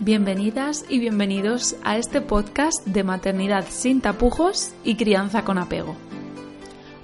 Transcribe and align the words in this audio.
Bienvenidas 0.00 0.84
y 0.88 1.00
bienvenidos 1.00 1.74
a 1.82 1.96
este 1.96 2.20
podcast 2.20 2.86
de 2.86 3.02
maternidad 3.02 3.66
sin 3.68 4.00
tapujos 4.00 4.70
y 4.84 4.94
crianza 4.94 5.44
con 5.44 5.58
apego. 5.58 5.96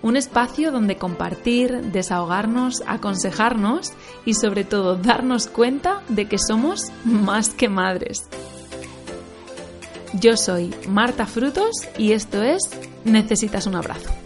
Un 0.01 0.17
espacio 0.17 0.71
donde 0.71 0.97
compartir, 0.97 1.91
desahogarnos, 1.91 2.85
aconsejarnos 2.87 3.95
y 4.25 4.35
sobre 4.35 4.63
todo 4.63 4.95
darnos 4.95 5.49
cuenta 5.49 6.03
de 6.09 6.29
que 6.29 6.39
somos 6.39 6.93
más 7.05 7.49
que 7.49 7.69
madres. 7.69 8.29
Yo 10.13 10.37
soy 10.37 10.73
Marta 10.89 11.27
Frutos 11.27 11.73
y 11.99 12.13
esto 12.13 12.45
es 12.45 12.63
Necesitas 13.05 13.67
un 13.67 13.75
abrazo 13.75 14.24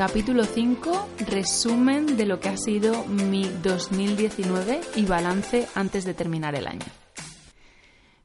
capítulo 0.00 0.44
5, 0.44 1.08
resumen 1.26 2.16
de 2.16 2.24
lo 2.24 2.40
que 2.40 2.48
ha 2.48 2.56
sido 2.56 3.04
mi 3.04 3.44
2019 3.62 4.80
y 4.96 5.04
balance 5.04 5.68
antes 5.74 6.06
de 6.06 6.14
terminar 6.14 6.54
el 6.54 6.68
año. 6.68 6.86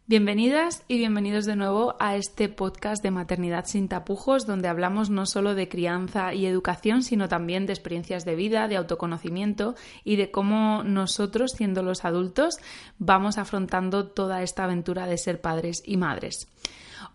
Bienvenidas 0.07 0.83
y 0.87 0.99
bienvenidos 0.99 1.43
de 1.43 1.57
nuevo 1.57 1.97
a 1.99 2.15
este 2.15 2.47
podcast 2.47 3.03
de 3.03 3.11
Maternidad 3.11 3.65
sin 3.65 3.89
tapujos, 3.89 4.45
donde 4.45 4.69
hablamos 4.69 5.09
no 5.09 5.25
solo 5.25 5.53
de 5.53 5.67
crianza 5.67 6.33
y 6.33 6.45
educación, 6.45 7.03
sino 7.03 7.27
también 7.27 7.65
de 7.65 7.73
experiencias 7.73 8.23
de 8.23 8.35
vida, 8.35 8.69
de 8.69 8.77
autoconocimiento 8.77 9.75
y 10.05 10.15
de 10.15 10.31
cómo 10.31 10.81
nosotros, 10.85 11.51
siendo 11.57 11.83
los 11.83 12.05
adultos, 12.05 12.55
vamos 12.99 13.37
afrontando 13.37 14.07
toda 14.07 14.43
esta 14.43 14.63
aventura 14.63 15.07
de 15.07 15.17
ser 15.17 15.41
padres 15.41 15.83
y 15.83 15.97
madres. 15.97 16.47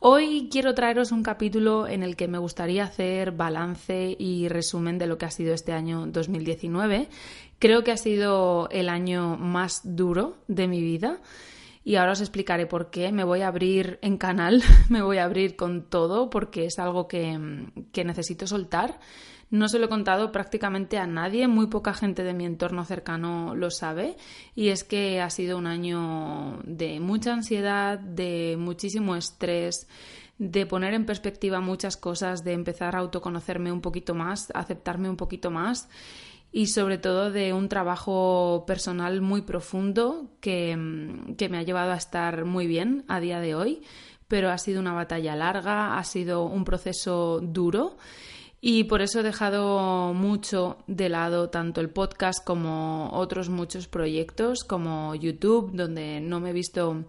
Hoy 0.03 0.49
quiero 0.51 0.75
traeros 0.75 1.13
un 1.13 1.23
capítulo 1.23 1.87
en 1.87 2.03
el 2.03 2.17
que 2.17 2.27
me 2.27 2.39
gustaría 2.39 2.85
hacer 2.85 3.33
balance 3.33 4.17
y 4.19 4.49
resumen 4.49 4.97
de 4.97 5.07
lo 5.07 5.19
que 5.19 5.27
ha 5.27 5.31
sido 5.31 5.53
este 5.53 5.75
año 5.75 6.07
2019. 6.07 7.11
Creo 7.59 7.85
que 7.85 7.93
ha 7.93 7.99
sido 7.99 8.71
el 8.71 8.89
año 8.89 9.37
más 9.37 9.83
duro 9.85 10.39
de 10.49 10.69
mi 10.69 10.81
vida 10.81 11.21
y 11.85 11.97
ahora 11.97 12.13
os 12.13 12.23
explicaré 12.23 12.65
por 12.65 12.89
qué. 12.89 13.13
Me 13.13 13.25
voy 13.25 13.43
a 13.43 13.49
abrir 13.49 13.99
en 14.01 14.17
canal, 14.17 14.63
me 14.89 15.03
voy 15.03 15.19
a 15.19 15.25
abrir 15.25 15.55
con 15.55 15.83
todo 15.83 16.31
porque 16.31 16.65
es 16.65 16.79
algo 16.79 17.07
que, 17.07 17.67
que 17.93 18.03
necesito 18.03 18.47
soltar 18.47 18.99
no 19.51 19.69
se 19.69 19.79
lo 19.79 19.87
he 19.87 19.89
contado 19.89 20.31
prácticamente 20.31 20.97
a 20.99 21.07
nadie, 21.07 21.49
muy 21.49 21.67
poca 21.67 21.93
gente 21.93 22.23
de 22.23 22.35
mi 22.35 22.47
entorno 22.47 22.85
cercano 22.85 23.55
lo 23.57 23.71
sabe 23.71 24.17
y 24.55 24.69
es 24.69 24.85
que 24.85 25.21
ha 25.21 25.29
sido 25.29 25.59
un 25.59 25.67
año 25.67 26.61
de 26.65 27.01
mucha 27.01 27.33
ansiedad, 27.33 27.99
de 27.99 28.57
muchísimo 28.59 29.17
estrés, 29.17 29.89
de 30.39 30.67
poner 30.67 30.95
en 30.95 31.05
perspectiva 31.05 31.61
muchas 31.61 31.97
cosas, 31.97 32.45
de 32.45 32.53
empezar 32.53 32.95
a 32.95 33.01
autoconocerme 33.01 33.73
un 33.73 33.81
poquito 33.81 34.15
más, 34.15 34.53
aceptarme 34.55 35.11
un 35.11 35.17
poquito 35.17 35.51
más 35.51 35.89
y 36.53 36.69
sobre 36.69 36.99
todo 36.99 37.33
de 37.33 37.53
un 37.53 37.69
trabajo 37.69 38.65
personal 38.69 39.21
muy 39.21 39.43
profundo 39.43 40.31
que, 40.41 40.79
que 41.37 41.49
me 41.49 41.59
ha 41.59 41.63
llevado 41.63 41.91
a 41.91 41.97
estar 41.97 42.45
muy 42.45 42.69
bien 42.69 43.05
a 43.09 43.19
día 43.19 43.41
de 43.41 43.57
hoy, 43.57 43.83
pero 44.29 44.51
ha 44.51 44.59
sido 44.59 44.81
una 44.81 44.95
batalla 44.95 45.35
larga, 45.35 45.99
ha 45.99 46.05
sido 46.05 46.45
un 46.45 46.65
proceso 46.65 47.41
duro 47.41 47.97
y 48.61 48.85
por 48.85 49.01
eso 49.01 49.21
he 49.21 49.23
dejado 49.23 50.13
mucho 50.13 50.79
de 50.87 51.09
lado 51.09 51.49
tanto 51.49 51.81
el 51.81 51.89
podcast 51.89 52.45
como 52.45 53.09
otros 53.13 53.49
muchos 53.49 53.89
proyectos 53.89 54.65
como 54.65 55.15
YouTube, 55.15 55.71
donde 55.73 56.21
no 56.21 56.41
me 56.41 56.51
he 56.51 56.53
visto 56.53 57.05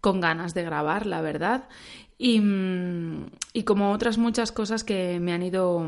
con 0.00 0.20
ganas 0.20 0.54
de 0.54 0.62
grabar, 0.62 1.04
la 1.04 1.20
verdad. 1.20 1.68
Y, 2.18 2.40
y 3.52 3.62
como 3.64 3.92
otras 3.92 4.16
muchas 4.16 4.52
cosas 4.52 4.84
que 4.84 5.20
me 5.20 5.34
han 5.34 5.42
ido 5.42 5.86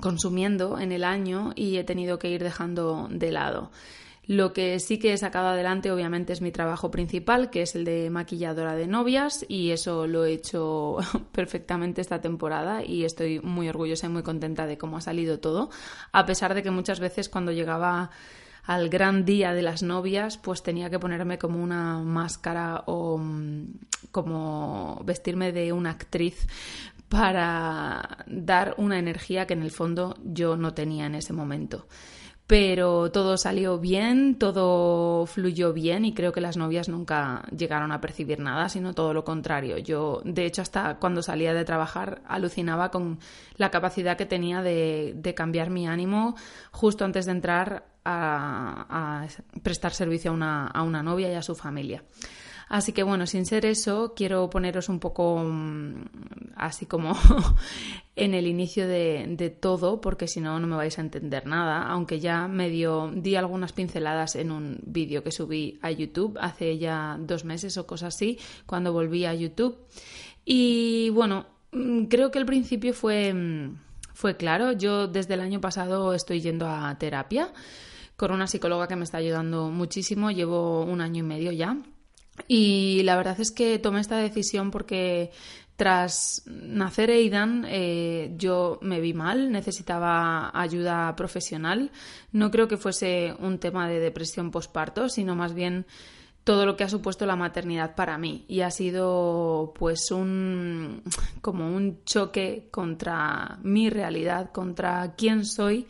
consumiendo 0.00 0.78
en 0.78 0.90
el 0.90 1.04
año 1.04 1.52
y 1.54 1.76
he 1.76 1.84
tenido 1.84 2.18
que 2.18 2.30
ir 2.30 2.42
dejando 2.42 3.08
de 3.10 3.30
lado. 3.30 3.70
Lo 4.26 4.52
que 4.52 4.80
sí 4.80 4.98
que 4.98 5.12
he 5.12 5.18
sacado 5.18 5.48
adelante 5.48 5.92
obviamente 5.92 6.32
es 6.32 6.40
mi 6.40 6.50
trabajo 6.50 6.90
principal, 6.90 7.48
que 7.48 7.62
es 7.62 7.76
el 7.76 7.84
de 7.84 8.10
maquilladora 8.10 8.74
de 8.74 8.88
novias 8.88 9.46
y 9.48 9.70
eso 9.70 10.08
lo 10.08 10.24
he 10.24 10.32
hecho 10.32 10.96
perfectamente 11.32 12.00
esta 12.00 12.20
temporada 12.20 12.84
y 12.84 13.04
estoy 13.04 13.38
muy 13.38 13.68
orgullosa 13.68 14.06
y 14.06 14.10
muy 14.10 14.24
contenta 14.24 14.66
de 14.66 14.78
cómo 14.78 14.96
ha 14.96 15.00
salido 15.00 15.38
todo, 15.38 15.70
a 16.10 16.26
pesar 16.26 16.54
de 16.54 16.64
que 16.64 16.72
muchas 16.72 16.98
veces 16.98 17.28
cuando 17.28 17.52
llegaba 17.52 18.10
al 18.64 18.88
gran 18.88 19.24
día 19.24 19.52
de 19.52 19.62
las 19.62 19.84
novias, 19.84 20.38
pues 20.38 20.64
tenía 20.64 20.90
que 20.90 20.98
ponerme 20.98 21.38
como 21.38 21.62
una 21.62 22.00
máscara 22.00 22.82
o 22.86 23.18
mm, 23.18 23.74
como 24.10 25.02
vestirme 25.04 25.52
de 25.52 25.72
una 25.72 25.90
actriz 25.90 26.48
para 27.08 28.24
dar 28.26 28.74
una 28.76 28.98
energía 28.98 29.46
que 29.46 29.54
en 29.54 29.62
el 29.62 29.70
fondo 29.70 30.16
yo 30.24 30.56
no 30.56 30.74
tenía 30.74 31.06
en 31.06 31.14
ese 31.14 31.32
momento 31.32 31.86
pero 32.46 33.10
todo 33.10 33.36
salió 33.36 33.78
bien, 33.78 34.36
todo 34.36 35.26
fluyó 35.26 35.72
bien 35.72 36.04
y 36.04 36.14
creo 36.14 36.30
que 36.30 36.40
las 36.40 36.56
novias 36.56 36.88
nunca 36.88 37.42
llegaron 37.56 37.90
a 37.90 38.00
percibir 38.00 38.38
nada, 38.38 38.68
sino 38.68 38.94
todo 38.94 39.12
lo 39.12 39.24
contrario. 39.24 39.78
Yo, 39.78 40.22
de 40.24 40.46
hecho, 40.46 40.62
hasta 40.62 40.96
cuando 40.96 41.22
salía 41.22 41.52
de 41.54 41.64
trabajar 41.64 42.22
alucinaba 42.28 42.92
con 42.92 43.18
la 43.56 43.70
capacidad 43.70 44.16
que 44.16 44.26
tenía 44.26 44.62
de, 44.62 45.34
cambiar 45.36 45.70
mi 45.70 45.88
ánimo 45.88 46.36
justo 46.70 47.04
antes 47.04 47.26
de 47.26 47.32
entrar 47.32 47.84
a, 48.04 49.26
prestar 49.64 49.92
servicio 49.92 50.30
a 50.40 50.82
una 50.82 51.02
novia 51.02 51.32
y 51.32 51.34
a 51.34 51.42
su 51.42 51.56
familia. 51.56 52.04
Así 52.68 52.92
que 52.92 53.04
bueno, 53.04 53.26
sin 53.26 53.46
ser 53.46 53.64
eso, 53.64 54.12
quiero 54.16 54.50
poneros 54.50 54.88
un 54.88 54.98
poco 54.98 55.38
mm, 55.38 56.04
así 56.56 56.86
como 56.86 57.16
en 58.16 58.34
el 58.34 58.46
inicio 58.48 58.88
de, 58.88 59.56
todo, 59.60 60.00
porque 60.00 60.26
si 60.26 60.40
no, 60.40 60.58
no 60.58 60.66
me 60.66 60.74
vais 60.74 60.98
a 60.98 61.02
entender 61.02 61.46
nada, 61.46 61.86
aunque 61.86 62.18
ya 62.18 62.48
medio 62.48 63.12
di 63.14 63.36
algunas 63.36 63.72
pinceladas 63.72 64.34
en 64.34 64.50
un 64.50 64.80
vídeo 64.84 65.22
que 65.22 65.30
subí 65.30 65.78
a 65.80 65.92
YouTube 65.92 66.38
hace 66.40 66.76
ya 66.78 67.16
dos 67.20 67.44
meses 67.44 67.76
o 67.76 67.86
cosas 67.86 68.14
así, 68.14 68.38
cuando 68.66 68.92
volví 68.92 69.26
a 69.26 69.34
YouTube. 69.34 69.78
Y 70.44 71.10
bueno, 71.10 71.46
mm, 71.70 72.06
creo 72.06 72.32
que 72.32 72.40
el 72.40 72.46
principio 72.46 72.94
fue, 72.94 73.32
mm, 73.32 73.78
fue 74.12 74.36
claro. 74.36 74.72
Yo 74.72 75.06
desde 75.06 75.34
el 75.34 75.40
año 75.40 75.60
pasado 75.60 76.14
estoy 76.14 76.40
yendo 76.40 76.66
a 76.68 76.96
terapia 76.98 77.52
con 78.16 78.32
una 78.32 78.46
psicóloga 78.48 78.88
que 78.88 78.96
me 78.96 79.04
está 79.04 79.18
ayudando 79.18 79.70
muchísimo, 79.70 80.30
llevo 80.32 80.82
un 80.82 81.00
año 81.00 81.20
y 81.20 81.26
medio 81.26 81.52
ya. 81.52 81.76
Y 82.48 83.02
la 83.04 83.16
verdad 83.16 83.40
es 83.40 83.50
que 83.50 83.78
tomé 83.78 84.00
esta 84.00 84.18
decisión 84.18 84.70
porque 84.70 85.30
tras 85.76 86.42
nacer 86.46 87.10
Aidan 87.10 87.66
eh, 87.68 88.32
yo 88.36 88.78
me 88.80 89.00
vi 89.00 89.12
mal, 89.12 89.52
necesitaba 89.52 90.50
ayuda 90.58 91.14
profesional. 91.16 91.90
No 92.32 92.50
creo 92.50 92.66
que 92.66 92.78
fuese 92.78 93.34
un 93.40 93.58
tema 93.58 93.88
de 93.88 94.00
depresión 94.00 94.50
posparto, 94.50 95.08
sino 95.08 95.36
más 95.36 95.54
bien 95.54 95.86
todo 96.44 96.64
lo 96.64 96.76
que 96.76 96.84
ha 96.84 96.88
supuesto 96.88 97.26
la 97.26 97.36
maternidad 97.36 97.96
para 97.96 98.18
mí 98.18 98.44
y 98.46 98.60
ha 98.60 98.70
sido 98.70 99.74
pues 99.76 100.12
un 100.12 101.02
como 101.42 101.74
un 101.74 102.04
choque 102.04 102.68
contra 102.70 103.58
mi 103.62 103.90
realidad, 103.90 104.52
contra 104.52 105.14
quién 105.16 105.44
soy 105.44 105.86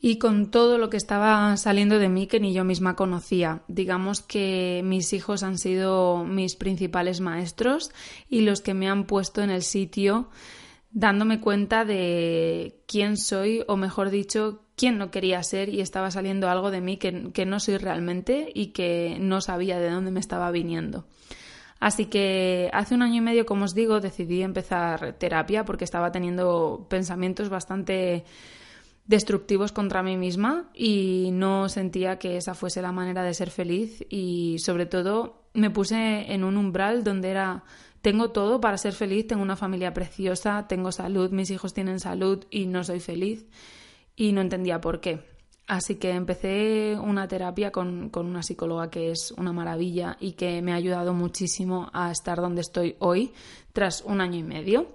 y 0.00 0.16
con 0.16 0.50
todo 0.50 0.78
lo 0.78 0.88
que 0.88 0.96
estaba 0.96 1.56
saliendo 1.58 1.98
de 1.98 2.08
mí 2.08 2.26
que 2.26 2.40
ni 2.40 2.54
yo 2.54 2.64
misma 2.64 2.96
conocía. 2.96 3.62
Digamos 3.68 4.22
que 4.22 4.80
mis 4.84 5.12
hijos 5.12 5.42
han 5.42 5.58
sido 5.58 6.24
mis 6.24 6.56
principales 6.56 7.20
maestros 7.20 7.90
y 8.28 8.40
los 8.40 8.62
que 8.62 8.72
me 8.72 8.88
han 8.88 9.04
puesto 9.04 9.42
en 9.42 9.50
el 9.50 9.62
sitio 9.62 10.30
dándome 10.90 11.40
cuenta 11.40 11.84
de 11.84 12.80
quién 12.86 13.16
soy 13.16 13.62
o 13.68 13.76
mejor 13.76 14.10
dicho, 14.10 14.62
quién 14.74 14.98
no 14.98 15.10
quería 15.10 15.42
ser 15.42 15.68
y 15.68 15.80
estaba 15.80 16.10
saliendo 16.10 16.48
algo 16.48 16.70
de 16.70 16.80
mí 16.80 16.96
que, 16.96 17.30
que 17.32 17.46
no 17.46 17.60
soy 17.60 17.76
realmente 17.76 18.50
y 18.54 18.68
que 18.68 19.18
no 19.20 19.40
sabía 19.40 19.78
de 19.78 19.90
dónde 19.90 20.10
me 20.10 20.20
estaba 20.20 20.50
viniendo. 20.50 21.04
Así 21.78 22.06
que 22.06 22.70
hace 22.72 22.94
un 22.94 23.02
año 23.02 23.16
y 23.16 23.20
medio, 23.20 23.46
como 23.46 23.64
os 23.64 23.74
digo, 23.74 24.00
decidí 24.00 24.42
empezar 24.42 25.14
terapia 25.18 25.64
porque 25.64 25.84
estaba 25.84 26.10
teniendo 26.10 26.86
pensamientos 26.90 27.48
bastante 27.48 28.24
destructivos 29.10 29.72
contra 29.72 30.04
mí 30.04 30.16
misma 30.16 30.70
y 30.72 31.30
no 31.32 31.68
sentía 31.68 32.20
que 32.20 32.36
esa 32.36 32.54
fuese 32.54 32.80
la 32.80 32.92
manera 32.92 33.24
de 33.24 33.34
ser 33.34 33.50
feliz 33.50 34.06
y 34.08 34.60
sobre 34.60 34.86
todo 34.86 35.42
me 35.52 35.68
puse 35.68 36.32
en 36.32 36.44
un 36.44 36.56
umbral 36.56 37.02
donde 37.02 37.30
era 37.30 37.64
tengo 38.02 38.30
todo 38.30 38.60
para 38.60 38.78
ser 38.78 38.92
feliz, 38.92 39.26
tengo 39.26 39.42
una 39.42 39.56
familia 39.56 39.92
preciosa, 39.92 40.68
tengo 40.68 40.92
salud, 40.92 41.32
mis 41.32 41.50
hijos 41.50 41.74
tienen 41.74 41.98
salud 41.98 42.44
y 42.50 42.66
no 42.66 42.84
soy 42.84 43.00
feliz 43.00 43.46
y 44.14 44.30
no 44.30 44.42
entendía 44.42 44.80
por 44.80 45.00
qué. 45.00 45.28
Así 45.66 45.96
que 45.96 46.10
empecé 46.10 46.96
una 47.00 47.26
terapia 47.26 47.72
con, 47.72 48.10
con, 48.10 48.26
una 48.26 48.44
psicóloga 48.44 48.90
que 48.90 49.10
es 49.10 49.32
una 49.36 49.52
maravilla 49.52 50.16
y 50.20 50.32
que 50.32 50.62
me 50.62 50.72
ha 50.72 50.76
ayudado 50.76 51.14
muchísimo 51.14 51.90
a 51.92 52.12
estar 52.12 52.40
donde 52.40 52.60
estoy 52.60 52.94
hoy 53.00 53.32
tras 53.72 54.02
un 54.02 54.20
año 54.20 54.38
y 54.38 54.42
medio. 54.42 54.88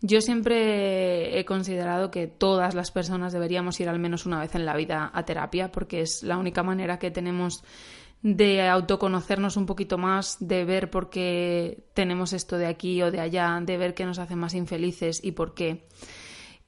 Yo 0.00 0.20
siempre 0.20 1.38
he 1.38 1.44
considerado 1.44 2.10
que 2.10 2.26
todas 2.26 2.74
las 2.74 2.90
personas 2.90 3.32
deberíamos 3.32 3.80
ir 3.80 3.88
al 3.88 3.98
menos 3.98 4.26
una 4.26 4.40
vez 4.40 4.54
en 4.54 4.64
la 4.64 4.76
vida 4.76 5.10
a 5.12 5.24
terapia 5.24 5.72
porque 5.72 6.00
es 6.02 6.22
la 6.22 6.38
única 6.38 6.62
manera 6.62 6.98
que 6.98 7.10
tenemos 7.10 7.64
de 8.22 8.66
autoconocernos 8.68 9.56
un 9.56 9.66
poquito 9.66 9.96
más, 9.96 10.36
de 10.40 10.64
ver 10.64 10.90
por 10.90 11.08
qué 11.08 11.84
tenemos 11.94 12.32
esto 12.32 12.58
de 12.58 12.66
aquí 12.66 13.00
o 13.02 13.10
de 13.10 13.20
allá, 13.20 13.60
de 13.62 13.76
ver 13.76 13.94
qué 13.94 14.04
nos 14.04 14.18
hace 14.18 14.36
más 14.36 14.54
infelices 14.54 15.20
y 15.22 15.32
por 15.32 15.54
qué. 15.54 15.84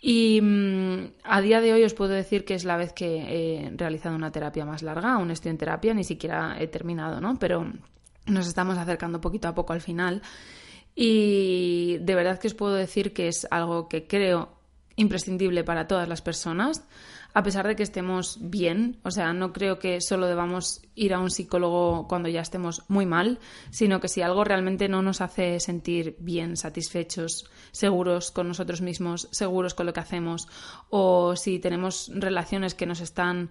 Y 0.00 0.40
mm, 0.40 1.12
a 1.24 1.40
día 1.40 1.60
de 1.60 1.72
hoy 1.72 1.84
os 1.84 1.94
puedo 1.94 2.12
decir 2.12 2.44
que 2.44 2.54
es 2.54 2.64
la 2.64 2.76
vez 2.76 2.92
que 2.92 3.64
he 3.66 3.70
realizado 3.76 4.14
una 4.14 4.32
terapia 4.32 4.64
más 4.64 4.82
larga, 4.82 5.14
aún 5.14 5.30
estoy 5.30 5.50
en 5.50 5.58
terapia, 5.58 5.92
ni 5.92 6.04
siquiera 6.04 6.56
he 6.58 6.68
terminado, 6.68 7.20
¿no? 7.20 7.38
Pero 7.38 7.70
nos 8.26 8.46
estamos 8.46 8.78
acercando 8.78 9.20
poquito 9.20 9.48
a 9.48 9.54
poco 9.54 9.72
al 9.72 9.80
final. 9.80 10.22
Y 11.02 11.96
de 11.96 12.14
verdad 12.14 12.38
que 12.38 12.48
os 12.48 12.52
puedo 12.52 12.74
decir 12.74 13.14
que 13.14 13.26
es 13.26 13.48
algo 13.50 13.88
que 13.88 14.06
creo 14.06 14.50
imprescindible 14.96 15.64
para 15.64 15.86
todas 15.86 16.06
las 16.06 16.20
personas 16.20 16.84
a 17.32 17.42
pesar 17.42 17.66
de 17.66 17.76
que 17.76 17.82
estemos 17.82 18.38
bien. 18.40 18.98
O 19.02 19.10
sea, 19.10 19.32
no 19.32 19.52
creo 19.52 19.78
que 19.78 20.00
solo 20.00 20.26
debamos 20.26 20.82
ir 20.94 21.14
a 21.14 21.20
un 21.20 21.30
psicólogo 21.30 22.06
cuando 22.08 22.28
ya 22.28 22.40
estemos 22.40 22.82
muy 22.88 23.06
mal, 23.06 23.38
sino 23.70 24.00
que 24.00 24.08
si 24.08 24.22
algo 24.22 24.44
realmente 24.44 24.88
no 24.88 25.02
nos 25.02 25.20
hace 25.20 25.60
sentir 25.60 26.16
bien, 26.18 26.56
satisfechos, 26.56 27.48
seguros 27.72 28.30
con 28.30 28.48
nosotros 28.48 28.80
mismos, 28.80 29.28
seguros 29.30 29.74
con 29.74 29.86
lo 29.86 29.92
que 29.92 30.00
hacemos, 30.00 30.48
o 30.90 31.36
si 31.36 31.58
tenemos 31.58 32.10
relaciones 32.14 32.74
que 32.74 32.86
nos 32.86 33.00
están 33.00 33.50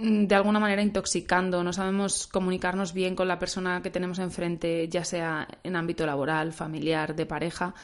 de 0.00 0.34
alguna 0.34 0.60
manera 0.60 0.82
intoxicando, 0.82 1.62
no 1.62 1.72
sabemos 1.72 2.26
comunicarnos 2.26 2.92
bien 2.92 3.14
con 3.14 3.28
la 3.28 3.38
persona 3.38 3.82
que 3.82 3.90
tenemos 3.90 4.18
enfrente, 4.18 4.88
ya 4.88 5.04
sea 5.04 5.48
en 5.62 5.76
ámbito 5.76 6.06
laboral, 6.06 6.52
familiar, 6.52 7.16
de 7.16 7.26
pareja, 7.26 7.74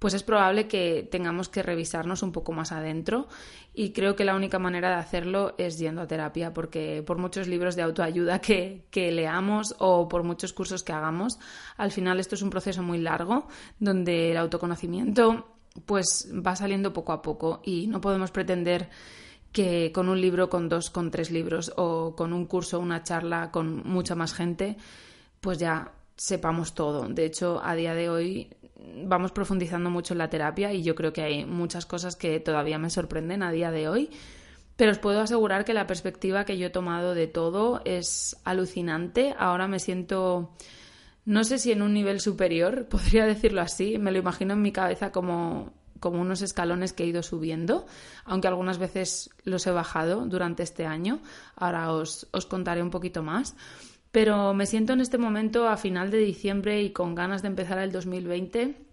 pues 0.00 0.14
es 0.14 0.22
probable 0.22 0.66
que 0.66 1.06
tengamos 1.10 1.48
que 1.48 1.62
revisarnos 1.62 2.22
un 2.22 2.32
poco 2.32 2.52
más 2.52 2.72
adentro 2.72 3.28
y 3.74 3.92
creo 3.92 4.16
que 4.16 4.24
la 4.24 4.34
única 4.34 4.58
manera 4.58 4.88
de 4.88 4.94
hacerlo 4.96 5.54
es 5.58 5.78
yendo 5.78 6.00
a 6.00 6.06
terapia 6.06 6.54
porque 6.54 7.04
por 7.06 7.18
muchos 7.18 7.46
libros 7.46 7.76
de 7.76 7.82
autoayuda 7.82 8.40
que, 8.40 8.82
leamos 8.94 9.76
o 9.78 10.08
por 10.08 10.22
muchos 10.24 10.54
cursos 10.54 10.82
que 10.82 10.94
hagamos, 10.94 11.38
al 11.76 11.92
final 11.92 12.18
esto 12.18 12.34
es 12.34 12.42
un 12.42 12.48
proceso 12.48 12.82
muy 12.82 12.98
largo 12.98 13.46
donde 13.78 14.30
el 14.30 14.38
autoconocimiento 14.38 15.46
pues 15.84 16.32
va 16.34 16.56
saliendo 16.56 16.94
poco 16.94 17.12
a 17.12 17.20
poco 17.20 17.60
y 17.62 17.86
no 17.86 18.00
podemos 18.00 18.30
pretender 18.30 18.88
que 19.52 19.92
con 19.92 20.08
un 20.08 20.20
libro, 20.20 20.48
con 20.48 20.68
dos, 20.68 20.90
con 20.90 21.10
tres 21.10 21.30
libros 21.30 21.72
o 21.76 22.14
con 22.16 22.32
un 22.32 22.46
curso, 22.46 22.78
una 22.78 23.02
charla 23.02 23.50
con 23.50 23.82
mucha 23.88 24.14
más 24.14 24.32
gente, 24.32 24.76
pues 25.40 25.58
ya 25.58 25.92
sepamos 26.16 26.74
todo. 26.74 27.08
De 27.08 27.24
hecho, 27.24 27.60
a 27.64 27.74
día 27.74 27.94
de 27.94 28.10
hoy 28.10 28.50
vamos 29.04 29.32
profundizando 29.32 29.90
mucho 29.90 30.14
en 30.14 30.18
la 30.18 30.30
terapia 30.30 30.72
y 30.72 30.82
yo 30.82 30.94
creo 30.94 31.12
que 31.12 31.22
hay 31.22 31.44
muchas 31.44 31.86
cosas 31.86 32.16
que 32.16 32.40
todavía 32.40 32.78
me 32.78 32.90
sorprenden 32.90 33.42
a 33.42 33.52
día 33.52 33.70
de 33.70 33.88
hoy. 33.88 34.10
Pero 34.76 34.92
os 34.92 34.98
puedo 34.98 35.20
asegurar 35.20 35.64
que 35.64 35.74
la 35.74 35.86
perspectiva 35.86 36.44
que 36.44 36.56
yo 36.56 36.68
he 36.68 36.70
tomado 36.70 37.14
de 37.14 37.26
todo 37.26 37.82
es 37.84 38.36
alucinante. 38.44 39.34
Ahora 39.38 39.68
me 39.68 39.78
siento, 39.78 40.54
no 41.26 41.44
sé 41.44 41.58
si 41.58 41.72
en 41.72 41.82
un 41.82 41.92
nivel 41.92 42.20
superior, 42.20 42.86
podría 42.90 43.26
decirlo 43.26 43.60
así, 43.60 43.98
me 43.98 44.12
lo 44.12 44.18
imagino 44.18 44.54
en 44.54 44.62
mi 44.62 44.72
cabeza 44.72 45.12
como, 45.12 45.74
como 46.00 46.20
unos 46.20 46.42
escalones 46.42 46.92
que 46.92 47.04
he 47.04 47.06
ido 47.06 47.22
subiendo, 47.22 47.86
aunque 48.24 48.48
algunas 48.48 48.78
veces 48.78 49.30
los 49.44 49.66
he 49.66 49.70
bajado 49.70 50.26
durante 50.26 50.62
este 50.62 50.86
año. 50.86 51.20
Ahora 51.54 51.92
os, 51.92 52.26
os 52.32 52.46
contaré 52.46 52.82
un 52.82 52.90
poquito 52.90 53.22
más. 53.22 53.54
Pero 54.10 54.54
me 54.54 54.66
siento 54.66 54.92
en 54.92 55.00
este 55.00 55.18
momento 55.18 55.68
a 55.68 55.76
final 55.76 56.10
de 56.10 56.18
diciembre 56.18 56.82
y 56.82 56.90
con 56.90 57.14
ganas 57.14 57.42
de 57.42 57.48
empezar 57.48 57.78
el 57.78 57.92
2020 57.92 58.90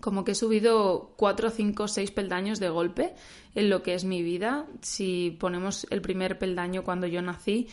como 0.00 0.24
que 0.24 0.32
he 0.32 0.34
subido 0.34 1.14
cuatro, 1.16 1.50
cinco, 1.50 1.88
seis 1.88 2.10
peldaños 2.10 2.60
de 2.60 2.68
golpe 2.68 3.14
en 3.54 3.70
lo 3.70 3.82
que 3.82 3.94
es 3.94 4.04
mi 4.04 4.22
vida. 4.22 4.66
Si 4.82 5.36
ponemos 5.40 5.86
el 5.90 6.02
primer 6.02 6.38
peldaño 6.38 6.84
cuando 6.84 7.06
yo 7.06 7.22
nací, 7.22 7.68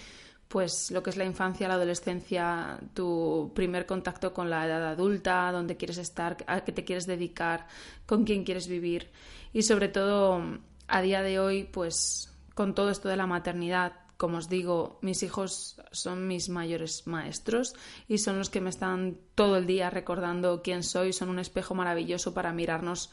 pues 0.51 0.91
lo 0.91 1.01
que 1.01 1.11
es 1.11 1.15
la 1.15 1.23
infancia, 1.23 1.69
la 1.69 1.75
adolescencia, 1.75 2.77
tu 2.93 3.53
primer 3.55 3.85
contacto 3.85 4.33
con 4.33 4.49
la 4.49 4.65
edad 4.67 4.85
adulta, 4.85 5.49
dónde 5.53 5.77
quieres 5.77 5.97
estar, 5.97 6.35
a 6.45 6.59
qué 6.61 6.73
te 6.73 6.83
quieres 6.83 7.07
dedicar, 7.07 7.67
con 8.05 8.25
quién 8.25 8.43
quieres 8.43 8.67
vivir 8.67 9.09
y 9.53 9.63
sobre 9.63 9.87
todo 9.87 10.41
a 10.89 11.01
día 11.01 11.21
de 11.21 11.39
hoy, 11.39 11.63
pues 11.63 12.29
con 12.53 12.75
todo 12.75 12.89
esto 12.89 13.07
de 13.07 13.15
la 13.15 13.27
maternidad, 13.27 13.93
como 14.17 14.39
os 14.39 14.49
digo, 14.49 14.99
mis 15.01 15.23
hijos 15.23 15.81
son 15.91 16.27
mis 16.27 16.49
mayores 16.49 17.07
maestros 17.07 17.73
y 18.09 18.17
son 18.17 18.37
los 18.37 18.49
que 18.49 18.59
me 18.59 18.69
están 18.69 19.17
todo 19.35 19.55
el 19.55 19.65
día 19.65 19.89
recordando 19.89 20.61
quién 20.61 20.83
soy, 20.83 21.13
son 21.13 21.29
un 21.29 21.39
espejo 21.39 21.75
maravilloso 21.75 22.33
para 22.33 22.51
mirarnos 22.51 23.09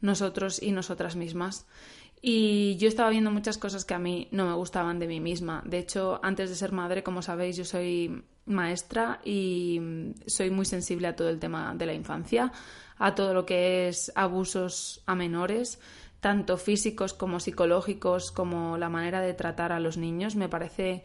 nosotros 0.00 0.60
y 0.60 0.72
nosotras 0.72 1.14
mismas. 1.14 1.66
Y 2.22 2.76
yo 2.76 2.88
estaba 2.88 3.10
viendo 3.10 3.30
muchas 3.30 3.56
cosas 3.56 3.84
que 3.84 3.94
a 3.94 3.98
mí 3.98 4.28
no 4.30 4.46
me 4.46 4.54
gustaban 4.54 4.98
de 4.98 5.06
mí 5.06 5.20
misma. 5.20 5.62
De 5.64 5.78
hecho, 5.78 6.20
antes 6.22 6.50
de 6.50 6.56
ser 6.56 6.72
madre, 6.72 7.02
como 7.02 7.22
sabéis, 7.22 7.56
yo 7.56 7.64
soy 7.64 8.24
maestra 8.44 9.20
y 9.24 9.80
soy 10.26 10.50
muy 10.50 10.66
sensible 10.66 11.08
a 11.08 11.16
todo 11.16 11.30
el 11.30 11.38
tema 11.38 11.74
de 11.74 11.86
la 11.86 11.94
infancia, 11.94 12.52
a 12.98 13.14
todo 13.14 13.32
lo 13.32 13.46
que 13.46 13.88
es 13.88 14.12
abusos 14.14 15.02
a 15.06 15.14
menores 15.14 15.78
tanto 16.20 16.58
físicos 16.58 17.14
como 17.14 17.40
psicológicos, 17.40 18.30
como 18.30 18.76
la 18.76 18.88
manera 18.88 19.20
de 19.20 19.34
tratar 19.34 19.72
a 19.72 19.80
los 19.80 19.96
niños. 19.96 20.36
Me 20.36 20.48
parece 20.48 21.02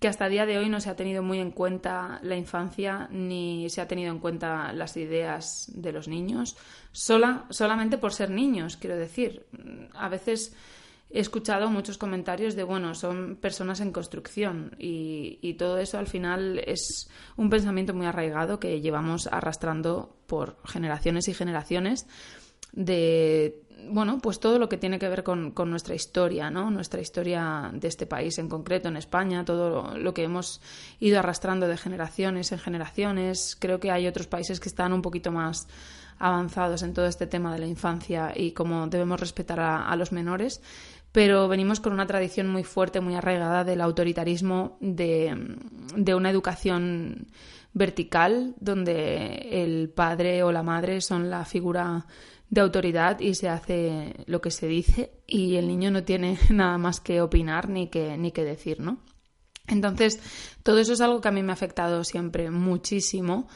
que 0.00 0.08
hasta 0.08 0.26
el 0.26 0.32
día 0.32 0.46
de 0.46 0.58
hoy 0.58 0.68
no 0.68 0.80
se 0.80 0.90
ha 0.90 0.96
tenido 0.96 1.22
muy 1.22 1.38
en 1.38 1.50
cuenta 1.50 2.20
la 2.22 2.36
infancia 2.36 3.08
ni 3.10 3.68
se 3.68 3.80
ha 3.80 3.88
tenido 3.88 4.12
en 4.12 4.20
cuenta 4.20 4.72
las 4.72 4.96
ideas 4.96 5.70
de 5.74 5.92
los 5.92 6.08
niños, 6.08 6.56
sola, 6.92 7.46
solamente 7.50 7.98
por 7.98 8.12
ser 8.12 8.30
niños, 8.30 8.76
quiero 8.76 8.96
decir. 8.96 9.46
A 9.94 10.08
veces 10.08 10.54
he 11.10 11.20
escuchado 11.20 11.70
muchos 11.70 11.98
comentarios 11.98 12.54
de, 12.54 12.62
bueno, 12.62 12.94
son 12.94 13.36
personas 13.36 13.80
en 13.80 13.92
construcción 13.92 14.76
y, 14.78 15.38
y 15.42 15.54
todo 15.54 15.78
eso 15.78 15.98
al 15.98 16.06
final 16.06 16.62
es 16.64 17.10
un 17.36 17.50
pensamiento 17.50 17.94
muy 17.94 18.06
arraigado 18.06 18.60
que 18.60 18.80
llevamos 18.80 19.26
arrastrando 19.26 20.16
por 20.26 20.58
generaciones 20.64 21.26
y 21.28 21.34
generaciones 21.34 22.06
de 22.72 23.62
bueno, 23.90 24.18
pues 24.20 24.40
todo 24.40 24.58
lo 24.58 24.68
que 24.68 24.76
tiene 24.76 24.98
que 24.98 25.08
ver 25.08 25.22
con, 25.22 25.52
nuestra 25.54 25.94
historia, 25.94 26.50
¿no? 26.50 26.70
Nuestra 26.70 27.00
historia 27.00 27.70
de 27.72 27.88
este 27.88 28.06
país 28.06 28.38
en 28.38 28.48
concreto, 28.48 28.88
en 28.88 28.96
España, 28.96 29.44
todo 29.44 29.96
lo 29.96 30.14
que 30.14 30.24
hemos 30.24 30.60
ido 31.00 31.18
arrastrando 31.18 31.68
de 31.68 31.76
generaciones 31.76 32.52
en 32.52 32.58
generaciones. 32.58 33.56
Creo 33.58 33.80
que 33.80 33.90
hay 33.90 34.06
otros 34.06 34.26
países 34.26 34.60
que 34.60 34.68
están 34.68 34.92
un 34.92 35.02
poquito 35.02 35.32
más 35.32 35.68
avanzados 36.18 36.82
en 36.82 36.94
todo 36.94 37.06
este 37.06 37.26
tema 37.26 37.52
de 37.52 37.60
la 37.60 37.66
infancia 37.66 38.32
y 38.34 38.52
cómo 38.52 38.88
debemos 38.88 39.20
respetar 39.20 39.60
a, 39.60 39.94
los 39.96 40.10
menores, 40.10 40.60
pero 41.12 41.46
venimos 41.46 41.78
con 41.78 41.92
una 41.92 42.06
tradición 42.06 42.48
muy 42.48 42.64
fuerte, 42.64 43.00
muy 43.00 43.14
arraigada 43.14 43.62
del 43.64 43.80
autoritarismo, 43.80 44.76
de, 44.80 45.56
de 45.96 46.14
una 46.14 46.30
educación 46.30 47.28
vertical, 47.72 48.54
donde 48.58 49.62
el 49.62 49.90
padre 49.90 50.42
o 50.42 50.50
la 50.50 50.64
madre 50.64 51.00
son 51.00 51.30
la 51.30 51.44
figura 51.44 52.06
de 52.50 52.60
autoridad 52.60 53.20
y 53.20 53.34
se 53.34 53.48
hace 53.48 54.14
lo 54.26 54.40
que 54.40 54.50
se 54.50 54.66
dice 54.66 55.12
y 55.26 55.56
el 55.56 55.68
niño 55.68 55.90
no 55.90 56.04
tiene 56.04 56.38
nada 56.50 56.78
más 56.78 57.00
que 57.00 57.20
opinar 57.20 57.68
ni 57.68 57.88
que, 57.88 58.16
ni 58.16 58.32
que 58.32 58.44
decir, 58.44 58.80
¿no? 58.80 58.98
Entonces, 59.66 60.18
todo 60.62 60.78
eso 60.78 60.94
es 60.94 61.00
algo 61.02 61.20
que 61.20 61.28
a 61.28 61.32
mí 61.32 61.42
me 61.42 61.52
ha 61.52 61.54
afectado 61.54 62.02
siempre 62.02 62.50
muchísimo 62.50 63.48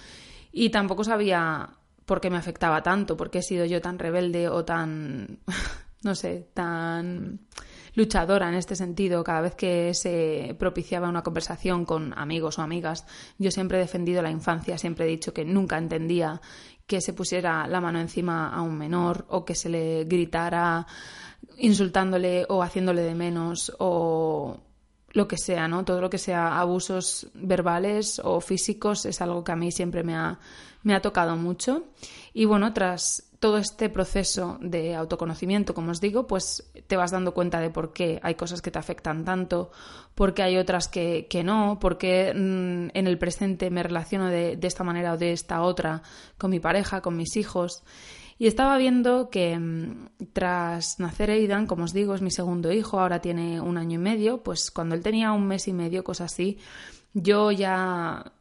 y 0.53 0.69
tampoco 0.69 1.05
sabía 1.05 1.71
por 2.05 2.21
qué 2.21 2.29
me 2.29 2.37
afectaba 2.37 2.83
tanto, 2.83 3.17
por 3.17 3.31
qué 3.31 3.39
he 3.39 3.43
sido 3.43 3.65
yo 3.65 3.81
tan 3.81 3.99
rebelde 3.99 4.49
o 4.49 4.65
tan, 4.65 5.39
no 6.03 6.15
sé, 6.15 6.51
tan 6.53 7.41
luchadora 7.95 8.49
en 8.49 8.55
este 8.55 8.77
sentido. 8.77 9.25
Cada 9.25 9.41
vez 9.43 9.55
que 9.55 9.95
se 9.95 10.57
propiciaba 10.59 11.09
una 11.09 11.23
conversación 11.23 11.85
con 11.85 12.17
amigos 12.19 12.59
o 12.59 12.63
amigas, 12.63 13.07
yo 13.39 13.51
siempre 13.51 13.79
he 13.79 13.81
defendido 13.81 14.23
la 14.23 14.31
infancia, 14.31 14.79
siempre 14.79 15.07
he 15.07 15.09
dicho 15.09 15.33
que 15.33 15.45
nunca 15.45 15.79
entendía 15.79 16.41
que 16.87 17.01
se 17.01 17.13
pusiera 17.13 17.67
la 17.67 17.81
mano 17.81 18.01
encima 18.01 18.53
a 18.53 18.63
un 18.63 18.77
menor 18.77 19.27
o 19.29 19.45
que 19.45 19.55
se 19.55 19.69
le 19.69 20.05
gritara 20.05 20.87
insultándole 21.59 22.47
o 22.49 22.63
haciéndole 22.63 23.03
de 23.03 23.15
menos 23.15 23.73
o 23.79 24.59
lo 25.13 25.29
que 25.29 25.37
sea, 25.37 25.69
¿no? 25.69 25.85
Todo 25.85 26.01
lo 26.01 26.11
que 26.11 26.19
sea 26.19 26.59
abusos 26.59 27.29
verbales 27.35 28.21
o 28.25 28.41
físicos 28.41 29.07
es 29.07 29.21
algo 29.21 29.45
que 29.45 29.53
a 29.53 29.57
mí 29.57 29.71
siempre 29.71 30.03
me 30.03 30.15
ha, 30.15 30.39
me 30.83 30.95
ha 30.95 31.03
tocado 31.03 31.37
mucho. 31.37 31.85
Y 32.33 32.45
bueno, 32.45 32.73
tras 32.73 33.31
todo 33.43 33.59
este 33.59 33.89
proceso 33.89 34.57
de 34.61 34.95
autoconocimiento, 34.95 35.75
como 35.75 35.91
os 35.91 36.01
digo, 36.01 36.29
pues 36.29 36.71
te 36.87 36.97
vas 36.97 37.11
dando 37.11 37.35
cuenta 37.35 37.61
de 37.61 37.71
por 37.71 37.93
qué 37.93 38.21
hay 38.23 38.37
cosas 38.37 38.63
que 38.63 38.71
te 38.71 38.79
afectan 38.79 39.25
tanto, 39.25 39.73
por 40.15 40.33
qué 40.33 40.45
hay 40.45 40.59
otras 40.59 40.87
que, 40.87 41.27
no, 41.45 41.79
por 41.81 41.99
qué 41.99 42.33
mm, 42.33 42.97
en 42.97 43.07
el 43.09 43.19
presente 43.19 43.69
me 43.71 43.83
relaciono 43.83 44.29
de, 44.29 44.57
esta 44.63 44.85
manera 44.85 45.15
o 45.15 45.17
de 45.19 45.33
esta 45.33 45.63
otra 45.63 46.03
con 46.39 46.53
mi 46.53 46.61
pareja, 46.61 47.01
con 47.01 47.17
mis 47.17 47.37
hijos. 47.37 47.83
Y 48.43 48.49
estaba 48.49 48.77
viendo 48.77 49.31
que 49.31 49.57
mm, 49.57 50.09
tras 50.33 50.99
nacer 50.99 51.31
Aidan, 51.31 51.69
como 51.69 51.85
os 51.85 51.93
digo, 51.93 52.13
es 52.17 52.23
mi 52.23 52.33
segundo 52.33 52.73
hijo, 52.73 52.99
ahora 52.99 53.21
tiene 53.21 53.61
un 53.61 53.79
año 53.79 54.01
y 54.01 54.03
medio, 54.03 54.43
pues 54.43 54.73
cuando 54.73 54.97
él 54.97 55.03
tenía 55.05 55.31
un 55.31 55.47
mes 55.47 55.69
y 55.69 55.73
medio, 55.73 56.03
cosas 56.03 56.33
así, 56.33 56.59
yo 57.15 57.53
ya 57.53 58.33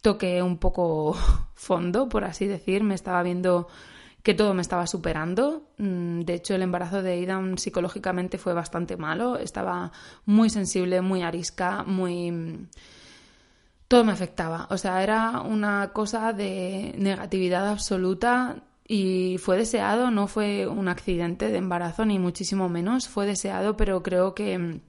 toqué 0.00 0.44
un 0.44 0.58
poco 0.58 1.16
fondo, 1.56 2.08
por 2.08 2.22
así 2.22 2.46
decir, 2.46 2.84
me 2.84 2.94
estaba 2.94 3.20
viendo 3.24 3.66
que 4.22 4.32
todo 4.32 4.54
me 4.54 4.62
estaba 4.62 4.86
superando. 4.86 5.72
Mm, 5.76 6.20
de 6.20 6.34
hecho, 6.34 6.54
el 6.54 6.62
embarazo 6.62 7.02
de 7.02 7.10
Aidan 7.10 7.58
psicológicamente 7.58 8.38
fue 8.38 8.54
bastante 8.54 8.96
malo. 8.96 9.38
Estaba 9.38 9.90
muy 10.24 10.50
sensible, 10.50 11.00
muy 11.00 11.22
arisca, 11.22 11.82
muy... 11.82 12.68
Todo 13.88 14.04
me 14.04 14.12
afectaba. 14.12 14.68
O 14.70 14.78
sea, 14.78 15.02
era 15.02 15.40
una 15.40 15.92
cosa 15.92 16.32
de 16.32 16.94
negatividad 16.96 17.68
absoluta 17.68 18.62
y 18.86 19.38
fue 19.38 19.56
deseado, 19.56 20.10
no 20.10 20.26
fue 20.26 20.66
un 20.66 20.88
accidente 20.88 21.48
de 21.48 21.58
embarazo, 21.58 22.04
ni 22.04 22.18
muchísimo 22.18 22.68
menos, 22.68 23.08
fue 23.08 23.26
deseado, 23.26 23.76
pero 23.76 24.02
creo 24.02 24.34
que 24.34 24.80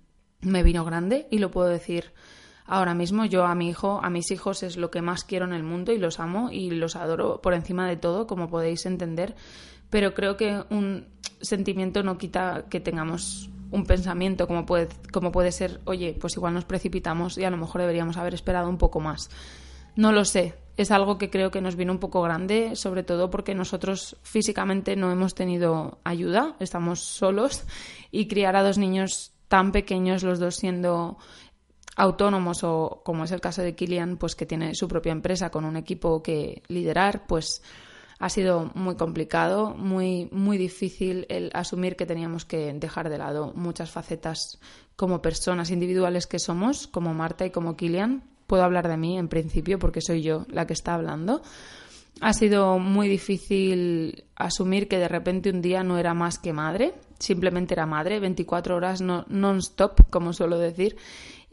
me 0.42 0.64
vino 0.64 0.84
grande 0.84 1.28
y 1.32 1.38
lo 1.38 1.52
puedo 1.52 1.70
decir 1.70 2.12
ahora 2.66 2.94
mismo. 2.94 3.26
Yo 3.26 3.46
a 3.46 3.56
mi 3.56 3.70
hijo, 3.70 4.00
a 4.04 4.10
mis 4.10 4.32
hijos 4.32 4.64
es 4.64 4.78
lo 4.78 4.92
que 4.92 5.02
más 5.02 5.24
quiero 5.24 5.46
en 5.46 5.54
el 5.54 5.64
mundo 5.64 5.92
y 5.92 5.98
los 5.98 6.20
amo 6.20 6.50
y 6.52 6.72
los 6.72 6.96
adoro 6.96 7.42
por 7.42 7.54
encima 7.54 7.88
de 7.88 7.98
todo, 7.98 8.28
como 8.28 8.50
podéis 8.50 8.86
entender, 8.86 9.36
pero 9.90 10.14
creo 10.14 10.38
que 10.38 10.64
un 10.70 11.08
sentimiento 11.42 12.04
no 12.04 12.18
quita 12.18 12.66
que 12.70 12.80
tengamos 12.80 13.50
un 13.72 13.86
pensamiento 13.86 14.48
como 14.48 14.66
puede, 14.66 14.88
como 15.12 15.32
puede 15.32 15.52
ser, 15.52 15.82
oye, 15.86 16.16
pues 16.20 16.36
igual 16.36 16.54
nos 16.54 16.66
precipitamos 16.66 17.38
y 17.38 17.44
a 17.44 17.50
lo 17.50 17.58
mejor 17.58 17.82
deberíamos 17.82 18.18
haber 18.18 18.34
esperado 18.34 18.70
un 18.70 18.78
poco 18.78 19.00
más. 19.00 19.30
No 19.96 20.12
lo 20.12 20.26
sé, 20.26 20.56
es 20.75 20.92
algo 20.92 21.18
que 21.18 21.30
creo 21.30 21.51
que 21.51 21.62
nos 21.62 21.75
vino 21.75 21.92
un 21.92 22.00
poco 22.00 22.22
grande, 22.22 22.75
sobre 22.75 23.03
todo 23.03 23.30
porque 23.30 23.53
nosotros 23.53 24.18
físicamente 24.24 24.96
no 24.96 25.12
hemos 25.12 25.36
tenido 25.36 26.00
ayuda, 26.03 26.56
estamos 26.60 27.01
solos 27.01 27.63
y 28.12 28.27
criar 28.27 28.56
a 28.56 28.63
dos 28.63 28.77
niños 28.77 29.34
tan 29.48 29.72
pequeños, 29.72 30.24
los 30.24 30.39
dos 30.39 30.56
siendo 30.56 31.18
autónomos 31.96 32.63
o 32.63 33.01
como 33.06 33.24
es 33.24 33.32
el 33.32 33.42
caso 33.42 33.62
de 33.62 33.75
Kilian, 33.75 34.18
pues 34.18 34.36
que 34.36 34.48
tiene 34.48 34.74
su 34.74 34.88
propia 34.88 35.12
empresa 35.12 35.51
con 35.51 35.63
un 35.63 35.77
equipo 35.77 36.24
que 36.24 36.63
liderar, 36.68 37.27
pues 37.27 37.62
ha 38.18 38.30
sido 38.30 38.72
muy 38.74 38.96
complicado, 38.96 39.75
muy 39.75 40.27
muy 40.32 40.58
difícil 40.58 41.27
el 41.30 41.51
asumir 41.53 41.96
que 41.96 42.08
teníamos 42.08 42.46
que 42.46 42.74
dejar 42.74 43.10
de 43.10 43.20
lado 43.20 43.53
muchas 43.56 43.92
facetas 43.92 44.60
como 44.96 45.22
personas 45.22 45.70
individuales 45.70 46.25
que 46.25 46.39
somos, 46.39 46.88
como 46.88 47.13
Marta 47.13 47.46
y 47.46 47.51
como 47.51 47.75
Kilian. 47.75 48.24
Puedo 48.48 48.64
hablar 48.64 48.88
de 48.88 48.98
mí 48.98 49.18
en 49.18 49.28
principio 49.28 49.80
porque 49.80 50.02
soy 50.02 50.22
yo 50.22 50.46
la 50.50 50.68
que 50.68 50.74
está 50.74 50.94
hablando. 50.94 51.42
Ha 52.22 52.34
sido 52.34 52.78
muy 52.80 53.08
difícil 53.08 54.26
asumir 54.36 54.88
que 54.88 55.00
de 55.00 55.08
repente 55.08 55.50
un 55.50 55.62
día 55.62 55.84
no 55.84 55.98
era 55.98 56.14
más 56.14 56.38
que 56.38 56.54
madre, 56.54 56.94
simplemente 57.18 57.74
era 57.74 57.86
madre, 57.86 58.20
24 58.20 58.76
horas 58.76 59.02
no, 59.02 59.26
non-stop, 59.30 60.10
como 60.10 60.32
suelo 60.32 60.60
decir, 60.60 60.96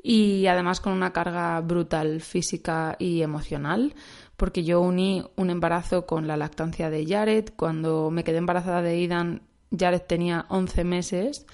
y 0.03 0.47
además 0.47 0.81
con 0.81 0.93
una 0.93 1.13
carga 1.13 1.61
brutal 1.61 2.21
física 2.21 2.97
y 2.99 3.23
emocional, 3.23 3.95
porque 4.37 4.65
yo 4.65 4.81
uní 4.81 5.25
un 5.37 5.51
embarazo 5.51 6.07
con 6.07 6.27
la 6.27 6.37
lactancia 6.37 6.89
de 6.89 7.07
Jared. 7.07 7.51
Cuando 7.57 8.11
me 8.11 8.25
quedé 8.25 8.39
embarazada 8.39 8.81
de 8.81 8.99
Idan, 8.99 9.43
Jared 9.77 10.03
tenía 10.03 10.47
11 10.49 10.85
meses 10.85 11.47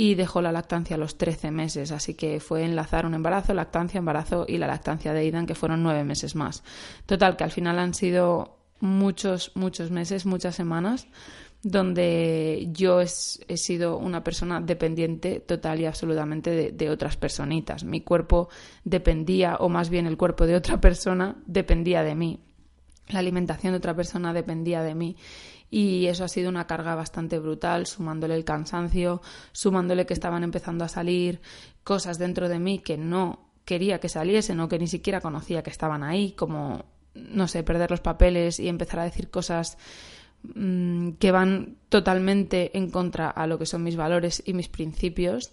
y 0.00 0.14
dejó 0.14 0.40
la 0.40 0.50
lactancia 0.50 0.96
a 0.96 0.98
los 0.98 1.18
13 1.18 1.50
meses, 1.50 1.92
así 1.92 2.14
que 2.14 2.40
fue 2.40 2.64
enlazar 2.64 3.04
un 3.04 3.12
embarazo, 3.12 3.52
lactancia, 3.52 3.98
embarazo 3.98 4.46
y 4.48 4.56
la 4.56 4.66
lactancia 4.66 5.12
de 5.12 5.26
Idan, 5.26 5.44
que 5.44 5.54
fueron 5.54 5.82
nueve 5.82 6.04
meses 6.04 6.34
más. 6.34 6.64
Total, 7.04 7.36
que 7.36 7.44
al 7.44 7.50
final 7.50 7.78
han 7.78 7.92
sido 7.92 8.56
muchos, 8.80 9.52
muchos 9.56 9.90
meses, 9.90 10.24
muchas 10.24 10.54
semanas 10.54 11.06
donde 11.62 12.70
yo 12.72 13.02
he 13.02 13.56
sido 13.58 13.98
una 13.98 14.24
persona 14.24 14.62
dependiente 14.62 15.40
total 15.40 15.80
y 15.80 15.84
absolutamente 15.84 16.72
de, 16.72 16.88
otras 16.88 17.18
personitas. 17.18 17.84
Mi 17.84 18.00
cuerpo 18.00 18.48
dependía, 18.84 19.56
o 19.56 19.68
más 19.68 19.90
bien 19.90 20.06
el 20.06 20.16
cuerpo 20.16 20.46
de 20.46 20.56
otra 20.56 20.80
persona 20.80 21.36
dependía 21.44 22.02
de 22.02 22.14
mí. 22.14 22.40
La 23.08 23.18
alimentación 23.18 23.74
de 23.74 23.76
otra 23.76 23.94
persona 23.94 24.32
dependía 24.32 24.80
de 24.80 24.94
mí. 24.94 25.16
Y 25.70 26.06
eso 26.06 26.24
ha 26.24 26.28
sido 26.28 26.48
una 26.48 26.66
carga 26.66 26.94
bastante 26.94 27.38
brutal, 27.38 27.86
sumándole 27.86 28.34
el 28.34 28.44
cansancio, 28.44 29.22
sumándole 29.52 30.04
que 30.04 30.14
estaban 30.14 30.42
empezando 30.42 30.84
a 30.84 30.88
salir 30.88 31.40
cosas 31.84 32.18
dentro 32.18 32.48
de 32.48 32.58
mí 32.58 32.80
que 32.80 32.98
no 32.98 33.50
quería 33.64 34.00
que 34.00 34.08
saliesen 34.08 34.58
o 34.60 34.68
que 34.68 34.78
ni 34.78 34.88
siquiera 34.88 35.20
conocía 35.20 35.62
que 35.62 35.70
estaban 35.70 36.02
ahí, 36.02 36.32
como, 36.32 36.86
no 37.14 37.46
sé, 37.46 37.62
perder 37.62 37.90
los 37.90 38.00
papeles 38.00 38.58
y 38.58 38.68
empezar 38.68 39.00
a 39.00 39.04
decir 39.04 39.30
cosas 39.30 39.78
Mm, 40.42 41.12
que 41.18 41.32
van 41.32 41.76
totalmente 41.90 42.76
en 42.78 42.90
contra 42.90 43.28
a 43.28 43.46
lo 43.46 43.58
que 43.58 43.66
son 43.66 43.82
mis 43.82 43.96
valores 43.96 44.42
y 44.46 44.54
mis 44.54 44.68
principios 44.68 45.52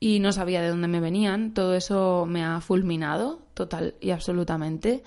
y 0.00 0.18
no 0.18 0.32
sabía 0.32 0.60
de 0.60 0.68
dónde 0.68 0.88
me 0.88 1.00
venían. 1.00 1.54
Todo 1.54 1.74
eso 1.74 2.26
me 2.26 2.44
ha 2.44 2.60
fulminado 2.60 3.40
total 3.54 3.94
y 4.00 4.10
absolutamente. 4.10 5.04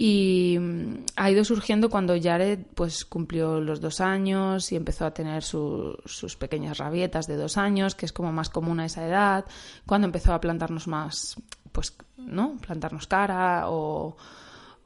Y 0.00 0.56
mm, 0.60 1.06
ha 1.16 1.28
ido 1.28 1.44
surgiendo 1.44 1.90
cuando 1.90 2.14
Jared 2.18 2.60
pues 2.76 3.04
cumplió 3.04 3.60
los 3.60 3.80
dos 3.80 4.00
años 4.00 4.70
y 4.70 4.76
empezó 4.76 5.04
a 5.04 5.12
tener 5.12 5.42
sus 5.42 6.36
pequeñas 6.38 6.78
rabietas 6.78 7.26
de 7.26 7.36
dos 7.36 7.58
años, 7.58 7.96
que 7.96 8.06
es 8.06 8.12
como 8.12 8.32
más 8.32 8.48
común 8.48 8.78
a 8.78 8.86
esa 8.86 9.04
edad, 9.04 9.44
cuando 9.84 10.06
empezó 10.06 10.32
a 10.32 10.40
plantarnos 10.40 10.86
más, 10.86 11.36
pues, 11.72 11.96
¿no? 12.16 12.56
Plantarnos 12.58 13.08
cara 13.08 13.68
o, 13.68 14.16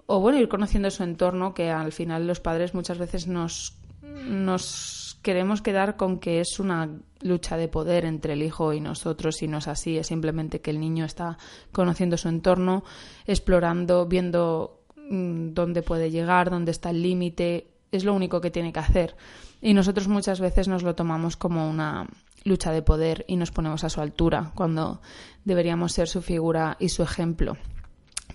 o 0.06 0.20
bueno, 0.20 0.38
ir 0.38 0.48
conociendo 0.48 0.90
su 0.90 1.02
entorno, 1.02 1.52
que 1.52 1.70
al 1.70 1.92
final 1.92 2.26
los 2.26 2.40
padres 2.40 2.72
muchas 2.72 2.96
veces 2.96 3.26
nos, 3.26 3.76
nos 4.00 5.18
queremos 5.20 5.60
quedar 5.60 5.96
con 5.96 6.18
que 6.18 6.40
es 6.40 6.58
una 6.58 6.88
lucha 7.20 7.56
de 7.56 7.68
poder 7.68 8.04
entre 8.04 8.32
el 8.32 8.42
hijo 8.42 8.72
y 8.72 8.80
nosotros 8.80 9.42
y 9.42 9.48
no 9.48 9.58
es 9.58 9.68
así, 9.68 9.96
es 9.96 10.08
simplemente 10.08 10.60
que 10.60 10.70
el 10.70 10.80
niño 10.80 11.04
está 11.04 11.38
conociendo 11.70 12.16
su 12.16 12.28
entorno, 12.28 12.82
explorando, 13.26 14.06
viendo 14.06 14.81
dónde 15.12 15.82
puede 15.82 16.10
llegar, 16.10 16.50
dónde 16.50 16.70
está 16.70 16.90
el 16.90 17.02
límite, 17.02 17.66
es 17.90 18.04
lo 18.04 18.14
único 18.14 18.40
que 18.40 18.50
tiene 18.50 18.72
que 18.72 18.80
hacer. 18.80 19.14
Y 19.60 19.74
nosotros 19.74 20.08
muchas 20.08 20.40
veces 20.40 20.68
nos 20.68 20.82
lo 20.82 20.94
tomamos 20.94 21.36
como 21.36 21.68
una 21.68 22.08
lucha 22.44 22.72
de 22.72 22.82
poder 22.82 23.24
y 23.28 23.36
nos 23.36 23.50
ponemos 23.50 23.84
a 23.84 23.90
su 23.90 24.00
altura 24.00 24.50
cuando 24.54 25.00
deberíamos 25.44 25.92
ser 25.92 26.08
su 26.08 26.22
figura 26.22 26.76
y 26.80 26.88
su 26.88 27.02
ejemplo. 27.02 27.56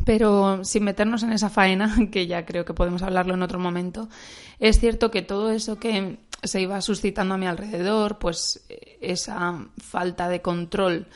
Pero 0.06 0.64
sin 0.64 0.84
meternos 0.84 1.24
en 1.24 1.34
esa 1.34 1.50
faena, 1.50 1.96
que 2.12 2.28
ya 2.28 2.46
creo 2.46 2.64
que 2.64 2.74
podemos 2.74 3.02
hablarlo 3.02 3.34
en 3.34 3.42
otro 3.42 3.60
momento, 3.60 4.08
es 4.60 4.80
cierto 4.80 5.10
que 5.12 5.24
todo 5.24 5.50
eso 5.50 5.80
que 5.80 6.20
se 6.44 6.62
iba 6.62 6.80
suscitando 6.82 7.34
a 7.34 7.38
mi 7.38 7.48
alrededor, 7.48 8.20
pues 8.20 8.66
esa 9.02 9.66
falta 9.78 10.30
de 10.30 10.44
control 10.44 11.08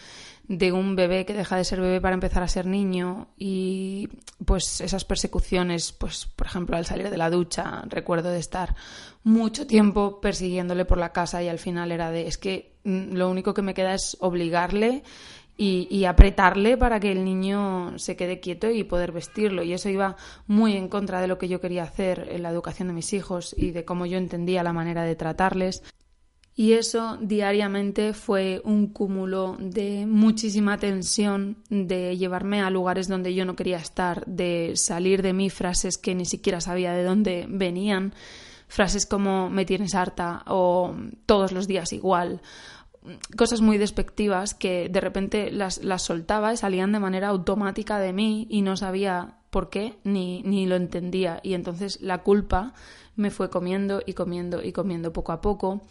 de 0.51 0.73
un 0.73 0.97
bebé 0.97 1.25
que 1.25 1.33
deja 1.33 1.55
de 1.55 1.63
ser 1.63 1.79
bebé 1.79 2.01
para 2.01 2.13
empezar 2.13 2.43
a 2.43 2.47
ser 2.49 2.65
niño 2.65 3.29
y 3.37 4.09
pues 4.45 4.81
esas 4.81 5.05
persecuciones, 5.05 5.93
pues 5.93 6.25
por 6.25 6.45
ejemplo 6.45 6.75
al 6.75 6.85
salir 6.85 7.09
de 7.09 7.17
la 7.17 7.29
ducha, 7.29 7.83
recuerdo 7.87 8.31
de 8.31 8.39
estar 8.39 8.75
mucho 9.23 9.65
tiempo 9.65 10.19
persiguiéndole 10.19 10.83
por 10.83 10.97
la 10.97 11.13
casa 11.13 11.41
y 11.41 11.47
al 11.47 11.57
final 11.57 11.93
era 11.93 12.11
de 12.11 12.27
es 12.27 12.37
que 12.37 12.73
mm, 12.83 13.13
lo 13.13 13.29
único 13.29 13.53
que 13.53 13.61
me 13.61 13.73
queda 13.73 13.93
es 13.93 14.17
obligarle 14.19 15.03
y, 15.55 16.05
apretarle 16.05 16.75
para 16.75 16.99
que 16.99 17.11
el 17.11 17.23
niño 17.23 17.93
se 17.99 18.15
quede 18.15 18.39
quieto 18.39 18.71
y 18.71 18.83
poder 18.83 19.11
vestirlo. 19.11 19.61
Y 19.61 19.73
eso 19.73 19.89
iba 19.89 20.15
muy 20.47 20.75
en 20.75 20.87
contra 20.87 21.21
de 21.21 21.27
lo 21.27 21.37
que 21.37 21.47
yo 21.47 21.61
quería 21.61 21.83
hacer 21.83 22.29
en 22.31 22.41
la 22.41 22.49
educación 22.49 22.87
de 22.87 22.95
mis 22.95 23.13
hijos 23.13 23.53
y 23.55 23.69
de 23.69 23.85
cómo 23.85 24.07
yo 24.07 24.17
entendía 24.17 24.63
la 24.63 24.73
manera 24.73 25.03
de 25.03 25.15
tratarles. 25.15 25.83
Y 26.55 26.73
eso 26.73 27.17
diariamente 27.21 28.13
fue 28.13 28.61
un 28.65 28.87
cúmulo 28.87 29.57
de 29.59 30.05
muchísima 30.05 30.77
tensión, 30.77 31.57
de 31.69 32.17
llevarme 32.17 32.61
a 32.61 32.69
lugares 32.69 33.07
donde 33.07 33.33
yo 33.33 33.45
no 33.45 33.55
quería 33.55 33.77
estar, 33.77 34.25
de 34.25 34.73
salir 34.75 35.21
de 35.21 35.33
mí 35.33 35.49
frases 35.49 35.97
que 35.97 36.13
ni 36.13 36.25
siquiera 36.25 36.59
sabía 36.59 36.91
de 36.93 37.03
dónde 37.03 37.45
venían, 37.49 38.13
frases 38.67 39.05
como 39.05 39.49
me 39.49 39.65
tienes 39.65 39.95
harta 39.95 40.43
o 40.47 40.93
todos 41.25 41.51
los 41.51 41.67
días 41.67 41.93
igual 41.93 42.41
cosas 43.35 43.61
muy 43.61 43.77
despectivas 43.77 44.53
que 44.53 44.89
de 44.89 45.01
repente 45.01 45.51
las, 45.51 45.83
las 45.83 46.03
soltaba 46.03 46.53
y 46.53 46.57
salían 46.57 46.91
de 46.91 46.99
manera 46.99 47.29
automática 47.29 47.99
de 47.99 48.13
mí 48.13 48.47
y 48.49 48.61
no 48.61 48.77
sabía 48.77 49.37
por 49.49 49.69
qué 49.69 49.97
ni, 50.03 50.43
ni 50.43 50.65
lo 50.65 50.75
entendía. 50.75 51.39
Y 51.43 51.53
entonces 51.53 51.99
la 52.01 52.23
culpa 52.23 52.73
me 53.15 53.31
fue 53.31 53.49
comiendo 53.49 54.01
y 54.05 54.13
comiendo 54.13 54.63
y 54.63 54.71
comiendo 54.71 55.13
poco 55.13 55.31
a 55.31 55.41
poco. 55.41 55.81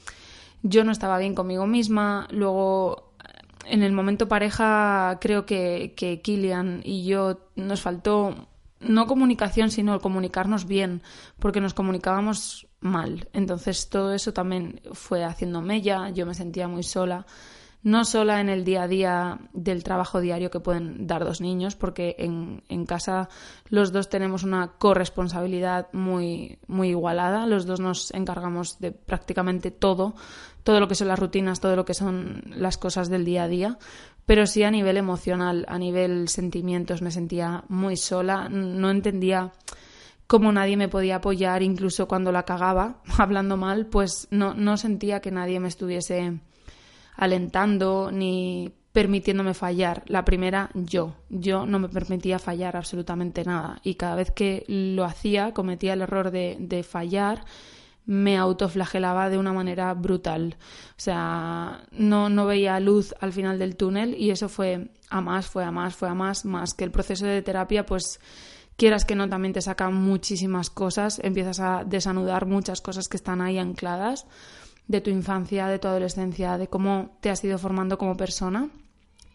Yo 0.63 0.85
no 0.85 0.93
estaba 0.93 1.19
bien 1.19 1.35
conmigo 1.35 1.67
misma. 1.67 2.29
Luego, 2.31 3.13
en 3.65 3.83
el 3.83 3.93
momento 3.93 4.29
pareja, 4.29 5.19
creo 5.21 5.47
que, 5.47 5.95
que 5.97 6.21
Kilian 6.21 6.83
y 6.85 7.05
yo 7.05 7.39
nos 7.57 7.81
faltó 7.81 8.49
no 8.81 9.07
comunicación, 9.07 9.71
sino 9.71 10.01
comunicarnos 10.01 10.67
bien, 10.67 11.03
porque 11.39 11.61
nos 11.61 11.75
comunicábamos 11.75 12.67
mal. 12.81 13.29
Entonces 13.33 13.89
todo 13.89 14.15
eso 14.15 14.33
también 14.33 14.81
fue 14.93 15.25
haciendo 15.25 15.61
mella, 15.61 16.09
yo 16.11 16.27
me 16.27 16.35
sentía 16.35 16.67
muy 16.67 16.83
sola, 16.83 17.27
no 17.83 18.05
sola 18.05 18.41
en 18.41 18.49
el 18.49 18.65
día 18.65 18.83
a 18.83 18.89
día 18.89 19.39
del 19.53 19.83
trabajo 19.83 20.21
diario 20.21 20.51
que 20.51 20.61
pueden 20.61 21.07
dar 21.07 21.25
dos 21.25 21.41
niños, 21.41 21.77
porque 21.77 22.17
en, 22.19 22.63
en 22.69 22.85
casa 22.85 23.29
los 23.69 23.93
dos 23.93 24.11
tenemos 24.11 24.43
una 24.43 24.73
corresponsabilidad 24.79 25.89
muy, 25.93 26.59
muy 26.67 26.91
igualada, 26.91 27.47
los 27.47 27.67
dos 27.67 27.81
nos 27.81 28.13
encargamos 28.13 28.79
de 28.81 28.93
prácticamente 28.93 29.71
todo, 29.71 30.15
todo 30.63 30.79
lo 30.79 30.89
que 30.89 30.95
son 30.95 31.09
las 31.09 31.19
rutinas, 31.19 31.61
todo 31.61 31.77
lo 31.77 31.85
que 31.85 31.95
son 31.95 32.43
las 32.55 32.77
cosas 32.77 33.09
del 33.09 33.25
día 33.25 33.45
a 33.45 33.49
día, 33.49 33.79
pero 34.27 34.47
sí 34.47 34.63
a 34.63 34.71
nivel 34.71 34.97
emocional, 34.97 35.65
a 35.69 35.79
nivel 35.79 36.29
sentimientos 36.29 37.01
me 37.01 37.11
sentía 37.11 37.65
muy 37.69 37.97
sola, 37.97 38.49
no 38.51 38.91
entendía 38.91 39.53
cómo 40.27 40.53
nadie 40.53 40.77
me 40.77 40.89
podía 40.89 41.17
apoyar, 41.17 41.63
incluso 41.63 42.07
cuando 42.07 42.31
la 42.31 42.45
cagaba, 42.45 43.03
hablando 43.19 43.57
mal, 43.57 43.87
pues 43.87 44.29
no, 44.31 44.55
no 44.55 44.77
sentía 44.77 45.21
que 45.21 45.31
nadie 45.31 45.59
me 45.59 45.69
estuviese 45.69 46.41
alentando 47.17 48.11
ni 48.13 48.73
permitiéndome 48.93 49.55
fallar. 49.55 50.03
La 50.07 50.25
primera, 50.25 50.71
yo. 50.75 51.15
Yo 51.29 51.67
no 51.67 51.79
me 51.79 51.89
permitía 51.89 52.39
fallar 52.39 52.77
absolutamente 52.77 53.45
nada. 53.45 53.81
Y 53.85 53.95
cada 53.95 54.17
vez 54.17 54.31
que 54.31 54.65
lo 54.67 55.05
hacía, 55.05 55.53
cometía 55.53 55.93
el 55.93 56.03
error 56.03 56.31
de, 56.31 56.57
de 56.59 56.83
fallar, 56.83 57.45
me 58.07 58.37
autoflagelaba 58.37 59.31
de 59.31 59.39
una 59.39 59.53
manera 59.53 59.95
brutal. 59.95 60.57
O 60.91 61.01
sea, 61.01 61.85
no, 61.93 62.29
no 62.29 62.47
veía 62.47 62.81
luz 62.81 63.15
al 63.21 63.33
final 63.33 63.59
del 63.59 63.77
túnel 63.77 64.17
y 64.19 64.31
eso 64.31 64.49
fue 64.49 64.91
a 65.11 65.21
más, 65.21 65.47
fue 65.47 65.65
a 65.65 65.71
más, 65.71 65.95
fue 65.95 66.09
a 66.09 66.15
más, 66.15 66.45
más 66.45 66.75
que 66.75 66.85
el 66.85 66.91
proceso 66.91 67.27
de 67.27 67.43
terapia, 67.43 67.87
pues 67.87 68.21
quieras 68.77 69.05
que 69.05 69.15
no, 69.15 69.29
también 69.29 69.53
te 69.53 69.61
saca 69.61 69.91
muchísimas 69.91 70.71
cosas, 70.71 71.21
empiezas 71.23 71.61
a 71.61 71.85
desanudar 71.85 72.47
muchas 72.47 72.81
cosas 72.81 73.09
que 73.09 73.17
están 73.17 73.41
ahí 73.41 73.59
ancladas 73.59 74.27
de 74.91 75.01
tu 75.01 75.11
infancia, 75.11 75.69
de 75.69 75.79
tu 75.79 75.87
adolescencia, 75.87 76.59
de 76.59 76.67
cómo 76.67 77.17
te 77.21 77.31
has 77.31 77.45
ido 77.45 77.59
formando 77.59 77.97
como 77.97 78.17
persona. 78.17 78.69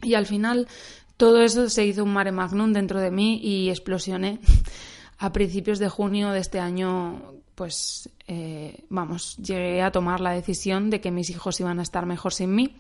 Y 0.03 0.15
al 0.15 0.25
final 0.25 0.67
todo 1.15 1.41
eso 1.41 1.69
se 1.69 1.85
hizo 1.85 2.03
un 2.03 2.11
mare 2.11 2.33
magnum 2.33 2.73
dentro 2.73 2.99
de 2.99 3.09
mí 3.09 3.39
y 3.41 3.69
explosioné 3.69 4.39
a 5.17 5.31
principios 5.31 5.79
de 5.79 5.87
junio 5.87 6.31
de 6.31 6.39
este 6.39 6.59
año. 6.59 7.35
Pues 7.55 8.09
eh, 8.27 8.83
vamos, 8.89 9.37
llegué 9.37 9.81
a 9.81 9.91
tomar 9.91 10.19
la 10.19 10.31
decisión 10.31 10.89
de 10.89 10.99
que 10.99 11.09
mis 11.09 11.29
hijos 11.29 11.57
iban 11.61 11.79
a 11.79 11.83
estar 11.83 12.05
mejor 12.05 12.33
sin 12.33 12.53
mí 12.53 12.75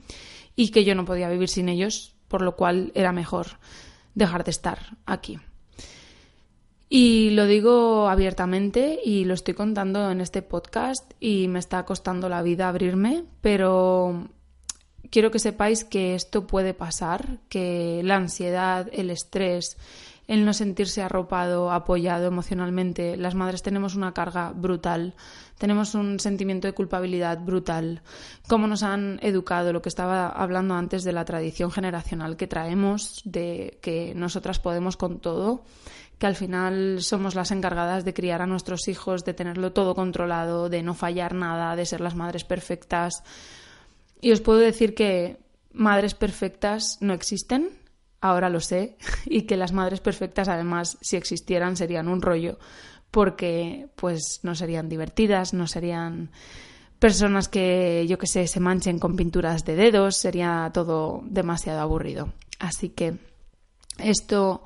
y 0.57 0.71
que 0.71 0.83
yo 0.83 0.95
no 0.95 1.05
podía 1.05 1.29
vivir 1.29 1.47
sin 1.47 1.69
ellos, 1.69 2.13
por 2.27 2.41
lo 2.41 2.57
cual 2.57 2.91
era 2.93 3.13
mejor 3.13 3.47
dejar 4.15 4.43
de 4.43 4.51
estar 4.51 4.97
aquí. 5.05 5.39
Y 6.87 7.31
lo 7.31 7.45
digo 7.45 8.07
abiertamente 8.07 8.99
y 9.03 9.25
lo 9.25 9.33
estoy 9.33 9.55
contando 9.55 10.11
en 10.11 10.21
este 10.21 10.41
podcast 10.41 11.13
y 11.19 11.47
me 11.47 11.59
está 11.59 11.83
costando 11.83 12.29
la 12.29 12.43
vida 12.43 12.69
abrirme, 12.69 13.25
pero 13.41 14.29
quiero 15.09 15.31
que 15.31 15.39
sepáis 15.39 15.83
que 15.83 16.13
esto 16.13 16.45
puede 16.45 16.73
pasar, 16.73 17.39
que 17.49 18.01
la 18.03 18.17
ansiedad, 18.17 18.87
el 18.91 19.09
estrés, 19.09 19.77
el 20.27 20.45
no 20.45 20.53
sentirse 20.53 21.01
arropado, 21.03 21.71
apoyado 21.71 22.27
emocionalmente, 22.27 23.15
las 23.15 23.35
madres 23.35 23.61
tenemos 23.61 23.95
una 23.95 24.13
carga 24.13 24.51
brutal, 24.55 25.13
tenemos 25.57 25.93
un 25.93 26.19
sentimiento 26.19 26.67
de 26.67 26.73
culpabilidad 26.73 27.39
brutal, 27.39 28.01
cómo 28.47 28.67
nos 28.67 28.83
han 28.83 29.19
educado, 29.21 29.71
lo 29.71 29.81
que 29.81 29.89
estaba 29.89 30.27
hablando 30.27 30.73
antes 30.73 31.03
de 31.03 31.13
la 31.13 31.25
tradición 31.25 31.71
generacional 31.71 32.37
que 32.37 32.47
traemos, 32.47 33.21
de 33.23 33.77
que 33.81 34.13
nosotras 34.15 34.59
podemos 34.59 34.97
con 34.97 35.19
todo, 35.19 35.63
que 36.17 36.27
al 36.27 36.35
final 36.35 37.01
somos 37.01 37.35
las 37.35 37.51
encargadas 37.51 38.05
de 38.05 38.13
criar 38.13 38.41
a 38.41 38.47
nuestros 38.47 38.87
hijos, 38.87 39.25
de 39.25 39.33
tenerlo 39.33 39.73
todo 39.73 39.95
controlado, 39.95 40.69
de 40.69 40.81
no 40.81 40.93
fallar 40.93 41.33
nada, 41.33 41.75
de 41.75 41.85
ser 41.85 42.01
las 42.01 42.15
madres 42.15 42.43
perfectas. 42.43 43.23
Y 44.21 44.31
os 44.31 44.41
puedo 44.41 44.59
decir 44.59 44.95
que 44.95 45.37
madres 45.73 46.13
perfectas 46.15 46.97
no 47.01 47.13
existen, 47.13 47.69
ahora 48.21 48.49
lo 48.49 48.61
sé, 48.61 48.97
y 49.25 49.43
que 49.43 49.57
las 49.57 49.73
madres 49.73 49.99
perfectas 49.99 50.47
además 50.47 50.97
si 51.01 51.17
existieran 51.17 51.75
serían 51.75 52.07
un 52.07 52.21
rollo, 52.21 52.57
porque 53.11 53.89
pues 53.95 54.39
no 54.43 54.55
serían 54.55 54.89
divertidas, 54.89 55.53
no 55.53 55.67
serían 55.67 56.31
personas 56.99 57.49
que 57.49 58.05
yo 58.07 58.17
que 58.17 58.27
sé 58.27 58.47
se 58.47 58.59
manchen 58.59 58.99
con 58.99 59.15
pinturas 59.15 59.65
de 59.65 59.75
dedos, 59.75 60.17
sería 60.17 60.71
todo 60.73 61.21
demasiado 61.25 61.81
aburrido. 61.81 62.33
Así 62.59 62.89
que 62.89 63.17
esto 63.99 64.63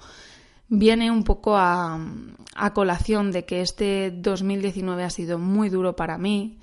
viene 0.69 1.11
un 1.11 1.23
poco 1.23 1.57
a, 1.57 1.99
colación 2.73 3.31
de 3.31 3.45
que 3.45 3.61
este 3.61 4.11
2019 4.11 5.03
ha 5.03 5.09
sido 5.09 5.39
muy 5.39 5.69
duro 5.69 5.95
para 5.95 6.17
mí, 6.17 6.59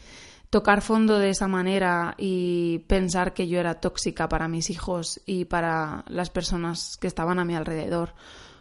tocar 0.50 0.82
fondo 0.82 1.18
de 1.18 1.30
esa 1.30 1.48
manera 1.48 2.14
y 2.18 2.80
pensar 2.86 3.34
que 3.34 3.48
yo 3.48 3.58
era 3.58 3.80
tóxica 3.80 4.28
para 4.28 4.46
mis 4.46 4.70
hijos 4.70 5.20
y 5.26 5.46
para 5.46 6.04
las 6.08 6.30
personas 6.30 6.96
que 7.00 7.06
estaban 7.06 7.38
a 7.38 7.44
mi 7.44 7.54
alrededor 7.54 8.14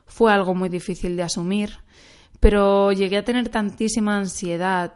fue 0.07 0.31
algo 0.31 0.55
muy 0.55 0.69
difícil 0.69 1.15
de 1.17 1.23
asumir, 1.23 1.79
pero 2.39 2.91
llegué 2.91 3.17
a 3.17 3.25
tener 3.25 3.49
tantísima 3.49 4.17
ansiedad 4.17 4.93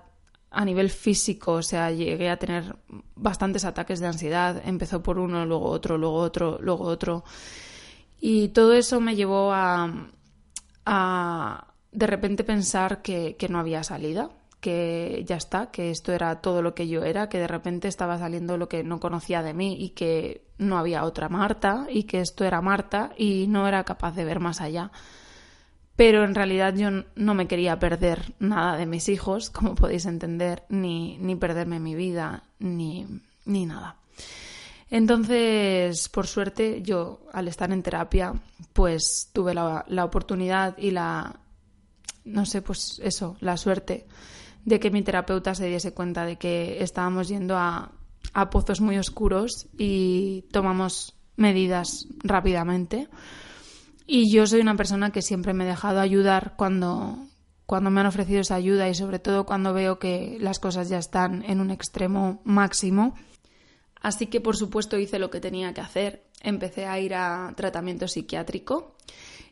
a 0.52 0.66
nivel 0.66 0.90
físico, 0.90 1.54
o 1.54 1.64
sea, 1.64 1.92
llegué 1.92 2.30
a 2.30 2.38
tener 2.38 2.76
bastantes 3.16 3.66
ataques 3.66 4.00
de 4.00 4.08
ansiedad, 4.08 4.62
empezó 4.66 5.04
por 5.04 5.20
uno, 5.20 5.46
luego 5.46 5.70
otro, 5.70 5.98
luego 5.98 6.16
otro, 6.16 6.58
luego 6.62 6.86
otro, 6.86 7.24
y 8.20 8.50
todo 8.50 8.74
eso 8.74 9.00
me 9.00 9.16
llevó 9.16 9.52
a, 9.54 9.94
a 10.86 11.68
de 11.92 12.08
repente 12.08 12.44
pensar 12.44 13.02
que, 13.02 13.36
que 13.38 13.50
no 13.50 13.60
había 13.60 13.84
salida, 13.84 14.30
que 14.60 15.24
ya 15.26 15.38
está, 15.38 15.72
que 15.72 15.90
esto 15.90 16.12
era 16.12 16.42
todo 16.42 16.62
lo 16.62 16.76
que 16.76 16.88
yo 16.88 17.04
era, 17.04 17.30
que 17.30 17.40
de 17.40 17.48
repente 17.48 17.88
estaba 17.88 18.18
saliendo 18.18 18.58
lo 18.58 18.68
que 18.68 18.84
no 18.84 19.00
conocía 19.00 19.42
de 19.42 19.54
mí 19.54 19.78
y 19.80 19.90
que 19.92 20.44
no 20.58 20.78
había 20.78 21.06
otra 21.06 21.30
Marta 21.30 21.88
y 21.90 22.04
que 22.04 22.20
esto 22.20 22.44
era 22.44 22.62
Marta 22.62 23.12
y 23.18 23.48
no 23.48 23.68
era 23.68 23.84
capaz 23.84 24.16
de 24.16 24.26
ver 24.26 24.40
más 24.40 24.62
allá. 24.62 24.92
Pero 25.96 26.24
en 26.24 26.36
realidad 26.36 26.76
yo 26.76 26.90
no 27.16 27.34
me 27.34 27.48
quería 27.48 27.80
perder 27.80 28.34
nada 28.40 28.78
de 28.78 28.86
mis 28.86 29.10
hijos, 29.10 29.50
como 29.50 29.76
podéis 29.76 30.06
entender, 30.06 30.64
ni, 30.70 31.18
ni 31.18 31.36
perderme 31.36 31.80
mi 31.80 31.96
vida, 31.96 32.44
ni, 32.60 33.06
ni 33.46 33.66
nada. 33.66 33.98
Entonces, 34.90 36.10
por 36.10 36.28
suerte, 36.28 36.82
yo 36.82 37.22
al 37.32 37.48
estar 37.48 37.72
en 37.72 37.84
terapia, 37.84 38.34
pues 38.74 39.30
tuve 39.34 39.54
la, 39.54 40.04
oportunidad 40.04 40.78
y 40.78 40.92
la, 40.92 41.40
no 42.26 42.46
sé, 42.46 42.62
pues 42.62 43.00
eso, 43.04 43.38
la 43.40 43.58
suerte 43.58 44.08
de 44.66 44.80
que 44.80 44.92
mi 44.92 45.04
terapeuta 45.04 45.54
se 45.56 45.68
diese 45.68 45.94
cuenta 45.94 46.26
de 46.26 46.38
que 46.38 46.82
estábamos 46.84 47.28
yendo 47.28 47.58
a, 47.58 47.92
a 48.34 48.50
pozos 48.50 48.82
muy 48.82 48.98
oscuros 48.98 49.68
y 49.78 50.46
tomamos 50.52 51.16
medidas 51.36 52.08
rápidamente. 52.24 53.08
Y 54.12 54.32
yo 54.32 54.48
soy 54.48 54.62
una 54.62 54.76
persona 54.76 55.12
que 55.12 55.22
siempre 55.22 55.54
me 55.54 55.66
he 55.66 55.68
dejado 55.68 56.00
ayudar 56.00 56.56
cuando, 56.58 57.28
cuando 57.68 57.92
me 57.92 58.02
han 58.02 58.08
ofrecido 58.08 58.42
esa 58.42 58.56
ayuda 58.56 58.90
y 58.90 58.96
sobre 58.96 59.20
todo 59.20 59.46
cuando 59.46 59.72
veo 59.72 60.00
que 60.00 60.38
las 60.42 60.60
cosas 60.60 60.90
ya 60.90 60.98
están 60.98 61.44
en 61.44 61.62
un 61.62 61.70
extremo 61.70 62.42
máximo. 62.44 63.14
Así 64.02 64.28
que 64.28 64.40
por 64.42 64.56
supuesto 64.56 64.98
hice 64.98 65.20
lo 65.20 65.30
que 65.30 65.42
tenía 65.42 65.74
que 65.74 65.82
hacer. 65.82 66.24
Empecé 66.42 66.86
a 66.86 67.00
ir 67.00 67.14
a 67.14 67.54
tratamiento 67.56 68.08
psiquiátrico 68.08 68.96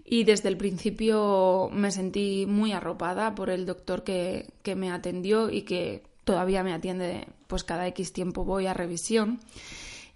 y 0.06 0.24
desde 0.24 0.48
el 0.48 0.56
principio 0.56 1.70
me 1.74 1.92
sentí 1.92 2.46
muy 2.48 2.72
arropada 2.72 3.36
por 3.36 3.50
el 3.50 3.66
doctor 3.66 4.04
que, 4.04 4.54
me 4.76 4.90
atendió 4.90 5.50
y 5.50 5.64
que 5.64 6.04
todavía 6.24 6.64
me 6.64 6.74
atiende, 6.74 7.28
pues 7.48 7.66
cada 7.66 7.88
X 7.88 8.14
tiempo 8.14 8.46
voy 8.46 8.68
a 8.68 8.74
revisión. 8.74 9.42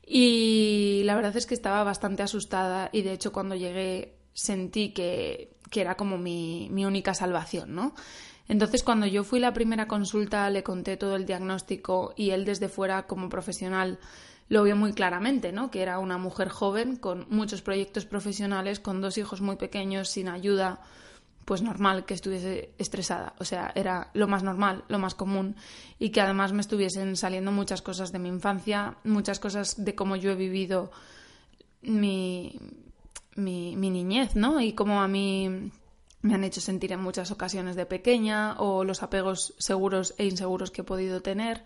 Y 0.07 1.01
la 1.03 1.15
verdad 1.15 1.35
es 1.35 1.45
que 1.45 1.53
estaba 1.53 1.83
bastante 1.83 2.23
asustada 2.23 2.89
y 2.93 3.01
de 3.01 3.13
hecho 3.13 3.33
cuando 3.33 3.55
llegué 3.55 4.15
sentí 4.33 4.93
que, 4.93 5.51
que 5.69 5.81
era 5.81 5.95
como 5.95 6.17
mi, 6.17 6.69
mi 6.71 6.85
única 6.85 7.13
salvación, 7.13 7.75
¿no? 7.75 7.93
Entonces, 8.51 8.83
cuando 8.83 9.05
yo 9.05 9.23
fui 9.23 9.39
la 9.39 9.53
primera 9.53 9.87
consulta, 9.87 10.49
le 10.49 10.61
conté 10.61 10.97
todo 10.97 11.15
el 11.15 11.25
diagnóstico 11.25 12.13
y 12.17 12.31
él 12.31 12.43
desde 12.43 12.67
fuera, 12.67 13.07
como 13.07 13.29
profesional, 13.29 13.97
lo 14.49 14.63
vio 14.63 14.75
muy 14.75 14.91
claramente, 14.91 15.53
¿no? 15.53 15.71
Que 15.71 15.81
era 15.81 15.99
una 15.99 16.17
mujer 16.17 16.49
joven 16.49 16.97
con 16.97 17.25
muchos 17.29 17.61
proyectos 17.61 18.05
profesionales, 18.05 18.81
con 18.81 18.99
dos 18.99 19.17
hijos 19.17 19.39
muy 19.39 19.55
pequeños, 19.55 20.09
sin 20.09 20.27
ayuda, 20.27 20.81
pues 21.45 21.61
normal 21.61 22.03
que 22.03 22.13
estuviese 22.13 22.73
estresada. 22.77 23.35
O 23.39 23.45
sea, 23.45 23.71
era 23.73 24.09
lo 24.13 24.27
más 24.27 24.43
normal, 24.43 24.83
lo 24.89 24.99
más 24.99 25.15
común. 25.15 25.55
Y 25.97 26.09
que 26.09 26.19
además 26.19 26.51
me 26.51 26.59
estuviesen 26.59 27.15
saliendo 27.15 27.53
muchas 27.53 27.81
cosas 27.81 28.11
de 28.11 28.19
mi 28.19 28.27
infancia, 28.27 28.97
muchas 29.05 29.39
cosas 29.39 29.81
de 29.81 29.95
cómo 29.95 30.17
yo 30.17 30.29
he 30.29 30.35
vivido 30.35 30.91
mi, 31.83 32.59
mi, 33.37 33.77
mi 33.77 33.89
niñez, 33.89 34.35
¿no? 34.35 34.59
Y 34.59 34.73
cómo 34.73 35.01
a 35.01 35.07
mí 35.07 35.71
me 36.21 36.35
han 36.35 36.43
hecho 36.43 36.61
sentir 36.61 36.91
en 36.91 37.01
muchas 37.01 37.31
ocasiones 37.31 37.75
de 37.75 37.85
pequeña 37.85 38.55
o 38.59 38.83
los 38.83 39.03
apegos 39.03 39.53
seguros 39.57 40.13
e 40.17 40.25
inseguros 40.25 40.71
que 40.71 40.81
he 40.81 40.85
podido 40.85 41.21
tener. 41.21 41.63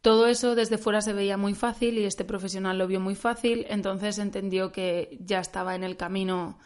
Todo 0.00 0.26
eso 0.26 0.54
desde 0.54 0.78
fuera 0.78 1.00
se 1.00 1.12
veía 1.12 1.36
muy 1.36 1.54
fácil 1.54 1.98
y 1.98 2.04
este 2.04 2.24
profesional 2.24 2.76
lo 2.78 2.86
vio 2.86 3.00
muy 3.00 3.14
fácil, 3.14 3.66
entonces 3.70 4.18
entendió 4.18 4.70
que 4.70 5.18
ya 5.20 5.40
estaba 5.40 5.74
en 5.74 5.82
el 5.82 5.96
camino 5.96 6.58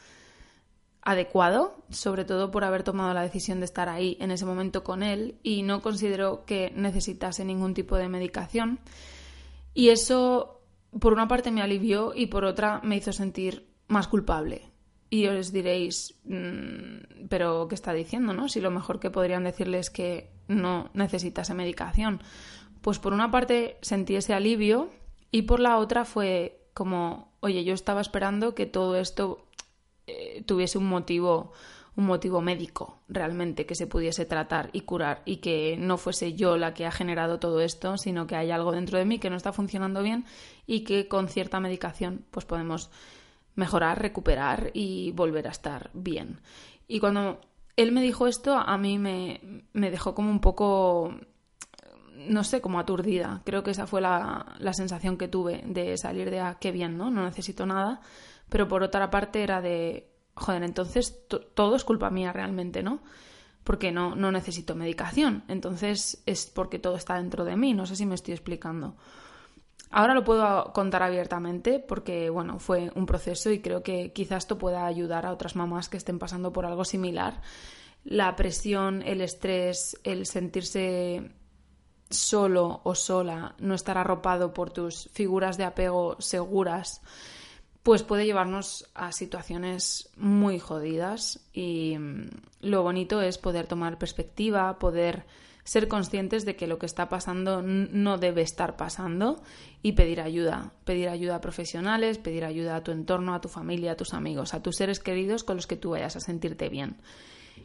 adecuado, 1.03 1.85
sobre 1.90 2.25
todo 2.25 2.51
por 2.51 2.64
haber 2.64 2.83
tomado 2.83 3.14
la 3.14 3.23
decisión 3.23 3.61
de 3.61 3.64
estar 3.64 3.88
ahí 3.88 4.16
en 4.21 4.31
ese 4.31 4.44
momento 4.44 4.85
con 4.85 5.03
él 5.03 5.38
y 5.42 5.62
no 5.62 5.81
consideró 5.81 6.44
que 6.44 6.73
necesitase 6.75 7.44
ningún 7.44 7.75
tipo 7.75 7.97
de 7.97 8.09
medicación. 8.09 8.81
Y 9.73 9.90
eso, 9.90 10.61
por 11.01 11.12
una 11.12 11.29
parte, 11.29 11.51
me 11.51 11.62
alivió 11.62 12.12
y 12.14 12.27
por 12.27 12.44
otra, 12.44 12.81
me 12.83 12.97
hizo 12.97 13.12
sentir 13.12 13.68
más 13.87 14.09
culpable. 14.09 14.68
Y 15.11 15.27
os 15.27 15.53
diréis, 15.53 16.14
mm, 16.25 17.29
pero 17.29 17.66
¿qué 17.68 17.75
está 17.75 17.92
diciendo? 17.92 18.33
¿no? 18.33 18.49
Si 18.49 18.61
lo 18.61 18.71
mejor 18.71 19.01
que 19.01 19.11
podrían 19.11 19.44
decirle 19.44 19.79
es 19.79 19.90
que 19.90 20.31
no 20.49 20.90
necesitase 20.94 21.55
medicación. 21.55 22.21
Pues 22.83 22.99
por 22.99 23.12
una 23.12 23.31
parte 23.31 23.79
sentí 23.81 24.16
ese 24.16 24.35
alivio 24.35 24.90
y 25.31 25.42
por 25.42 25.61
la 25.61 25.79
otra 25.79 26.05
fue 26.05 26.68
como, 26.75 27.33
oye, 27.40 27.64
yo 27.64 27.75
estaba 27.75 28.01
esperando 28.01 28.55
que 28.55 28.66
todo 28.66 28.97
esto 28.97 29.47
eh, 30.07 30.42
tuviese 30.47 30.79
un 30.79 30.88
motivo 30.88 31.53
un 31.99 32.07
motivo 32.07 32.40
médico 32.40 33.01
realmente 33.09 33.66
que 33.66 33.75
se 33.75 33.88
pudiese 33.88 34.25
tratar 34.25 34.71
y 34.73 34.83
curar 34.83 35.21
y 35.25 35.38
que 35.38 35.77
no 35.77 35.99
fuese 35.99 36.35
yo 36.35 36.57
la 36.57 36.73
que 36.73 36.87
ha 36.87 36.92
generado 36.92 37.40
todo 37.40 37.61
esto, 37.61 37.99
sino 37.99 38.29
que 38.29 38.37
hay 38.37 38.53
algo 38.53 38.71
dentro 38.71 38.99
de 38.99 39.05
mí 39.05 39.18
que 39.18 39.31
no 39.31 39.37
está 39.37 39.53
funcionando 39.53 40.01
bien 40.01 40.25
y 40.64 40.85
que 40.85 41.09
con 41.09 41.27
cierta 41.27 41.59
medicación 41.59 42.25
pues 42.31 42.47
podemos 42.47 42.88
mejorar, 43.59 44.01
recuperar 44.01 44.71
y 44.73 45.11
volver 45.12 45.49
a 45.49 45.51
estar 45.51 45.90
bien. 45.92 46.40
Y 46.87 47.01
cuando 47.01 47.40
él 47.77 47.90
me 47.90 48.03
dijo 48.03 48.29
esto, 48.29 48.55
a 48.57 48.79
mí 48.79 48.99
me, 48.99 49.40
me 49.73 49.90
dejó 49.90 50.14
como 50.14 50.31
un 50.31 50.40
poco 50.40 51.12
no 52.14 52.44
sé, 52.44 52.61
como 52.61 52.79
aturdida. 52.79 53.42
Creo 53.44 53.62
que 53.62 53.73
esa 53.73 53.87
fue 53.87 54.01
la, 54.01 54.57
la 54.59 54.73
sensación 54.73 55.16
que 55.16 55.29
tuve 55.29 55.62
de 55.66 55.97
salir 55.97 56.31
de, 56.31 56.40
ah, 56.40 56.57
qué 56.61 56.73
bien, 56.73 56.97
¿no? 56.97 57.11
No 57.11 57.25
necesito 57.25 57.66
nada. 57.66 58.01
Pero 58.49 58.66
por 58.68 58.83
otra 58.83 59.11
parte 59.11 59.42
era 59.42 59.61
de, 59.61 60.09
joder, 60.35 60.62
entonces 60.62 61.27
todo 61.55 61.77
es 61.77 61.85
culpa 61.85 62.11
mía 62.11 62.33
realmente, 62.33 62.83
¿no? 62.83 63.01
Porque 63.64 63.92
no, 63.92 64.14
no 64.14 64.33
necesito 64.33 64.75
medicación. 64.75 65.44
Entonces 65.49 66.23
es 66.27 66.47
porque 66.47 66.79
todo 66.79 66.97
está 66.97 67.16
dentro 67.16 67.44
de 67.44 67.57
mí. 67.57 67.75
No 67.75 67.87
sé 67.87 67.97
si 67.97 68.07
me 68.07 68.14
estoy 68.14 68.35
explicando. 68.35 68.97
Ahora 69.90 70.14
lo 70.14 70.24
puedo 70.24 70.72
contar 70.72 71.03
abiertamente 71.03 71.79
porque, 71.79 72.29
bueno, 72.31 72.59
fue 72.59 72.90
un 72.94 73.07
proceso 73.07 73.51
y 73.51 73.61
creo 73.61 73.83
que 73.83 74.12
quizás 74.12 74.44
esto 74.44 74.59
pueda 74.59 74.87
ayudar 74.87 75.24
a 75.24 75.33
otras 75.33 75.57
mamás 75.57 75.88
que 75.88 75.96
estén 75.96 76.18
pasando 76.18 76.53
por 76.53 76.66
algo 76.66 76.85
similar. 76.85 77.40
La 78.05 78.37
presión, 78.37 79.03
el 79.03 79.20
estrés, 79.22 79.98
el 80.05 80.27
sentirse 80.27 81.33
solo 82.11 82.81
o 82.85 82.94
sola, 82.94 83.55
no 83.59 83.74
estar 83.74 83.98
arropado 83.98 84.53
por 84.53 84.70
tus 84.70 85.09
figuras 85.12 85.57
de 85.57 85.64
apego 85.64 86.16
seguras, 86.20 87.03
pues 87.83 88.03
puede 88.03 88.27
llevarnos 88.27 88.90
a 88.94 89.12
situaciones 89.12 90.11
muy 90.16 90.59
jodidas 90.59 91.40
y 91.53 91.96
mm, 91.98 92.29
lo 92.61 92.83
bonito 92.83 93.22
es 93.22 93.38
poder 93.38 93.66
tomar 93.66 93.98
perspectiva, 93.98 94.79
poder 94.79 95.24
ser 95.69 95.87
conscientes 95.87 96.47
de 96.47 96.57
que 96.57 96.67
lo 96.67 96.79
que 96.79 96.87
está 96.87 97.11
pasando 97.11 97.61
no 97.61 98.17
debe 98.17 98.41
estar 98.41 98.79
pasando 98.79 99.43
y 99.83 99.93
pedir 99.93 100.23
ayuda, 100.23 100.73
pedir 100.87 101.11
ayuda 101.11 101.37
a 101.37 101.41
profesionales, 101.43 102.17
pedir 102.17 102.47
ayuda 102.47 102.77
a 102.77 102.83
tu 102.83 102.91
entorno, 102.91 103.35
a 103.35 103.43
tu 103.43 103.51
familia, 103.51 103.93
a 103.93 103.95
tus 103.95 104.15
amigos, 104.15 104.55
a 104.55 104.63
tus 104.63 104.77
seres 104.77 104.99
queridos 104.99 105.45
con 105.45 105.57
los 105.57 105.67
que 105.67 105.77
tú 105.77 105.91
vayas 105.91 106.17
a 106.17 106.21
sentirte 106.21 106.71
bien. 106.71 106.97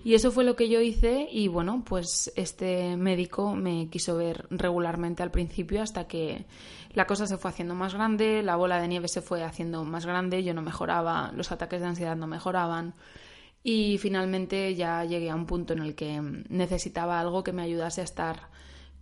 Y 0.03 0.15
eso 0.15 0.31
fue 0.31 0.43
lo 0.43 0.57
que 0.57 0.67
yo 0.67 0.81
hice 0.81 1.29
y 1.31 1.47
bueno, 1.47 1.81
pues 1.85 2.33
este 2.35 2.97
médico 2.97 3.55
me 3.55 3.87
quiso 3.87 4.17
ver 4.17 4.47
regularmente 4.49 5.23
al 5.23 5.31
principio 5.31 5.81
hasta 5.81 6.05
que 6.05 6.43
la 6.93 7.07
cosa 7.07 7.25
se 7.25 7.37
fue 7.37 7.51
haciendo 7.51 7.73
más 7.73 7.93
grande, 7.93 8.43
la 8.43 8.57
bola 8.57 8.81
de 8.81 8.89
nieve 8.89 9.07
se 9.07 9.21
fue 9.21 9.43
haciendo 9.43 9.85
más 9.85 10.05
grande, 10.05 10.43
yo 10.43 10.53
no 10.53 10.61
mejoraba, 10.61 11.31
los 11.37 11.53
ataques 11.53 11.79
de 11.79 11.87
ansiedad 11.87 12.17
no 12.17 12.27
mejoraban 12.27 12.95
y 13.63 13.97
finalmente 13.97 14.75
ya 14.75 15.05
llegué 15.05 15.29
a 15.29 15.35
un 15.35 15.45
punto 15.45 15.73
en 15.73 15.79
el 15.79 15.95
que 15.95 16.19
necesitaba 16.49 17.19
algo 17.19 17.43
que 17.43 17.53
me 17.53 17.63
ayudase 17.63 18.01
a 18.01 18.03
estar 18.03 18.49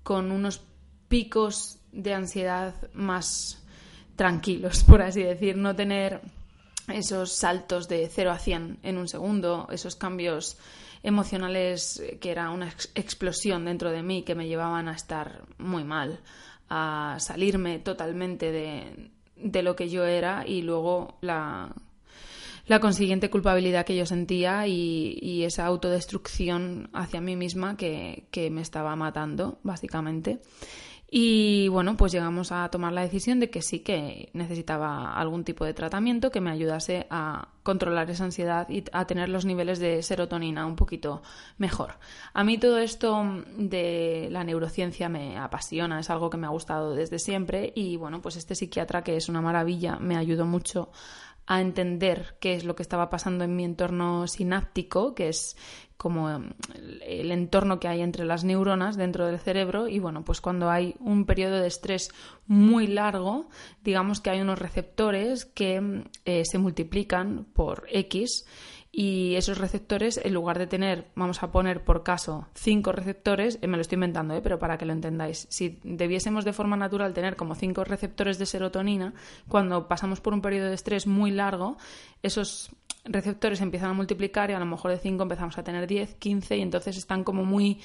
con 0.04 0.32
unos 0.32 0.62
picos 1.08 1.80
de 1.92 2.14
ansiedad 2.14 2.76
más 2.94 3.64
tranquilos, 4.16 4.84
por 4.88 5.02
así 5.02 5.24
decir, 5.24 5.58
no 5.58 5.76
tener 5.76 6.22
esos 6.88 7.34
saltos 7.34 7.88
de 7.88 8.08
0 8.08 8.32
a 8.32 8.38
100 8.38 8.80
en 8.84 8.98
un 8.98 9.08
segundo, 9.08 9.68
esos 9.72 9.96
cambios 9.96 10.58
emocionales 11.04 12.02
que 12.20 12.30
era 12.30 12.52
una 12.52 12.68
explosión 12.94 13.66
dentro 13.66 13.92
de 13.92 14.04
mí 14.04 14.24
que 14.24 14.36
me 14.36 14.48
llevaban 14.48 14.88
a 14.88 14.94
estar 14.94 15.44
muy 15.58 15.84
mal, 15.84 16.20
a 16.70 17.18
salirme 17.20 17.80
totalmente 17.80 18.52
de, 18.52 19.10
de 19.36 19.64
lo 19.64 19.76
que 19.76 19.90
yo 19.90 20.06
era 20.06 20.46
y 20.46 20.62
luego 20.62 21.18
la 21.22 21.74
la 22.66 22.80
consiguiente 22.80 23.30
culpabilidad 23.30 23.86
que 23.86 23.96
yo 23.96 24.06
sentía 24.06 24.68
y, 24.68 25.44
esa 25.44 25.66
autodestrucción 25.66 26.90
hacia 26.94 27.20
mí 27.22 27.36
misma 27.36 27.76
que, 27.78 28.50
me 28.52 28.62
estaba 28.62 28.96
matando, 28.96 29.60
básicamente. 29.64 30.40
Y 31.14 31.68
bueno, 31.68 31.98
pues 31.98 32.14
llegamos 32.14 32.54
a 32.54 32.70
tomar 32.70 32.94
la 32.94 33.02
decisión 33.02 33.42
de 33.42 33.50
que 33.50 33.62
sí 33.62 33.80
que 33.80 34.30
necesitaba 34.32 35.14
algún 35.14 35.44
tipo 35.44 35.66
de 35.66 35.74
tratamiento 35.74 36.32
que 36.32 36.40
me 36.40 36.52
ayudase 36.52 37.06
a 37.10 37.50
controlar 37.64 38.10
esa 38.10 38.24
ansiedad 38.24 38.70
y 38.70 38.86
a 38.94 39.06
tener 39.06 39.28
los 39.28 39.44
niveles 39.44 39.80
de 39.80 40.02
serotonina 40.04 40.66
un 40.66 40.78
poquito 40.78 41.22
mejor. 41.58 41.96
A 42.34 42.46
mí 42.46 42.58
todo 42.58 42.78
esto 42.78 43.44
de 43.58 44.30
la 44.32 44.46
neurociencia 44.46 45.10
me 45.10 45.38
apasiona, 45.38 46.00
es 46.00 46.10
algo 46.10 46.30
que 46.30 46.38
me 46.38 46.48
ha 46.48 46.52
gustado 46.52 46.96
desde 46.96 47.20
siempre 47.20 47.74
y 47.76 47.98
bueno, 47.98 48.22
pues 48.22 48.38
este 48.38 48.56
psiquiatra 48.56 49.04
que 49.04 49.18
es 49.18 49.28
una 49.28 49.42
maravilla 49.42 49.98
me 49.98 50.16
ayudó 50.16 50.46
mucho 50.46 50.92
a 51.48 51.62
entender 51.62 52.38
qué 52.40 52.56
es 52.56 52.64
lo 52.64 52.76
que 52.76 52.84
estaba 52.84 53.10
pasando 53.10 53.44
en 53.44 53.56
mi 53.56 53.66
entorno 53.66 54.28
sináptico, 54.28 55.16
que 55.16 55.30
es 55.30 55.58
como 55.98 56.30
el 57.06 57.32
entorno 57.32 57.80
que 57.80 57.88
hay 57.88 58.02
entre 58.02 58.26
las 58.26 58.44
neuronas 58.44 58.98
dentro 58.98 59.28
del 59.28 59.40
cerebro. 59.40 59.88
Y 59.88 60.00
bueno, 60.00 60.24
pues 60.24 60.42
cuando 60.42 60.70
hay 60.70 60.96
un 61.00 61.26
periodo 61.26 61.60
de 61.60 61.68
estrés 61.68 62.10
muy 62.48 62.88
largo, 62.88 63.50
digamos 63.84 64.20
que 64.20 64.32
hay 64.32 64.42
unos 64.42 64.58
receptores 64.58 65.46
que 65.46 66.04
eh, 66.26 66.44
se 66.44 66.58
multiplican 66.58 67.46
por 67.54 67.86
X 67.92 68.46
y 68.92 69.36
esos 69.36 69.58
receptores, 69.58 70.20
en 70.22 70.34
lugar 70.34 70.60
de 70.60 70.68
tener, 70.68 71.08
vamos 71.16 71.42
a 71.44 71.52
poner 71.52 71.84
por 71.84 72.04
caso, 72.04 72.48
cinco 72.54 72.92
receptores, 72.92 73.58
eh, 73.62 73.68
me 73.68 73.78
lo 73.78 73.82
estoy 73.82 73.96
inventando, 73.96 74.36
¿eh? 74.36 74.42
pero 74.42 74.60
para 74.60 74.78
que 74.78 74.86
lo 74.86 74.92
entendáis, 74.92 75.48
si 75.50 75.80
debiésemos 75.84 76.44
de 76.44 76.52
forma 76.52 76.76
natural 76.76 77.14
tener 77.14 77.38
como 77.38 77.56
cinco 77.56 77.86
receptores 77.86 78.38
de 78.38 78.46
serotonina, 78.46 79.14
cuando 79.48 79.88
pasamos 79.88 80.20
por 80.20 80.34
un 80.34 80.42
periodo 80.42 80.68
de 80.68 80.76
estrés 80.76 81.08
muy 81.08 81.32
largo, 81.32 81.78
esos 82.22 82.72
receptores 83.06 83.62
empiezan 83.62 83.92
a 83.92 83.94
multiplicar 83.94 84.50
y 84.50 84.54
a 84.54 84.60
lo 84.60 84.66
mejor 84.66 84.92
de 84.92 84.98
cinco 84.98 85.24
empezamos 85.24 85.58
a 85.58 85.64
tener 85.64 85.88
10, 85.88 86.16
15 86.16 86.58
y 86.58 86.62
entonces 86.62 86.98
están 86.98 87.24
como 87.24 87.46
muy 87.46 87.80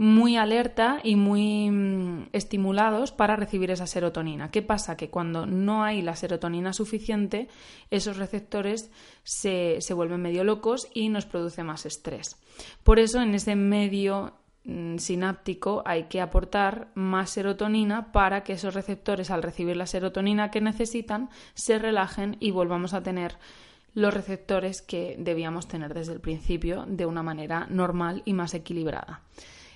muy 0.00 0.38
alerta 0.38 0.98
y 1.04 1.14
muy 1.14 1.70
mm, 1.70 2.30
estimulados 2.32 3.12
para 3.12 3.36
recibir 3.36 3.70
esa 3.70 3.86
serotonina. 3.86 4.50
¿Qué 4.50 4.62
pasa? 4.62 4.96
Que 4.96 5.10
cuando 5.10 5.44
no 5.44 5.84
hay 5.84 6.00
la 6.00 6.16
serotonina 6.16 6.72
suficiente, 6.72 7.48
esos 7.90 8.16
receptores 8.16 8.90
se, 9.24 9.78
vuelven 9.92 10.22
medio 10.22 10.42
locos 10.42 10.88
y 10.94 11.10
nos 11.10 11.26
produce 11.26 11.64
más 11.64 11.84
estrés. 11.84 12.40
Por 12.82 12.98
eso 12.98 13.20
en 13.20 13.34
ese 13.34 13.56
medio 13.56 14.32
mm, 14.64 14.96
sináptico 14.96 15.82
hay 15.84 16.04
que 16.04 16.22
aportar 16.22 16.88
más 16.94 17.28
serotonina 17.28 18.10
para 18.10 18.42
que 18.42 18.54
esos 18.54 18.72
receptores 18.72 19.30
al 19.30 19.42
recibir 19.42 19.76
la 19.76 19.86
serotonina 19.86 20.50
que 20.50 20.62
necesitan 20.62 21.28
se 21.52 21.78
relajen 21.78 22.38
y 22.40 22.52
volvamos 22.52 22.94
a 22.94 23.02
tener 23.02 23.36
los 23.92 24.14
receptores 24.14 24.80
que 24.80 25.16
debíamos 25.18 25.68
tener 25.68 25.92
desde 25.92 26.14
el 26.14 26.20
principio 26.20 26.86
de 26.88 27.04
una 27.04 27.22
manera 27.22 27.66
normal 27.68 28.22
y 28.24 28.32
más 28.32 28.54
equilibrada. 28.54 29.20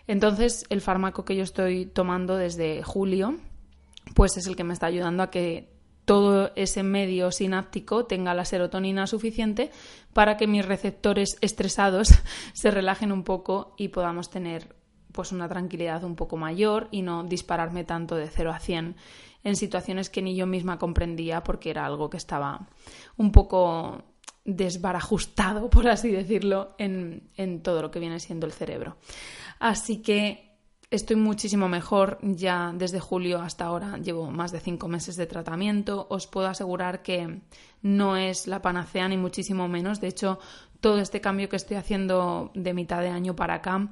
Entonces, 0.07 0.65
el 0.69 0.81
fármaco 0.81 1.25
que 1.25 1.37
yo 1.37 1.43
estoy 1.43 1.87
tomando 1.87 2.37
desde 2.37 2.83
julio, 2.83 3.39
pues 4.15 4.37
es 4.37 4.47
el 4.47 4.57
que 4.57 4.65
me 4.65 4.75
está 4.75 4.87
ayudando 4.87 5.23
a 5.23 5.31
que 5.31 5.73
todo 6.05 6.53
ese 6.55 6.83
medio 6.83 7.31
sináptico 7.31 8.05
tenga 8.05 8.35
la 8.35 8.45
serotonina 8.45 9.07
suficiente 9.07 9.71
para 10.13 10.37
que 10.37 10.47
mis 10.47 10.65
receptores 10.65 11.39
estresados 11.41 12.09
se 12.53 12.71
relajen 12.71 13.13
un 13.13 13.25
poco 13.25 13.75
y 13.79 13.89
podamos 13.89 14.31
tener 14.31 14.77
pues 15.13 15.33
una 15.33 15.49
tranquilidad 15.49 16.03
un 16.05 16.17
poco 16.17 16.37
mayor 16.37 16.89
y 16.91 17.03
no 17.03 17.23
dispararme 17.23 17.85
tanto 17.85 18.17
de 18.17 18.29
0 18.29 18.53
a 18.53 18.59
100 18.59 18.97
en 19.45 19.57
situaciones 19.57 20.11
que 20.11 20.23
ni 20.23 20.35
yo 20.35 20.47
misma 20.47 20.79
comprendía 20.79 21.43
porque 21.45 21.71
era 21.71 21.87
algo 21.87 22.11
que 22.11 22.17
estaba 22.17 22.69
un 23.17 23.31
poco 23.31 24.03
desbarajustado, 24.45 25.71
por 25.71 25.89
así 25.89 26.11
decirlo, 26.11 26.75
en, 26.79 27.31
en 27.37 27.63
todo 27.63 27.81
lo 27.81 27.91
que 27.91 28.01
viene 28.01 28.21
siendo 28.21 28.47
el 28.47 28.53
cerebro. 28.53 28.97
Así 29.65 30.03
que 30.03 30.59
estoy 30.91 31.17
muchísimo 31.17 31.71
mejor 31.71 32.19
ya 32.21 32.75
desde 32.75 33.01
julio 33.01 33.41
hasta 33.41 33.65
ahora. 33.65 33.97
Llevo 33.97 34.31
más 34.31 34.53
de 34.53 34.61
cinco 34.61 34.89
meses 34.89 35.17
de 35.17 35.25
tratamiento. 35.25 36.07
Os 36.11 36.27
puedo 36.27 36.49
asegurar 36.49 37.03
que 37.03 37.41
no 37.81 38.19
es 38.19 38.47
la 38.47 38.61
panacea 38.61 39.09
ni 39.09 39.17
muchísimo 39.17 39.67
menos. 39.67 40.03
De 40.03 40.09
hecho, 40.09 40.39
todo 40.81 40.99
este 40.99 41.23
cambio 41.23 41.49
que 41.49 41.57
estoy 41.57 41.79
haciendo 41.79 42.51
de 42.53 42.75
mitad 42.75 43.01
de 43.01 43.09
año 43.09 43.35
para 43.35 43.55
acá 43.55 43.89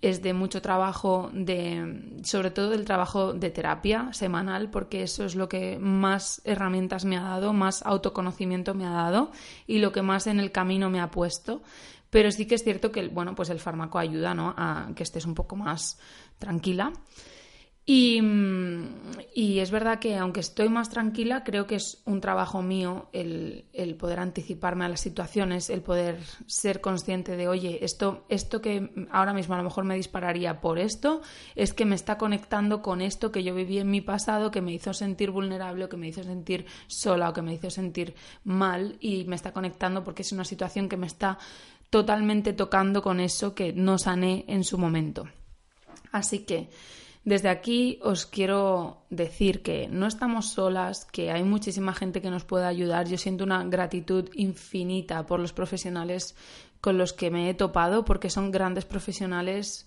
es 0.00 0.22
de 0.22 0.32
mucho 0.32 0.62
trabajo, 0.62 1.28
de, 1.34 2.20
sobre 2.22 2.52
todo 2.52 2.70
del 2.70 2.84
trabajo 2.84 3.32
de 3.32 3.50
terapia 3.50 4.12
semanal, 4.12 4.70
porque 4.70 5.02
eso 5.02 5.24
es 5.24 5.34
lo 5.34 5.48
que 5.48 5.78
más 5.80 6.40
herramientas 6.44 7.04
me 7.04 7.18
ha 7.18 7.22
dado, 7.22 7.52
más 7.52 7.84
autoconocimiento 7.84 8.74
me 8.74 8.86
ha 8.86 8.90
dado 8.90 9.32
y 9.66 9.78
lo 9.78 9.90
que 9.90 10.02
más 10.02 10.28
en 10.28 10.38
el 10.38 10.52
camino 10.52 10.88
me 10.88 11.00
ha 11.00 11.10
puesto. 11.10 11.62
Pero 12.10 12.30
sí 12.32 12.46
que 12.46 12.56
es 12.56 12.64
cierto 12.64 12.90
que 12.92 13.08
bueno, 13.08 13.34
pues 13.34 13.50
el 13.50 13.60
fármaco 13.60 13.98
ayuda 13.98 14.34
¿no? 14.34 14.54
a 14.56 14.90
que 14.94 15.04
estés 15.04 15.24
un 15.24 15.34
poco 15.34 15.56
más 15.56 15.98
tranquila. 16.38 16.92
Y, 17.92 18.20
y, 19.34 19.58
es 19.58 19.70
verdad 19.72 19.98
que 19.98 20.16
aunque 20.16 20.38
estoy 20.38 20.68
más 20.68 20.90
tranquila, 20.90 21.42
creo 21.42 21.66
que 21.66 21.74
es 21.74 22.02
un 22.04 22.20
trabajo 22.20 22.62
mío 22.62 23.08
el, 23.12 23.64
el, 23.72 23.96
poder 23.96 24.20
anticiparme 24.20 24.84
a 24.84 24.88
las 24.88 25.00
situaciones, 25.00 25.70
el 25.70 25.82
poder 25.82 26.20
ser 26.46 26.80
consciente 26.80 27.36
de, 27.36 27.48
oye, 27.48 27.84
esto, 27.84 28.26
esto 28.28 28.60
que 28.60 28.92
ahora 29.10 29.32
mismo 29.32 29.54
a 29.54 29.58
lo 29.58 29.64
mejor 29.64 29.84
me 29.84 29.96
dispararía 29.96 30.60
por 30.60 30.78
esto, 30.78 31.22
es 31.56 31.72
que 31.72 31.84
me 31.84 31.96
está 31.96 32.16
conectando 32.16 32.80
con 32.80 33.00
esto 33.00 33.32
que 33.32 33.42
yo 33.42 33.56
viví 33.56 33.78
en 33.78 33.90
mi 33.90 34.02
pasado, 34.02 34.52
que 34.52 34.60
me 34.60 34.72
hizo 34.72 34.92
sentir 34.92 35.32
vulnerable 35.32 35.86
o 35.86 35.88
que 35.88 35.96
me 35.96 36.06
hizo 36.06 36.22
sentir 36.22 36.66
sola 36.86 37.30
o 37.30 37.32
que 37.32 37.42
me 37.42 37.54
hizo 37.54 37.70
sentir 37.70 38.14
mal 38.44 38.98
y 39.00 39.24
me 39.24 39.34
está 39.34 39.52
conectando 39.52 40.04
porque 40.04 40.22
es 40.22 40.30
una 40.30 40.44
situación 40.44 40.88
que 40.88 40.96
me 40.96 41.08
está 41.08 41.38
totalmente 41.90 42.52
tocando 42.52 43.02
con 43.02 43.20
eso 43.20 43.54
que 43.54 43.72
no 43.72 43.98
sané 43.98 44.44
en 44.48 44.64
su 44.64 44.78
momento. 44.78 45.28
Así 46.12 46.40
que 46.40 46.70
desde 47.24 47.50
aquí 47.50 47.98
os 48.02 48.24
quiero 48.24 49.02
decir 49.10 49.62
que 49.62 49.88
no 49.88 50.06
estamos 50.06 50.52
solas, 50.52 51.04
que 51.04 51.30
hay 51.30 51.42
muchísima 51.42 51.92
gente 51.92 52.22
que 52.22 52.30
nos 52.30 52.44
puede 52.44 52.64
ayudar. 52.64 53.06
Yo 53.08 53.18
siento 53.18 53.44
una 53.44 53.62
gratitud 53.64 54.30
infinita 54.34 55.26
por 55.26 55.38
los 55.38 55.52
profesionales 55.52 56.34
con 56.80 56.96
los 56.96 57.12
que 57.12 57.30
me 57.30 57.50
he 57.50 57.54
topado, 57.54 58.04
porque 58.04 58.30
son 58.30 58.50
grandes 58.50 58.86
profesionales 58.86 59.86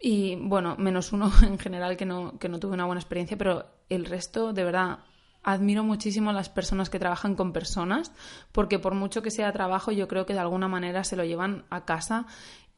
y 0.00 0.36
bueno, 0.36 0.76
menos 0.78 1.12
uno 1.12 1.30
en 1.42 1.58
general 1.58 1.96
que 1.96 2.06
no, 2.06 2.38
que 2.38 2.48
no 2.48 2.58
tuve 2.58 2.74
una 2.74 2.86
buena 2.86 3.00
experiencia, 3.00 3.36
pero 3.36 3.66
el 3.88 4.06
resto, 4.06 4.52
de 4.52 4.64
verdad, 4.64 5.00
admiro 5.46 5.84
muchísimo 5.84 6.30
a 6.30 6.32
las 6.32 6.48
personas 6.50 6.90
que 6.90 6.98
trabajan 6.98 7.36
con 7.36 7.52
personas, 7.52 8.12
porque 8.52 8.80
por 8.80 8.94
mucho 8.94 9.22
que 9.22 9.30
sea 9.30 9.52
trabajo, 9.52 9.92
yo 9.92 10.08
creo 10.08 10.26
que 10.26 10.34
de 10.34 10.40
alguna 10.40 10.66
manera 10.66 11.04
se 11.04 11.16
lo 11.16 11.24
llevan 11.24 11.64
a 11.70 11.86
casa. 11.86 12.26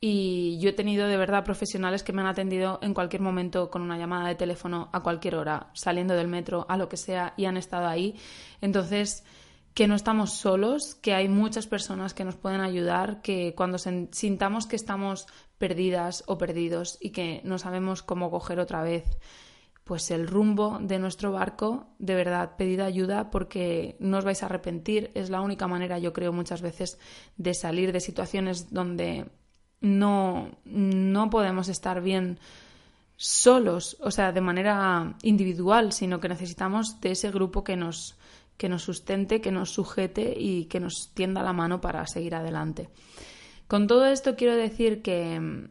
Y 0.01 0.59
yo 0.61 0.69
he 0.69 0.75
tenido 0.75 1.09
de 1.09 1.17
verdad 1.17 1.43
profesionales 1.43 2.05
que 2.05 2.13
me 2.13 2.21
han 2.21 2.29
atendido 2.29 2.79
en 2.83 2.95
cualquier 2.95 3.23
momento 3.23 3.71
con 3.71 3.83
una 3.83 3.99
llamada 3.99 4.29
de 4.29 4.37
teléfono 4.37 4.91
a 4.93 5.03
cualquier 5.03 5.35
hora, 5.35 5.71
saliendo 5.73 6.15
del 6.15 6.29
metro, 6.29 6.67
a 6.69 6.77
lo 6.77 6.89
que 6.89 6.99
sea, 6.99 7.33
y 7.37 7.47
han 7.47 7.57
estado 7.57 7.89
ahí. 7.89 8.15
Entonces, 8.61 9.25
que 9.73 9.89
no 9.89 9.95
estamos 9.95 10.35
solos, 10.35 10.95
que 10.95 11.15
hay 11.15 11.29
muchas 11.29 11.67
personas 11.67 12.13
que 12.13 12.25
nos 12.25 12.37
pueden 12.37 12.61
ayudar, 12.61 13.23
que 13.23 13.55
cuando 13.57 13.79
sintamos 13.79 14.67
que 14.67 14.77
estamos 14.77 15.27
perdidas 15.57 16.23
o 16.27 16.37
perdidos 16.37 16.99
y 17.01 17.11
que 17.11 17.41
no 17.45 17.59
sabemos 17.59 18.03
cómo 18.03 18.31
coger 18.31 18.61
otra 18.61 18.83
vez 18.83 19.19
pues 19.88 20.11
el 20.11 20.27
rumbo 20.27 20.79
de 20.83 20.98
nuestro 20.98 21.33
barco, 21.33 21.87
de 21.98 22.14
verdad, 22.14 22.57
pedid 22.59 22.81
ayuda 22.81 23.31
porque 23.31 23.96
no 24.01 24.18
os 24.18 24.24
vais 24.24 24.42
a 24.42 24.46
arrepentir. 24.46 25.11
Es 25.14 25.31
la 25.31 25.40
única 25.40 25.66
manera, 25.66 25.98
yo 25.98 26.12
creo, 26.12 26.31
muchas 26.31 26.61
veces 26.61 26.98
de 27.38 27.55
salir 27.55 27.90
de 27.90 28.01
situaciones 28.01 28.70
donde 28.70 29.31
no, 29.81 30.51
no 30.66 31.31
podemos 31.31 31.70
estar 31.70 32.03
bien 32.03 32.38
solos, 33.16 33.96
o 34.01 34.11
sea, 34.11 34.31
de 34.31 34.42
manera 34.42 35.16
individual, 35.22 35.92
sino 35.92 36.20
que 36.20 36.29
necesitamos 36.29 37.01
de 37.01 37.12
ese 37.12 37.31
grupo 37.31 37.64
que 37.64 37.77
nos, 37.77 38.18
que 38.59 38.68
nos 38.68 38.83
sustente, 38.83 39.40
que 39.40 39.53
nos 39.53 39.70
sujete 39.70 40.35
y 40.38 40.66
que 40.66 40.81
nos 40.81 41.14
tienda 41.14 41.42
la 41.42 41.55
mano 41.55 41.81
para 41.81 42.07
seguir 42.07 42.35
adelante. 42.35 42.90
Con 43.66 43.87
todo 43.87 44.05
esto 44.05 44.37
quiero 44.37 44.55
decir 44.55 45.01
que 45.01 45.70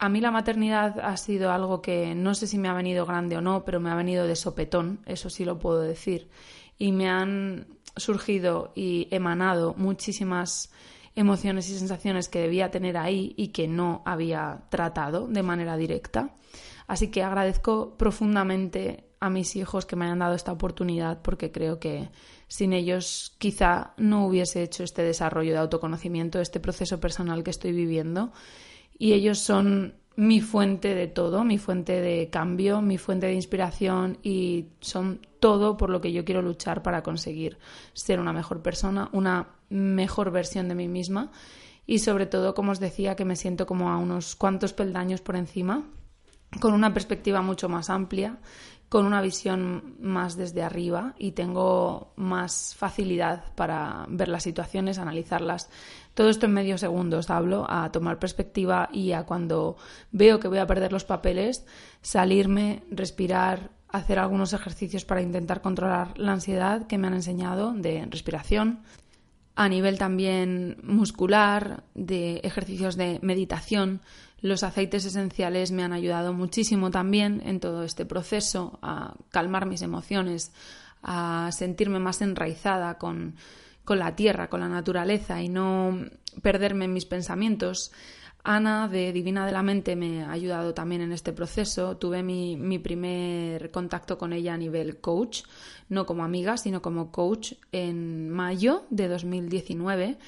a 0.00 0.08
mí 0.08 0.22
la 0.22 0.30
maternidad 0.30 0.98
ha 0.98 1.16
sido 1.18 1.52
algo 1.52 1.82
que 1.82 2.14
no 2.14 2.34
sé 2.34 2.46
si 2.46 2.56
me 2.56 2.68
ha 2.68 2.72
venido 2.72 3.04
grande 3.04 3.36
o 3.36 3.42
no, 3.42 3.66
pero 3.66 3.80
me 3.80 3.90
ha 3.90 3.94
venido 3.94 4.26
de 4.26 4.34
sopetón, 4.34 5.00
eso 5.04 5.28
sí 5.28 5.44
lo 5.44 5.58
puedo 5.58 5.82
decir. 5.82 6.30
Y 6.78 6.90
me 6.92 7.10
han 7.10 7.66
surgido 7.96 8.72
y 8.74 9.08
emanado 9.10 9.74
muchísimas 9.76 10.72
emociones 11.14 11.68
y 11.68 11.78
sensaciones 11.78 12.30
que 12.30 12.40
debía 12.40 12.70
tener 12.70 12.96
ahí 12.96 13.34
y 13.36 13.48
que 13.48 13.68
no 13.68 14.02
había 14.06 14.62
tratado 14.70 15.28
de 15.28 15.42
manera 15.42 15.76
directa. 15.76 16.34
Así 16.86 17.08
que 17.08 17.22
agradezco 17.22 17.98
profundamente 17.98 19.04
a 19.20 19.28
mis 19.28 19.54
hijos 19.54 19.84
que 19.84 19.96
me 19.96 20.06
hayan 20.06 20.20
dado 20.20 20.34
esta 20.34 20.50
oportunidad 20.50 21.20
porque 21.20 21.52
creo 21.52 21.78
que 21.78 22.08
sin 22.48 22.72
ellos 22.72 23.34
quizá 23.36 23.92
no 23.98 24.26
hubiese 24.26 24.62
hecho 24.62 24.82
este 24.82 25.02
desarrollo 25.02 25.52
de 25.52 25.58
autoconocimiento, 25.58 26.40
este 26.40 26.58
proceso 26.58 27.00
personal 27.00 27.44
que 27.44 27.50
estoy 27.50 27.72
viviendo. 27.72 28.32
Y 29.00 29.14
ellos 29.14 29.38
son 29.38 29.94
mi 30.14 30.42
fuente 30.42 30.94
de 30.94 31.06
todo, 31.06 31.42
mi 31.42 31.56
fuente 31.56 32.02
de 32.02 32.28
cambio, 32.28 32.82
mi 32.82 32.98
fuente 32.98 33.28
de 33.28 33.32
inspiración 33.32 34.18
y 34.22 34.66
son 34.80 35.26
todo 35.40 35.78
por 35.78 35.88
lo 35.88 36.02
que 36.02 36.12
yo 36.12 36.26
quiero 36.26 36.42
luchar 36.42 36.82
para 36.82 37.02
conseguir 37.02 37.56
ser 37.94 38.20
una 38.20 38.34
mejor 38.34 38.60
persona, 38.60 39.08
una 39.12 39.48
mejor 39.70 40.30
versión 40.30 40.68
de 40.68 40.74
mí 40.74 40.86
misma. 40.86 41.32
Y 41.86 42.00
sobre 42.00 42.26
todo, 42.26 42.54
como 42.54 42.72
os 42.72 42.78
decía, 42.78 43.16
que 43.16 43.24
me 43.24 43.36
siento 43.36 43.64
como 43.64 43.88
a 43.88 43.96
unos 43.96 44.36
cuantos 44.36 44.74
peldaños 44.74 45.22
por 45.22 45.34
encima, 45.34 45.88
con 46.60 46.74
una 46.74 46.92
perspectiva 46.92 47.40
mucho 47.40 47.70
más 47.70 47.88
amplia 47.88 48.36
con 48.90 49.06
una 49.06 49.22
visión 49.22 49.94
más 50.00 50.36
desde 50.36 50.64
arriba 50.64 51.14
y 51.16 51.30
tengo 51.30 52.12
más 52.16 52.74
facilidad 52.76 53.54
para 53.54 54.04
ver 54.08 54.28
las 54.28 54.42
situaciones, 54.42 54.98
analizarlas. 54.98 55.70
Todo 56.12 56.28
esto 56.28 56.46
en 56.46 56.54
medio 56.54 56.76
segundos 56.76 57.30
hablo, 57.30 57.64
a 57.70 57.92
tomar 57.92 58.18
perspectiva 58.18 58.88
y 58.92 59.12
a 59.12 59.22
cuando 59.22 59.76
veo 60.10 60.40
que 60.40 60.48
voy 60.48 60.58
a 60.58 60.66
perder 60.66 60.92
los 60.92 61.04
papeles, 61.04 61.64
salirme, 62.02 62.82
respirar, 62.90 63.70
hacer 63.86 64.18
algunos 64.18 64.52
ejercicios 64.54 65.04
para 65.04 65.22
intentar 65.22 65.62
controlar 65.62 66.18
la 66.18 66.32
ansiedad 66.32 66.88
que 66.88 66.98
me 66.98 67.06
han 67.06 67.14
enseñado 67.14 67.72
de 67.72 68.06
respiración, 68.10 68.82
a 69.54 69.68
nivel 69.68 69.98
también 69.98 70.78
muscular, 70.82 71.84
de 71.94 72.38
ejercicios 72.38 72.96
de 72.96 73.20
meditación, 73.22 74.00
los 74.42 74.62
aceites 74.62 75.04
esenciales 75.04 75.70
me 75.72 75.82
han 75.82 75.92
ayudado 75.92 76.32
muchísimo 76.32 76.90
también 76.90 77.42
en 77.44 77.60
todo 77.60 77.82
este 77.82 78.06
proceso 78.06 78.78
a 78.82 79.14
calmar 79.30 79.66
mis 79.66 79.82
emociones, 79.82 80.52
a 81.02 81.50
sentirme 81.52 81.98
más 81.98 82.22
enraizada 82.22 82.98
con, 82.98 83.36
con 83.84 83.98
la 83.98 84.16
tierra, 84.16 84.48
con 84.48 84.60
la 84.60 84.68
naturaleza 84.68 85.42
y 85.42 85.48
no 85.48 85.98
perderme 86.42 86.86
en 86.86 86.92
mis 86.92 87.06
pensamientos. 87.06 87.92
Ana 88.42 88.88
de 88.88 89.12
Divina 89.12 89.44
de 89.44 89.52
la 89.52 89.62
Mente 89.62 89.96
me 89.96 90.22
ha 90.22 90.32
ayudado 90.32 90.72
también 90.72 91.02
en 91.02 91.12
este 91.12 91.32
proceso. 91.32 91.96
Tuve 91.96 92.22
mi, 92.22 92.56
mi, 92.56 92.78
primer 92.78 93.70
contacto 93.70 94.16
con 94.16 94.32
ella 94.32 94.54
a 94.54 94.56
nivel 94.56 94.98
coach, 94.98 95.42
no 95.88 96.06
como 96.06 96.24
amiga, 96.24 96.56
sino 96.56 96.80
como 96.80 97.12
coach 97.12 97.54
en 97.72 98.30
mayo 98.30 98.84
de 98.90 99.08
2019. 99.08 100.18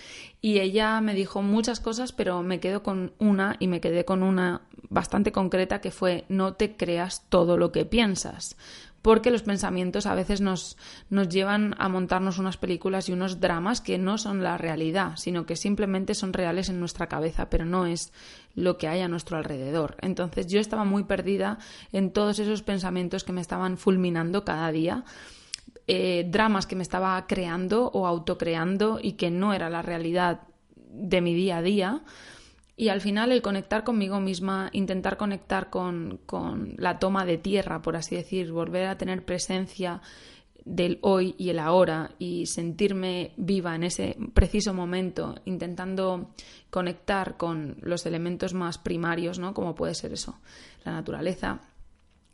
Y 0.40 0.58
ella 0.58 1.00
me 1.00 1.14
dijo 1.14 1.42
muchas 1.42 1.80
cosas, 1.80 2.12
pero 2.12 2.42
me 2.42 2.60
quedo 2.60 2.82
con 2.82 3.12
una 3.18 3.56
y 3.58 3.68
me 3.68 3.80
quedé 3.80 4.04
con 4.04 4.22
una 4.22 4.62
bastante 4.90 5.32
concreta 5.32 5.80
que 5.80 5.90
fue 5.90 6.24
no 6.28 6.54
te 6.54 6.76
creas 6.76 7.24
todo 7.28 7.56
lo 7.56 7.72
que 7.72 7.86
piensas 7.86 8.56
porque 9.02 9.32
los 9.32 9.42
pensamientos 9.42 10.06
a 10.06 10.14
veces 10.14 10.40
nos, 10.40 10.76
nos 11.10 11.28
llevan 11.28 11.74
a 11.78 11.88
montarnos 11.88 12.38
unas 12.38 12.56
películas 12.56 13.08
y 13.08 13.12
unos 13.12 13.40
dramas 13.40 13.80
que 13.80 13.98
no 13.98 14.16
son 14.16 14.42
la 14.42 14.56
realidad, 14.56 15.16
sino 15.16 15.44
que 15.44 15.56
simplemente 15.56 16.14
son 16.14 16.32
reales 16.32 16.68
en 16.68 16.78
nuestra 16.78 17.08
cabeza, 17.08 17.50
pero 17.50 17.64
no 17.64 17.86
es 17.86 18.12
lo 18.54 18.78
que 18.78 18.86
hay 18.86 19.00
a 19.00 19.08
nuestro 19.08 19.36
alrededor. 19.36 19.96
Entonces 20.00 20.46
yo 20.46 20.60
estaba 20.60 20.84
muy 20.84 21.02
perdida 21.04 21.58
en 21.90 22.12
todos 22.12 22.38
esos 22.38 22.62
pensamientos 22.62 23.24
que 23.24 23.32
me 23.32 23.40
estaban 23.40 23.76
fulminando 23.76 24.44
cada 24.44 24.70
día. 24.70 25.04
Eh, 25.88 26.24
dramas 26.30 26.66
que 26.66 26.76
me 26.76 26.84
estaba 26.84 27.26
creando 27.26 27.90
o 27.92 28.06
autocreando 28.06 29.00
y 29.02 29.14
que 29.14 29.30
no 29.30 29.52
era 29.52 29.68
la 29.68 29.82
realidad 29.82 30.42
de 30.76 31.20
mi 31.20 31.34
día 31.34 31.58
a 31.58 31.62
día. 31.62 32.02
Y 32.82 32.88
al 32.88 33.00
final 33.00 33.30
el 33.30 33.42
conectar 33.42 33.84
conmigo 33.84 34.18
misma, 34.18 34.68
intentar 34.72 35.16
conectar 35.16 35.70
con, 35.70 36.18
con, 36.26 36.74
la 36.78 36.98
toma 36.98 37.24
de 37.24 37.38
tierra, 37.38 37.80
por 37.80 37.94
así 37.94 38.16
decir, 38.16 38.50
volver 38.50 38.88
a 38.88 38.98
tener 38.98 39.24
presencia 39.24 40.02
del 40.64 40.98
hoy 41.02 41.36
y 41.38 41.50
el 41.50 41.60
ahora 41.60 42.10
y 42.18 42.46
sentirme 42.46 43.34
viva 43.36 43.76
en 43.76 43.84
ese 43.84 44.16
preciso 44.34 44.74
momento, 44.74 45.36
intentando 45.44 46.32
conectar 46.70 47.36
con 47.36 47.76
los 47.82 48.04
elementos 48.04 48.52
más 48.52 48.78
primarios, 48.78 49.38
¿no? 49.38 49.54
Como 49.54 49.76
puede 49.76 49.94
ser 49.94 50.12
eso, 50.12 50.40
la 50.84 50.90
naturaleza, 50.90 51.60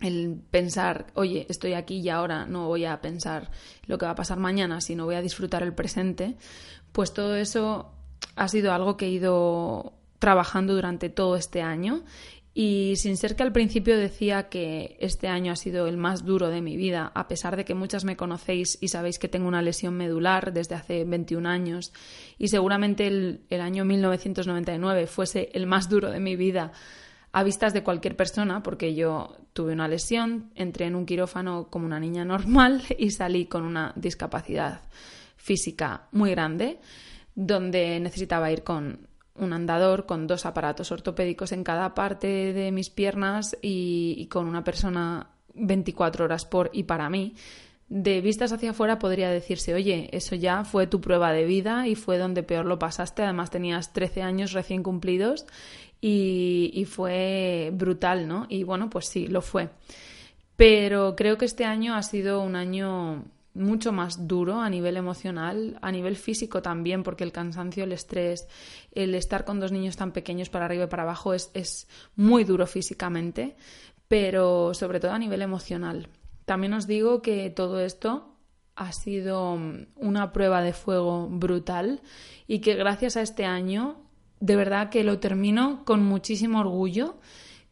el 0.00 0.40
pensar, 0.50 1.08
oye, 1.12 1.44
estoy 1.50 1.74
aquí 1.74 1.98
y 2.00 2.08
ahora 2.08 2.46
no 2.46 2.68
voy 2.68 2.86
a 2.86 3.02
pensar 3.02 3.50
lo 3.84 3.98
que 3.98 4.06
va 4.06 4.12
a 4.12 4.14
pasar 4.14 4.38
mañana, 4.38 4.80
sino 4.80 5.04
voy 5.04 5.16
a 5.16 5.20
disfrutar 5.20 5.62
el 5.62 5.74
presente, 5.74 6.36
pues 6.92 7.12
todo 7.12 7.36
eso 7.36 7.92
ha 8.34 8.48
sido 8.48 8.72
algo 8.72 8.96
que 8.96 9.04
he 9.04 9.10
ido 9.10 9.97
trabajando 10.18 10.74
durante 10.74 11.08
todo 11.08 11.36
este 11.36 11.62
año. 11.62 12.04
Y 12.60 12.96
sin 12.96 13.16
ser 13.16 13.36
que 13.36 13.44
al 13.44 13.52
principio 13.52 13.96
decía 13.96 14.48
que 14.48 14.96
este 14.98 15.28
año 15.28 15.52
ha 15.52 15.56
sido 15.56 15.86
el 15.86 15.96
más 15.96 16.24
duro 16.24 16.48
de 16.48 16.60
mi 16.60 16.76
vida, 16.76 17.12
a 17.14 17.28
pesar 17.28 17.56
de 17.56 17.64
que 17.64 17.76
muchas 17.76 18.04
me 18.04 18.16
conocéis 18.16 18.78
y 18.80 18.88
sabéis 18.88 19.20
que 19.20 19.28
tengo 19.28 19.46
una 19.46 19.62
lesión 19.62 19.94
medular 19.94 20.52
desde 20.52 20.74
hace 20.74 21.04
21 21.04 21.48
años 21.48 21.92
y 22.36 22.48
seguramente 22.48 23.06
el, 23.06 23.60
año 23.60 23.84
1999 23.84 25.06
fuese 25.06 25.50
el 25.52 25.68
más 25.68 25.88
duro 25.88 26.10
de 26.10 26.18
mi 26.18 26.34
vida 26.34 26.72
a 27.30 27.44
vistas 27.44 27.74
de 27.74 27.84
cualquier 27.84 28.16
persona, 28.16 28.60
porque 28.62 28.92
yo 28.92 29.36
tuve 29.52 29.72
una 29.72 29.86
lesión, 29.86 30.50
entré 30.56 30.86
en 30.86 30.96
un 30.96 31.06
quirófano 31.06 31.68
como 31.70 31.86
una 31.86 32.00
niña 32.00 32.24
normal 32.24 32.82
y 32.98 33.12
salí 33.12 33.46
con 33.46 33.62
una 33.62 33.92
discapacidad 33.94 34.80
física 35.36 36.08
muy 36.10 36.32
grande, 36.32 36.80
donde 37.36 38.00
necesitaba 38.00 38.50
ir 38.50 38.64
con 38.64 39.07
un 39.38 39.52
andador 39.52 40.06
con 40.06 40.26
dos 40.26 40.46
aparatos 40.46 40.92
ortopédicos 40.92 41.52
en 41.52 41.64
cada 41.64 41.94
parte 41.94 42.52
de 42.52 42.72
mis 42.72 42.90
piernas 42.90 43.56
y, 43.62 44.26
con 44.30 44.46
una 44.46 44.64
persona 44.64 45.28
24 45.54 46.24
horas 46.24 46.44
por 46.44 46.70
y 46.72 46.84
para 46.84 47.08
mí. 47.08 47.34
De 47.88 48.20
vistas 48.20 48.52
hacia 48.52 48.70
afuera 48.70 48.98
podría 48.98 49.30
decirse, 49.30 49.72
oye, 49.72 50.10
eso 50.12 50.34
ya 50.34 50.64
fue 50.64 50.86
tu 50.86 51.00
prueba 51.00 51.32
de 51.32 51.46
vida 51.46 51.88
y 51.88 51.94
fue 51.94 52.18
donde 52.18 52.42
peor 52.42 52.66
lo 52.66 52.78
pasaste. 52.78 53.22
Además 53.22 53.50
tenías 53.50 53.92
13 53.92 54.22
años 54.22 54.52
recién 54.52 54.82
cumplidos 54.82 55.46
y, 56.00 56.70
y 56.74 56.84
fue 56.84 57.70
brutal, 57.72 58.28
¿no? 58.28 58.46
Y 58.50 58.64
bueno, 58.64 58.90
pues 58.90 59.06
sí, 59.06 59.26
lo 59.26 59.40
fue. 59.40 59.70
Pero 60.56 61.16
creo 61.16 61.38
que 61.38 61.46
este 61.46 61.64
año 61.64 61.94
ha 61.94 62.02
sido 62.02 62.42
un 62.42 62.56
año 62.56 63.24
mucho 63.58 63.92
más 63.92 64.26
duro 64.26 64.60
a 64.60 64.70
nivel 64.70 64.96
emocional, 64.96 65.78
a 65.82 65.92
nivel 65.92 66.16
físico 66.16 66.62
también, 66.62 67.02
porque 67.02 67.24
el 67.24 67.32
cansancio, 67.32 67.84
el 67.84 67.92
estrés, 67.92 68.48
el 68.92 69.14
estar 69.14 69.44
con 69.44 69.60
dos 69.60 69.72
niños 69.72 69.96
tan 69.96 70.12
pequeños 70.12 70.48
para 70.48 70.64
arriba 70.64 70.84
y 70.84 70.88
para 70.88 71.02
abajo 71.02 71.34
es, 71.34 71.50
es 71.54 71.88
muy 72.16 72.44
duro 72.44 72.66
físicamente, 72.66 73.56
pero 74.08 74.72
sobre 74.74 75.00
todo 75.00 75.12
a 75.12 75.18
nivel 75.18 75.42
emocional. 75.42 76.08
También 76.44 76.72
os 76.72 76.86
digo 76.86 77.20
que 77.20 77.50
todo 77.50 77.80
esto 77.80 78.34
ha 78.74 78.92
sido 78.92 79.58
una 79.96 80.32
prueba 80.32 80.62
de 80.62 80.72
fuego 80.72 81.28
brutal 81.28 82.00
y 82.46 82.60
que 82.60 82.74
gracias 82.74 83.16
a 83.16 83.22
este 83.22 83.44
año 83.44 84.00
de 84.40 84.56
verdad 84.56 84.88
que 84.88 85.04
lo 85.04 85.18
termino 85.18 85.84
con 85.84 86.02
muchísimo 86.04 86.60
orgullo 86.60 87.16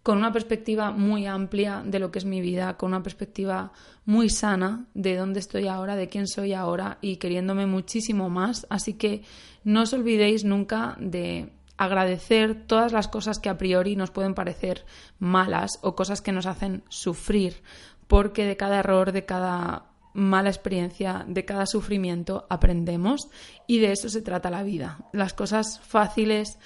con 0.07 0.19
una 0.19 0.31
perspectiva 0.31 0.92
muy 0.92 1.27
amplia 1.27 1.83
de 1.85 1.99
lo 1.99 2.12
que 2.12 2.21
es 2.21 2.25
mi 2.25 2.40
vida, 2.40 2.77
con 2.77 2.90
una 2.90 3.03
perspectiva 3.03 3.73
muy 4.05 4.31
sana 4.31 4.87
de 4.95 5.16
dónde 5.16 5.40
estoy 5.40 5.66
ahora, 5.66 5.97
de 5.97 6.09
quién 6.09 6.29
soy 6.29 6.53
ahora 6.53 6.99
y 7.01 7.16
queriéndome 7.16 7.66
muchísimo 7.66 8.31
más. 8.31 8.69
Así 8.71 8.92
que 8.92 9.25
no 9.64 9.83
os 9.83 9.92
olvidéis 9.92 10.45
nunca 10.45 10.97
de 11.01 11.51
agradecer 11.77 12.69
todas 12.69 12.92
las 12.92 13.09
cosas 13.09 13.40
que 13.40 13.49
a 13.49 13.59
priori 13.59 13.97
nos 13.97 14.12
pueden 14.12 14.35
parecer 14.35 14.85
malas 15.19 15.81
o 15.83 15.97
cosas 15.97 16.23
que 16.23 16.31
nos 16.31 16.47
hacen 16.47 16.85
sufrir, 16.88 17.61
porque 18.07 18.45
de 18.45 18.57
cada 18.57 18.79
error, 18.79 19.11
de 19.11 19.25
cada 19.25 19.87
mala 20.14 20.51
experiencia, 20.51 21.25
de 21.27 21.45
cada 21.45 21.66
sufrimiento 21.66 22.47
aprendemos 22.49 23.29
y 23.66 23.81
de 23.81 23.90
eso 23.90 24.09
se 24.09 24.23
trata 24.23 24.51
la 24.51 24.62
vida. 24.62 25.01
Las 25.12 25.35
cosas 25.35 25.81
fáciles, 25.81 26.61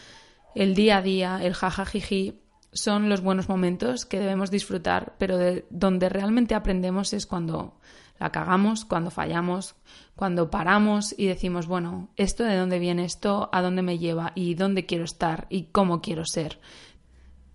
el 0.55 0.74
día 0.74 0.98
a 0.98 1.03
día, 1.03 1.40
el 1.42 1.55
jajajiji, 1.55 2.38
son 2.72 3.09
los 3.09 3.20
buenos 3.20 3.48
momentos 3.48 4.06
que 4.06 4.20
debemos 4.20 4.50
disfrutar, 4.50 5.14
pero 5.18 5.38
de 5.38 5.66
donde 5.70 6.09
realmente 6.09 6.54
aprendemos 6.54 7.12
es 7.12 7.26
cuando 7.26 7.78
la 8.18 8.30
cagamos, 8.30 8.85
cuando 8.85 9.11
fallamos, 9.11 9.74
cuando 10.14 10.50
paramos 10.50 11.14
y 11.16 11.26
decimos, 11.26 11.66
bueno, 11.66 12.11
esto 12.16 12.44
de 12.44 12.56
dónde 12.56 12.78
viene 12.78 13.06
esto, 13.06 13.48
a 13.50 13.62
dónde 13.62 13.83
me 13.83 13.98
lleva 13.98 14.33
y 14.35 14.54
dónde 14.54 14.85
quiero 14.85 15.04
estar 15.04 15.46
y 15.48 15.64
cómo 15.72 16.02
quiero 16.02 16.24
ser. 16.26 16.61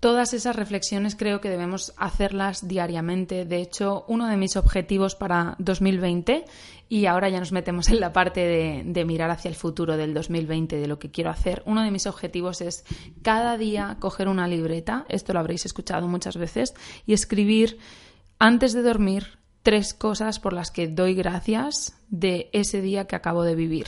Todas 0.05 0.35
esas 0.35 0.55
reflexiones 0.55 1.15
creo 1.15 1.41
que 1.41 1.49
debemos 1.49 1.91
hacerlas 1.97 2.67
diariamente. 2.67 3.43
De 3.43 3.57
hecho, 3.57 4.05
uno 4.07 4.27
de 4.27 4.37
mis 4.37 4.55
objetivos 4.55 5.15
para 5.15 5.55
2020, 5.57 6.45
y 6.87 7.07
ahora 7.07 7.27
ya 7.29 7.39
nos 7.39 7.51
metemos 7.51 7.89
en 7.89 7.99
la 7.99 8.13
parte 8.13 8.83
de, 8.85 9.05
mirar 9.05 9.31
hacia 9.31 9.49
el 9.49 9.55
futuro 9.55 9.97
del 9.97 10.13
2020, 10.13 10.77
de 10.77 10.87
lo 10.87 10.99
que 10.99 11.09
quiero 11.09 11.31
hacer, 11.31 11.63
uno 11.65 11.81
de 11.81 11.89
mis 11.89 12.05
objetivos 12.05 12.61
es 12.61 12.85
cada 13.23 13.57
día 13.57 13.97
coger 13.99 14.27
una 14.27 14.47
libreta, 14.47 15.07
esto 15.09 15.33
lo 15.33 15.39
habréis 15.39 15.65
escuchado 15.65 16.07
muchas 16.07 16.37
veces, 16.37 16.75
y 17.07 17.13
escribir 17.13 17.79
antes 18.37 18.73
de 18.73 18.83
dormir 18.83 19.39
tres 19.63 19.95
cosas 19.95 20.39
por 20.39 20.53
las 20.53 20.69
que 20.69 20.87
doy 20.87 21.15
gracias 21.15 21.99
de 22.09 22.51
ese 22.53 22.79
día 22.79 23.05
que 23.05 23.15
acabo 23.15 23.41
de 23.41 23.55
vivir. 23.55 23.87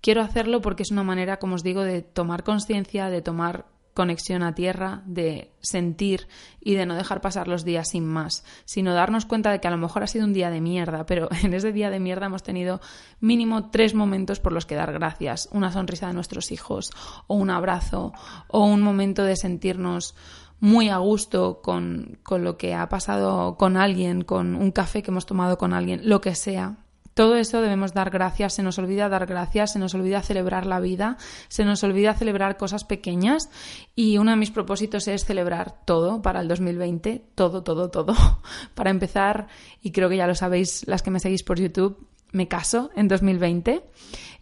Quiero 0.00 0.22
hacerlo 0.22 0.62
porque 0.62 0.84
es 0.84 0.90
una 0.90 1.02
manera, 1.02 1.38
como 1.38 1.56
os 1.56 1.62
digo, 1.62 1.82
de 1.82 2.00
tomar 2.00 2.42
conciencia, 2.42 3.10
de 3.10 3.20
tomar 3.20 3.66
conexión 3.98 4.44
a 4.44 4.54
tierra, 4.54 5.02
de 5.06 5.50
sentir 5.60 6.28
y 6.60 6.74
de 6.74 6.86
no 6.86 6.94
dejar 6.94 7.20
pasar 7.20 7.48
los 7.48 7.64
días 7.64 7.88
sin 7.88 8.06
más, 8.06 8.44
sino 8.64 8.94
darnos 8.94 9.26
cuenta 9.26 9.50
de 9.50 9.58
que 9.58 9.66
a 9.66 9.72
lo 9.72 9.76
mejor 9.76 10.04
ha 10.04 10.06
sido 10.06 10.24
un 10.24 10.32
día 10.32 10.50
de 10.50 10.60
mierda, 10.60 11.04
pero 11.04 11.28
en 11.42 11.52
ese 11.52 11.72
día 11.72 11.90
de 11.90 11.98
mierda 11.98 12.26
hemos 12.26 12.44
tenido 12.44 12.80
mínimo 13.18 13.70
tres 13.70 13.94
momentos 13.94 14.38
por 14.38 14.52
los 14.52 14.66
que 14.66 14.76
dar 14.76 14.92
gracias, 14.92 15.48
una 15.50 15.72
sonrisa 15.72 16.06
de 16.06 16.12
nuestros 16.14 16.52
hijos, 16.52 16.92
o 17.26 17.34
un 17.34 17.50
abrazo, 17.50 18.12
o 18.46 18.64
un 18.66 18.82
momento 18.82 19.24
de 19.24 19.34
sentirnos 19.34 20.14
muy 20.60 20.90
a 20.90 20.98
gusto 20.98 21.60
con, 21.60 22.20
con 22.22 22.44
lo 22.44 22.56
que 22.56 22.74
ha 22.74 22.88
pasado 22.88 23.56
con 23.56 23.76
alguien, 23.76 24.22
con 24.22 24.54
un 24.54 24.70
café 24.70 25.02
que 25.02 25.10
hemos 25.10 25.26
tomado 25.26 25.58
con 25.58 25.72
alguien, 25.72 26.08
lo 26.08 26.20
que 26.20 26.36
sea. 26.36 26.76
Todo 27.18 27.34
eso 27.34 27.60
debemos 27.60 27.94
dar 27.94 28.10
gracias, 28.10 28.54
se 28.54 28.62
nos 28.62 28.78
olvida 28.78 29.08
dar 29.08 29.26
gracias, 29.26 29.72
se 29.72 29.80
nos 29.80 29.92
olvida 29.92 30.22
celebrar 30.22 30.66
la 30.66 30.78
vida, 30.78 31.16
se 31.48 31.64
nos 31.64 31.82
olvida 31.82 32.14
celebrar 32.14 32.56
cosas 32.56 32.84
pequeñas 32.84 33.50
y 33.96 34.18
uno 34.18 34.30
de 34.30 34.36
mis 34.36 34.52
propósitos 34.52 35.08
es 35.08 35.24
celebrar 35.24 35.84
todo 35.84 36.22
para 36.22 36.40
el 36.40 36.46
2020, 36.46 37.24
todo, 37.34 37.64
todo, 37.64 37.90
todo. 37.90 38.14
Para 38.76 38.90
empezar, 38.90 39.48
y 39.82 39.90
creo 39.90 40.08
que 40.08 40.16
ya 40.16 40.28
lo 40.28 40.36
sabéis 40.36 40.86
las 40.86 41.02
que 41.02 41.10
me 41.10 41.18
seguís 41.18 41.42
por 41.42 41.58
YouTube, 41.58 42.06
me 42.30 42.46
caso 42.46 42.90
en 42.94 43.08
2020. 43.08 43.82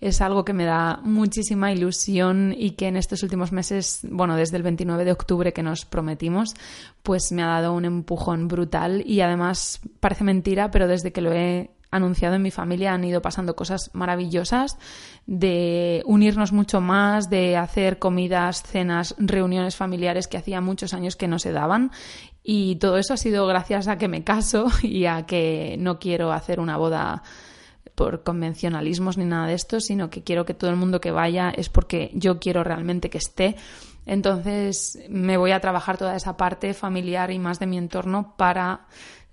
Es 0.03 0.21
algo 0.21 0.45
que 0.45 0.53
me 0.53 0.67
da 0.67 1.01
muchísima 1.03 1.73
ilusión 1.73 2.55
y 2.55 2.73
que 2.73 2.89
en 2.89 2.97
estos 2.97 3.23
últimos 3.23 3.53
meses, 3.53 4.01
bueno, 4.11 4.37
desde 4.37 4.59
el 4.59 4.62
29 4.62 5.07
de 5.07 5.12
octubre 5.12 5.55
que 5.55 5.62
nos 5.62 5.87
prometimos, 5.87 6.53
pues 7.03 7.33
me 7.33 7.43
ha 7.43 7.47
dado 7.47 7.73
un 7.73 7.87
empujón 7.87 8.49
brutal 8.49 9.03
y 9.07 9.23
además 9.23 9.81
parece 10.01 10.25
mentira, 10.25 10.71
pero 10.71 10.87
desde 10.87 11.12
que 11.12 11.23
lo 11.23 11.33
he 11.33 11.71
anunciado 11.90 12.35
en 12.35 12.42
mi 12.42 12.51
familia 12.51 12.92
han 12.92 13.05
ido 13.05 13.22
pasando 13.22 13.57
cosas 13.57 13.90
maravillosas 13.92 14.79
de 15.27 16.03
unirnos 16.07 16.53
mucho 16.53 16.81
más, 16.81 17.31
de 17.31 17.57
hacer 17.57 17.99
comidas, 17.99 18.62
cenas, 18.62 19.14
reuniones 19.18 19.77
familiares 19.77 20.29
que 20.29 20.37
hacía 20.37 20.61
muchos 20.61 20.94
años 20.94 21.16
que 21.16 21.29
no 21.29 21.38
se 21.38 21.53
daban 21.53 21.90
y 22.42 22.77
todo 22.77 22.96
eso 22.96 23.12
ha 23.12 23.16
sido 23.16 23.46
gracias 23.46 23.88
a 23.88 23.99
que 23.99 24.07
me 24.07 24.22
caso 24.22 24.66
y 24.83 25.07
a 25.07 25.27
que 25.27 25.77
no 25.79 25.99
quiero 25.99 26.33
hacer 26.33 26.61
una 26.61 26.77
boda 26.77 27.22
por 27.96 28.22
convencionalismos 28.22 29.16
ni 29.16 29.25
nada 29.25 29.49
de 29.49 29.55
esto, 29.55 29.81
sino 29.81 30.11
que 30.11 30.22
quiero 30.22 30.44
que 30.44 30.55
todo 30.55 30.70
el 30.70 30.77
mundo 30.77 31.01
que 31.01 31.11
vaya 31.11 31.51
es 31.51 31.68
porque 31.68 32.11
yo 32.14 32.38
quiero 32.38 32.62
realmente 32.62 33.11
que 33.11 33.18
esté. 33.18 33.57
Entonces 34.05 34.99
me 35.09 35.37
voy 35.37 35.51
a 35.51 35.61
trabajar 35.61 35.99
toda 35.99 36.14
esa 36.14 36.37
parte 36.37 36.75
familiar 36.75 37.33
y 37.33 37.40
más 37.40 37.59
de 37.59 37.66
mi 37.66 37.79
entorno 37.79 38.35
para 38.37 38.87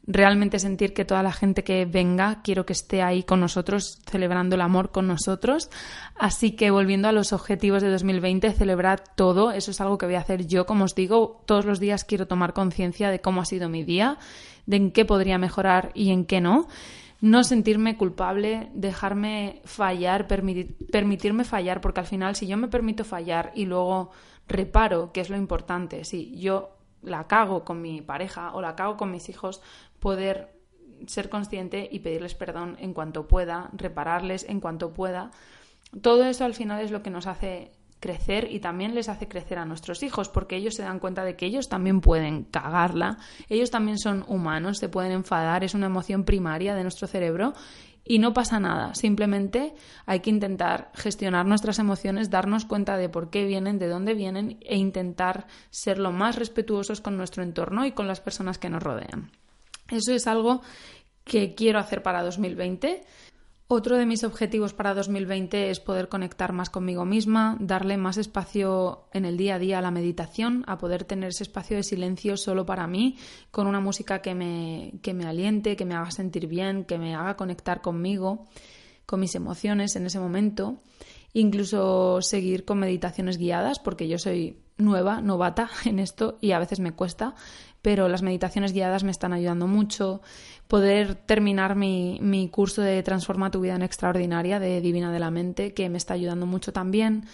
realmente 0.06 0.60
sentir 0.60 0.94
que 0.94 1.06
toda 1.06 1.24
la 1.24 1.32
gente 1.32 1.64
que 1.64 1.86
venga 1.86 2.42
quiero 2.44 2.66
que 2.66 2.74
esté 2.74 3.02
ahí 3.02 3.24
con 3.24 3.40
nosotros, 3.40 4.00
celebrando 4.06 4.56
el 4.56 4.62
amor 4.62 4.92
con 4.92 5.08
nosotros. 5.08 5.70
Así 6.16 6.52
que 6.52 6.72
volviendo 6.72 7.08
a 7.08 7.14
los 7.14 7.32
objetivos 7.32 7.82
de 7.82 7.90
2020, 7.90 8.52
celebrar 8.52 9.04
todo, 9.16 9.52
eso 9.52 9.72
es 9.72 9.80
algo 9.80 9.98
que 9.98 10.06
voy 10.06 10.16
a 10.16 10.20
hacer 10.20 10.46
yo, 10.46 10.66
como 10.66 10.86
os 10.86 10.96
digo, 10.96 11.42
todos 11.46 11.66
los 11.66 11.80
días 11.80 12.04
quiero 12.04 12.28
tomar 12.28 12.54
conciencia 12.54 13.10
de 13.10 13.22
cómo 13.22 13.42
ha 13.42 13.46
sido 13.46 13.70
mi 13.70 13.84
día, 13.84 14.18
de 14.66 14.78
en 14.78 14.92
qué 14.92 15.06
podría 15.06 15.38
mejorar 15.38 15.92
y 15.94 16.12
en 16.12 16.26
qué 16.26 16.42
no. 16.42 16.68
No 17.22 17.46
sentirme 17.46 17.96
culpable, 17.96 18.70
dejarme 18.74 19.62
fallar, 19.64 20.28
permitirme 20.28 21.46
fallar, 21.46 21.80
porque 21.80 22.02
al 22.02 22.06
final 22.06 22.36
si 22.36 22.48
yo 22.48 22.58
me 22.58 22.68
permito 22.68 23.06
fallar 23.06 23.54
y 23.56 23.66
luego 23.66 24.12
reparo, 24.50 25.14
que 25.14 25.22
es 25.22 25.30
lo 25.30 25.38
importante, 25.38 26.04
si 26.04 26.38
yo 26.38 26.76
la 27.04 27.28
cago 27.28 27.64
con 27.64 27.82
mi 27.82 28.02
pareja 28.02 28.54
o 28.54 28.62
la 28.62 28.76
cago 28.76 28.98
con 28.98 29.12
mis 29.12 29.30
hijos, 29.30 29.62
poder 30.04 30.52
ser 31.08 31.30
consciente 31.30 31.88
y 31.90 32.00
pedirles 32.00 32.36
perdón 32.36 32.76
en 32.82 32.94
cuanto 32.94 33.26
pueda, 33.26 33.70
repararles 33.72 34.46
en 34.50 34.60
cuanto 34.60 34.92
pueda. 34.92 35.32
Todo 36.02 36.26
eso 36.26 36.44
al 36.44 36.54
final 36.54 36.82
es 36.82 36.92
lo 36.92 37.02
que 37.02 37.10
nos 37.10 37.26
hace 37.26 37.72
crecer 38.02 38.52
y 38.52 38.60
también 38.60 38.96
les 38.96 39.08
hace 39.08 39.30
crecer 39.30 39.60
a 39.60 39.66
nuestros 39.66 40.04
hijos 40.04 40.28
porque 40.28 40.58
ellos 40.58 40.76
se 40.76 40.84
dan 40.84 41.00
cuenta 41.00 41.24
de 41.24 41.38
que 41.38 41.46
ellos 41.46 41.70
también 41.70 42.02
pueden 42.02 42.44
cagarla, 42.44 43.18
ellos 43.48 43.72
también 43.72 43.98
son 43.98 44.26
humanos, 44.28 44.80
se 44.80 44.90
pueden 44.90 45.14
enfadar, 45.14 45.64
es 45.64 45.74
una 45.74 45.86
emoción 45.86 46.26
primaria 46.26 46.76
de 46.76 46.84
nuestro 46.84 47.08
cerebro 47.08 47.54
y 48.04 48.20
no 48.20 48.34
pasa 48.34 48.60
nada, 48.60 48.94
simplemente 48.94 49.74
hay 50.06 50.20
que 50.20 50.32
intentar 50.32 50.92
gestionar 50.96 51.46
nuestras 51.46 51.80
emociones, 51.80 52.30
darnos 52.30 52.66
cuenta 52.66 52.98
de 52.98 53.08
por 53.08 53.30
qué 53.30 53.46
vienen, 53.46 53.80
de 53.80 53.88
dónde 53.88 54.16
vienen 54.16 54.58
e 54.60 54.76
intentar 54.76 55.48
ser 55.70 55.98
lo 55.98 56.12
más 56.12 56.36
respetuosos 56.36 57.00
con 57.00 57.16
nuestro 57.16 57.42
entorno 57.42 57.86
y 57.86 57.94
con 57.94 58.10
las 58.10 58.20
personas 58.20 58.58
que 58.58 58.70
nos 58.70 58.84
rodean. 58.84 59.32
Eso 59.90 60.14
es 60.14 60.28
algo 60.28 60.62
que 61.24 61.56
quiero 61.56 61.80
hacer 61.80 62.04
para 62.04 62.24
2020. 62.24 63.04
Otro 63.68 63.98
de 63.98 64.06
mis 64.06 64.24
objetivos 64.24 64.74
para 64.74 64.94
2020 64.94 65.70
es 65.70 65.80
poder 65.80 66.10
conectar 66.10 66.52
más 66.52 66.70
conmigo 66.70 67.06
misma, 67.06 67.58
darle 67.60 67.98
más 67.98 68.18
espacio 68.18 69.08
en 69.14 69.26
el 69.26 69.38
día 69.38 69.56
a 69.56 69.60
día 69.60 69.80
a 69.80 69.82
la 69.82 69.90
meditación, 69.90 70.64
a 70.68 70.78
poder 70.78 71.06
tener 71.06 71.30
ese 71.30 71.44
espacio 71.44 71.78
de 71.78 71.84
silencio 71.84 72.38
solo 72.38 72.66
para 72.66 72.88
mí, 72.88 73.18
con 73.52 73.66
una 73.66 73.80
música 73.80 74.22
que 74.22 74.36
me, 74.36 75.00
que 75.02 75.14
me 75.14 75.26
aliente, 75.26 75.76
que 75.76 75.86
me 75.86 75.96
haga 75.96 76.12
sentir 76.12 76.48
bien, 76.48 76.84
que 76.84 77.00
me 77.00 77.16
haga 77.16 77.36
conectar 77.36 77.82
conmigo, 77.82 78.48
con 79.06 79.22
mis 79.22 79.34
emociones 79.34 79.96
en 79.96 80.06
ese 80.06 80.20
momento. 80.20 80.82
Incluso 81.34 82.22
seguir 82.22 82.66
con 82.66 82.78
meditaciones 82.78 83.38
guiadas, 83.38 83.80
porque 83.80 84.08
yo 84.08 84.20
soy 84.20 84.60
nueva, 84.78 85.22
novata 85.22 85.70
en 85.86 86.00
esto 86.00 86.38
y 86.42 86.52
a 86.52 86.60
veces 86.60 86.80
me 86.80 86.94
cuesta, 86.94 87.34
pero 87.84 88.08
las 88.08 88.24
meditaciones 88.24 88.72
guiadas 88.72 89.04
me 89.04 89.12
están 89.12 89.34
ayudando 89.34 89.68
mucho. 89.68 90.22
Poder 90.68 91.16
terminar 91.16 91.76
mi, 91.76 92.18
mi, 92.22 92.48
curso 92.48 92.82
de 92.82 93.04
Transforma 93.04 93.52
tu 93.52 93.60
vida 93.60 93.76
en 93.76 93.84
extraordinaria 93.84 94.58
de 94.60 94.82
Divina 94.82 95.12
de 95.12 95.20
la 95.20 95.30
Mente, 95.30 95.74
que 95.74 95.90
me 95.90 95.98
está 96.00 96.16
ayudando 96.16 96.48
mucho 96.48 96.72
también. 96.72 97.26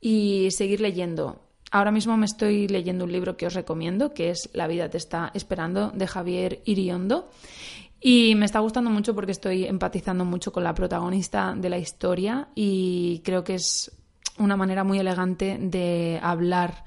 Y 0.00 0.48
seguir 0.50 0.80
leyendo. 0.80 1.40
Ahora 1.70 1.92
mismo 1.92 2.16
me 2.16 2.26
estoy 2.26 2.66
leyendo 2.66 3.04
un 3.04 3.12
libro 3.12 3.36
que 3.36 3.46
os 3.46 3.54
recomiendo, 3.54 4.12
que 4.12 4.30
es 4.30 4.50
La 4.52 4.66
vida 4.66 4.90
te 4.90 4.98
está 4.98 5.30
esperando, 5.34 5.90
de 5.92 6.08
Javier 6.08 6.60
Iriondo. 6.64 7.30
Y 8.00 8.34
me 8.34 8.44
está 8.44 8.58
gustando 8.58 8.90
mucho 8.90 9.14
porque 9.14 9.30
estoy 9.30 9.66
empatizando 9.66 10.24
mucho 10.24 10.52
con 10.52 10.64
la 10.64 10.74
protagonista 10.74 11.54
de 11.56 11.70
la 11.70 11.78
historia 11.78 12.48
y 12.56 13.22
creo 13.24 13.44
que 13.44 13.54
es 13.54 13.92
una 14.36 14.56
manera 14.56 14.82
muy 14.82 14.98
elegante 14.98 15.58
de 15.60 16.18
hablar 16.20 16.84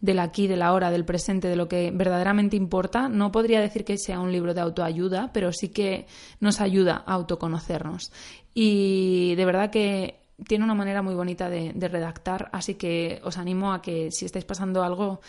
del 0.00 0.20
aquí, 0.20 0.46
de 0.46 0.56
la 0.56 0.72
hora, 0.72 0.90
del 0.90 1.04
presente, 1.04 1.48
de 1.48 1.56
lo 1.56 1.68
que 1.68 1.90
verdaderamente 1.92 2.56
importa. 2.56 3.08
No 3.08 3.32
podría 3.32 3.60
decir 3.60 3.84
que 3.84 3.98
sea 3.98 4.20
un 4.20 4.32
libro 4.32 4.54
de 4.54 4.60
autoayuda, 4.60 5.30
pero 5.32 5.52
sí 5.52 5.68
que 5.68 6.06
nos 6.40 6.60
ayuda 6.60 7.02
a 7.06 7.14
autoconocernos. 7.14 8.12
Y 8.54 9.34
de 9.34 9.44
verdad 9.44 9.70
que 9.70 10.20
tiene 10.46 10.64
una 10.64 10.74
manera 10.74 11.02
muy 11.02 11.14
bonita 11.14 11.48
de, 11.48 11.72
redactar, 11.88 12.48
así 12.52 12.74
que 12.74 13.20
os 13.24 13.38
animo 13.38 13.72
a 13.72 13.82
que 13.82 14.10
si 14.12 14.24
estáis 14.24 14.44
pasando 14.44 14.84
algo 14.84 15.20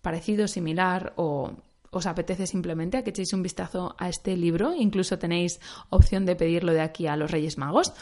parecido, 0.00 0.46
similar 0.46 1.12
o 1.16 1.52
os 1.90 2.06
apetece 2.06 2.46
simplemente 2.46 2.96
a 2.96 3.04
que 3.04 3.10
echéis 3.10 3.34
un 3.34 3.42
vistazo 3.42 3.94
a 3.98 4.08
este 4.08 4.34
libro, 4.36 4.72
incluso 4.72 5.18
tenéis 5.18 5.60
opción 5.90 6.24
de 6.24 6.36
pedirlo 6.36 6.72
de 6.72 6.80
aquí 6.80 7.06
a 7.06 7.16
los 7.16 7.30
Reyes 7.30 7.58
Magos. 7.58 7.92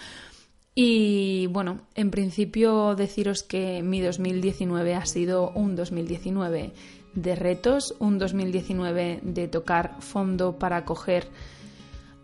Y 0.83 1.47
bueno, 1.49 1.83
en 1.95 2.11
principio 2.11 2.95
deciros 2.95 3.43
que 3.43 3.83
mi 3.83 4.01
2019 4.01 4.95
ha 4.95 5.05
sido 5.05 5.51
un 5.51 5.77
2019 5.77 6.73
de 7.13 7.37
retos, 7.37 7.95
un 7.99 8.19
2019 8.19 9.21
de 9.23 9.49
tocar 9.49 10.01
fondo 10.01 10.59
para 10.59 10.87
coger 10.87 11.29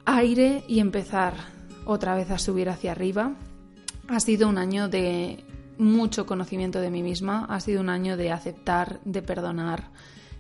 aire 0.07 0.65
y 0.69 0.81
empezar 0.81 1.35
otra 1.85 2.15
vez 2.15 2.31
a 2.31 2.39
subir 2.39 2.71
hacia 2.71 2.93
arriba. 2.93 3.35
Ha 4.09 4.21
sido 4.21 4.49
un 4.49 4.57
año 4.57 4.89
de 4.89 5.45
mucho 5.77 6.25
conocimiento 6.25 6.81
de 6.81 6.91
mí 6.91 7.03
misma, 7.03 7.45
ha 7.51 7.61
sido 7.61 7.83
un 7.83 7.91
año 7.91 8.17
de 8.17 8.33
aceptar, 8.33 9.01
de 9.05 9.21
perdonar, 9.21 9.91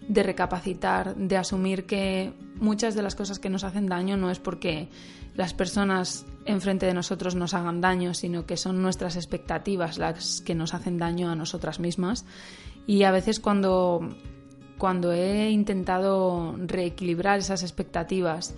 de 0.08 0.22
recapacitar, 0.22 1.16
de 1.16 1.36
asumir 1.36 1.86
que 1.86 2.32
muchas 2.56 2.94
de 2.94 3.02
las 3.02 3.14
cosas 3.14 3.38
que 3.38 3.50
nos 3.50 3.64
hacen 3.64 3.86
daño 3.86 4.16
no 4.16 4.30
es 4.30 4.38
porque 4.38 4.88
las 5.34 5.52
personas 5.52 6.24
enfrente 6.44 6.86
de 6.86 6.94
nosotros 6.94 7.34
nos 7.34 7.54
hagan 7.54 7.80
daño, 7.80 8.14
sino 8.14 8.46
que 8.46 8.56
son 8.56 8.80
nuestras 8.82 9.16
expectativas 9.16 9.98
las 9.98 10.40
que 10.40 10.54
nos 10.54 10.74
hacen 10.74 10.98
daño 10.98 11.30
a 11.30 11.36
nosotras 11.36 11.80
mismas. 11.80 12.24
Y 12.86 13.02
a 13.02 13.10
veces 13.10 13.40
cuando, 13.40 14.08
cuando 14.78 15.12
he 15.12 15.50
intentado 15.50 16.54
reequilibrar 16.56 17.40
esas 17.40 17.62
expectativas 17.62 18.54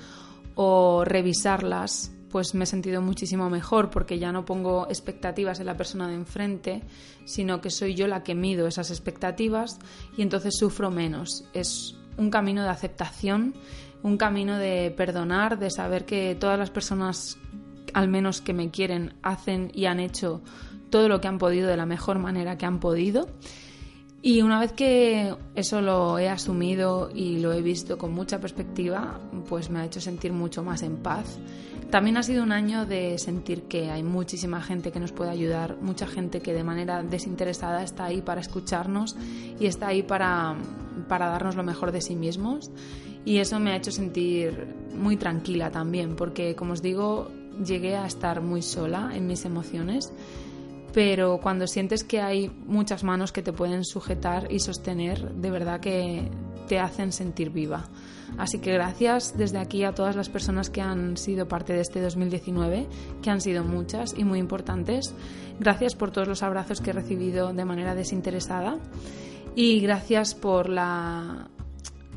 o 0.55 1.05
revisarlas, 1.05 2.12
pues 2.31 2.55
me 2.55 2.64
he 2.64 2.66
sentido 2.66 3.01
muchísimo 3.01 3.49
mejor 3.51 3.91
porque 3.91 4.18
ya 4.18 4.33
no 4.33 4.45
pongo 4.45 4.87
expectativas 4.89 5.61
en 5.61 5.66
la 5.66 5.76
persona 5.76 6.09
de 6.09 6.14
enfrente, 6.14 6.83
sino 7.24 7.61
que 7.61 7.70
soy 7.70 7.95
yo 7.95 8.07
la 8.07 8.22
que 8.22 8.35
mido 8.35 8.66
esas 8.66 8.91
expectativas 8.91 9.79
y 10.16 10.22
entonces 10.22 10.57
sufro 10.57 10.91
menos. 10.91 11.45
Es 11.53 11.97
un 12.16 12.31
camino 12.31 12.62
de 12.62 12.68
aceptación, 12.68 13.55
un 14.03 14.16
camino 14.16 14.59
de 14.59 14.93
perdonar, 14.97 15.59
de 15.59 15.70
saber 15.70 16.05
que 16.05 16.37
todas 16.39 16.59
las 16.59 16.70
personas, 16.70 17.39
al 17.95 18.09
menos 18.09 18.41
que 18.41 18.53
me 18.53 18.70
quieren, 18.70 19.14
hacen 19.22 19.70
y 19.74 19.87
han 19.87 20.01
hecho 20.01 20.43
todo 20.91 21.09
lo 21.09 21.20
que 21.20 21.29
han 21.29 21.39
podido 21.39 21.68
de 21.68 21.76
la 21.76 21.87
mejor 21.87 22.18
manera 22.18 22.59
que 22.59 22.66
han 22.66 22.81
podido. 22.81 23.29
Y 24.21 24.43
una 24.43 24.59
vez 24.59 24.73
que 24.73 25.35
eso 25.55 25.81
lo 25.81 26.19
he 26.19 26.29
asumido 26.29 27.11
y 27.14 27.39
lo 27.39 27.53
he 27.53 27.62
visto 27.62 27.99
con 27.99 28.12
mucha 28.12 28.41
perspectiva, 28.41 29.21
pues 29.49 29.71
me 29.71 29.79
ha 29.79 29.85
hecho 29.85 30.01
sentir 30.01 30.33
mucho 30.33 30.62
más 30.64 30.83
en 30.83 30.97
paz 30.97 31.39
también 31.91 32.19
ha 32.19 32.23
sido 32.23 32.43
un 32.43 32.53
año 32.53 32.85
de 32.85 33.19
sentir 33.19 33.62
que 33.62 33.91
hay 33.91 34.03
muchísima 34.03 34.61
gente 34.61 34.93
que 34.93 35.01
nos 35.01 35.12
puede 35.12 35.31
ayudar, 35.31 35.79
mucha 35.81 36.07
gente 36.07 36.41
que 36.41 36.53
de 36.53 36.62
manera 36.62 37.03
desinteresada 37.03 37.83
está 37.83 38.05
ahí 38.05 38.21
para 38.21 38.43
escucharnos 38.43 39.16
y 39.59 39.64
está 39.64 39.89
ahí 39.89 40.03
para, 40.03 40.55
para 41.09 41.29
darnos 41.29 41.57
lo 41.57 41.62
mejor 41.62 41.91
de 41.91 42.03
sí 42.03 42.14
mismos. 42.14 42.71
Y 43.25 43.39
eso 43.39 43.59
me 43.59 43.73
ha 43.73 43.77
hecho 43.77 43.91
sentir 43.91 44.66
muy 44.95 45.16
tranquila 45.16 45.71
también, 45.71 46.14
porque 46.14 46.55
como 46.55 46.75
os 46.75 46.83
digo, 46.83 47.31
llegué 47.64 47.97
a 47.97 48.07
estar 48.07 48.43
muy 48.43 48.61
sola 48.61 49.12
en 49.14 49.27
mis 49.27 49.47
emociones 49.47 50.12
pero 50.93 51.39
cuando 51.39 51.66
sientes 51.66 52.05
que 52.05 52.20
hay 52.20 52.51
muchas 52.66 53.05
manos 53.05 53.32
que 53.32 53.43
te 53.43 53.53
pueden 53.53 53.84
sujetar 53.84 54.51
y 54.51 54.61
sostener, 54.61 55.32
de 55.34 55.51
verdad 55.51 55.80
que 55.80 56.30
te 56.68 56.78
hacen 56.78 57.12
sentir 57.12 57.51
viva. 57.51 57.89
Así 58.36 58.59
que 58.59 58.72
gracias 58.72 59.36
desde 59.36 59.59
aquí 59.59 59.84
a 59.84 59.95
todas 59.95 60.14
las 60.14 60.28
personas 60.28 60.70
que 60.70 60.82
han 60.82 61.16
sido 61.16 61.49
parte 61.49 61.72
de 61.72 61.80
este 61.80 62.01
2019, 62.01 62.86
que 63.22 63.30
han 63.30 63.41
sido 63.41 63.64
muchas 63.64 64.14
y 64.16 64.24
muy 64.24 64.39
importantes. 64.39 65.14
Gracias 65.59 65.95
por 65.95 66.11
todos 66.11 66.28
los 66.28 66.43
abrazos 66.43 66.80
que 66.80 66.91
he 66.91 66.93
recibido 66.93 67.53
de 67.53 67.64
manera 67.64 67.95
desinteresada 67.95 68.76
y 69.55 69.80
gracias 69.80 70.34
por 70.34 70.68
la 70.68 71.49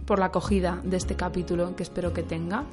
por 0.06 0.20
la 0.20 0.26
acogida 0.26 0.82
de 0.84 0.98
este 0.98 1.16
capítulo 1.16 1.76
que 1.76 1.84
espero 1.84 2.12
que 2.12 2.24
tenga, 2.24 2.66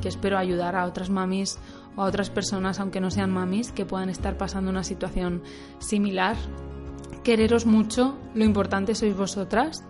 que 0.00 0.08
espero 0.08 0.38
ayudar 0.38 0.76
a 0.76 0.84
otras 0.84 1.10
mamis 1.10 1.58
o 1.96 2.02
a 2.02 2.06
otras 2.06 2.30
personas, 2.30 2.80
aunque 2.80 3.00
no 3.00 3.10
sean 3.10 3.30
mamis, 3.30 3.72
que 3.72 3.86
puedan 3.86 4.08
estar 4.08 4.36
pasando 4.36 4.70
una 4.70 4.84
situación 4.84 5.42
similar. 5.78 6.36
Quereros 7.22 7.66
mucho, 7.66 8.16
lo 8.34 8.44
importante 8.44 8.94
sois 8.94 9.16
vosotras 9.16 9.84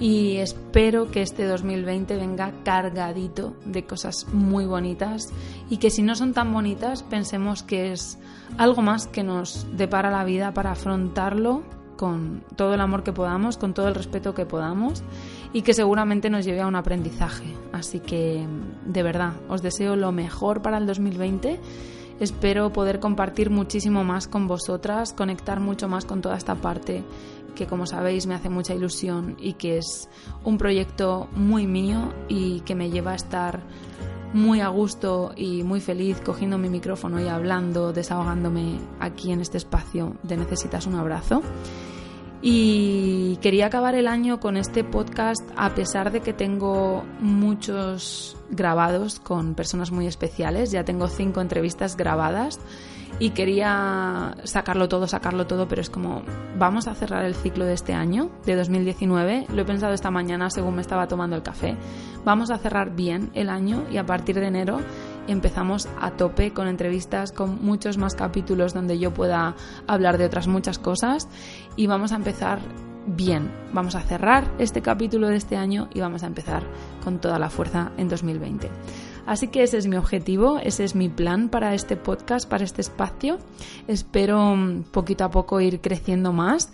y 0.00 0.36
espero 0.36 1.10
que 1.10 1.22
este 1.22 1.44
2020 1.44 2.16
venga 2.16 2.52
cargadito 2.62 3.56
de 3.64 3.84
cosas 3.84 4.26
muy 4.32 4.64
bonitas 4.64 5.28
y 5.70 5.78
que 5.78 5.90
si 5.90 6.02
no 6.02 6.14
son 6.14 6.34
tan 6.34 6.52
bonitas 6.52 7.02
pensemos 7.02 7.62
que 7.62 7.92
es 7.92 8.18
algo 8.58 8.82
más 8.82 9.06
que 9.06 9.24
nos 9.24 9.66
depara 9.76 10.10
la 10.10 10.24
vida 10.24 10.54
para 10.54 10.72
afrontarlo 10.72 11.62
con 11.96 12.44
todo 12.54 12.74
el 12.74 12.80
amor 12.80 13.02
que 13.02 13.12
podamos, 13.12 13.58
con 13.58 13.74
todo 13.74 13.88
el 13.88 13.94
respeto 13.94 14.34
que 14.34 14.46
podamos 14.46 15.02
y 15.52 15.62
que 15.62 15.74
seguramente 15.74 16.30
nos 16.30 16.44
lleve 16.44 16.60
a 16.60 16.66
un 16.66 16.76
aprendizaje. 16.76 17.54
Así 17.72 18.00
que 18.00 18.46
de 18.84 19.02
verdad, 19.02 19.32
os 19.48 19.62
deseo 19.62 19.96
lo 19.96 20.12
mejor 20.12 20.62
para 20.62 20.78
el 20.78 20.86
2020. 20.86 21.60
Espero 22.20 22.72
poder 22.72 22.98
compartir 22.98 23.48
muchísimo 23.48 24.02
más 24.02 24.26
con 24.26 24.48
vosotras, 24.48 25.12
conectar 25.12 25.60
mucho 25.60 25.88
más 25.88 26.04
con 26.04 26.20
toda 26.20 26.36
esta 26.36 26.56
parte 26.56 27.04
que 27.54 27.66
como 27.66 27.86
sabéis 27.86 28.26
me 28.28 28.34
hace 28.34 28.48
mucha 28.48 28.72
ilusión 28.72 29.36
y 29.36 29.54
que 29.54 29.78
es 29.78 30.08
un 30.44 30.58
proyecto 30.58 31.28
muy 31.34 31.66
mío 31.66 32.14
y 32.28 32.60
que 32.60 32.76
me 32.76 32.88
lleva 32.88 33.12
a 33.12 33.16
estar 33.16 33.62
muy 34.32 34.60
a 34.60 34.68
gusto 34.68 35.32
y 35.36 35.64
muy 35.64 35.80
feliz 35.80 36.20
cogiendo 36.20 36.56
mi 36.56 36.68
micrófono 36.68 37.20
y 37.20 37.26
hablando, 37.26 37.92
desahogándome 37.92 38.78
aquí 39.00 39.32
en 39.32 39.40
este 39.40 39.56
espacio 39.56 40.16
de 40.22 40.36
Necesitas 40.36 40.86
un 40.86 40.94
abrazo. 40.94 41.42
Y 42.40 43.36
quería 43.38 43.66
acabar 43.66 43.96
el 43.96 44.06
año 44.06 44.38
con 44.38 44.56
este 44.56 44.84
podcast 44.84 45.42
a 45.56 45.74
pesar 45.74 46.12
de 46.12 46.20
que 46.20 46.32
tengo 46.32 47.04
muchos 47.20 48.36
grabados 48.50 49.18
con 49.18 49.54
personas 49.54 49.90
muy 49.90 50.06
especiales, 50.06 50.70
ya 50.70 50.84
tengo 50.84 51.08
cinco 51.08 51.40
entrevistas 51.40 51.96
grabadas 51.96 52.60
y 53.18 53.30
quería 53.30 54.36
sacarlo 54.44 54.88
todo, 54.88 55.08
sacarlo 55.08 55.46
todo, 55.46 55.66
pero 55.66 55.80
es 55.80 55.90
como, 55.90 56.22
vamos 56.56 56.86
a 56.86 56.94
cerrar 56.94 57.24
el 57.24 57.34
ciclo 57.34 57.64
de 57.64 57.74
este 57.74 57.92
año, 57.92 58.30
de 58.46 58.54
2019, 58.54 59.46
lo 59.52 59.62
he 59.62 59.64
pensado 59.64 59.92
esta 59.92 60.10
mañana 60.10 60.50
según 60.50 60.76
me 60.76 60.82
estaba 60.82 61.08
tomando 61.08 61.34
el 61.34 61.42
café, 61.42 61.76
vamos 62.24 62.50
a 62.50 62.58
cerrar 62.58 62.94
bien 62.94 63.30
el 63.34 63.50
año 63.50 63.84
y 63.90 63.96
a 63.96 64.06
partir 64.06 64.38
de 64.38 64.46
enero 64.46 64.78
empezamos 65.32 65.88
a 66.00 66.12
tope 66.12 66.52
con 66.52 66.68
entrevistas, 66.68 67.32
con 67.32 67.64
muchos 67.64 67.98
más 67.98 68.14
capítulos 68.14 68.74
donde 68.74 68.98
yo 68.98 69.12
pueda 69.12 69.54
hablar 69.86 70.18
de 70.18 70.24
otras 70.24 70.48
muchas 70.48 70.78
cosas 70.78 71.28
y 71.76 71.86
vamos 71.86 72.12
a 72.12 72.16
empezar 72.16 72.60
bien. 73.06 73.50
Vamos 73.72 73.94
a 73.94 74.00
cerrar 74.00 74.50
este 74.58 74.82
capítulo 74.82 75.28
de 75.28 75.36
este 75.36 75.56
año 75.56 75.88
y 75.94 76.00
vamos 76.00 76.22
a 76.22 76.26
empezar 76.26 76.62
con 77.02 77.20
toda 77.20 77.38
la 77.38 77.50
fuerza 77.50 77.92
en 77.96 78.08
2020. 78.08 78.68
Así 79.26 79.48
que 79.48 79.62
ese 79.62 79.78
es 79.78 79.86
mi 79.86 79.96
objetivo, 79.96 80.58
ese 80.58 80.84
es 80.84 80.94
mi 80.94 81.08
plan 81.08 81.48
para 81.48 81.74
este 81.74 81.96
podcast, 81.96 82.48
para 82.48 82.64
este 82.64 82.80
espacio. 82.80 83.38
Espero 83.86 84.56
mm, 84.56 84.84
poquito 84.84 85.24
a 85.24 85.30
poco 85.30 85.60
ir 85.60 85.80
creciendo 85.80 86.32
más. 86.32 86.72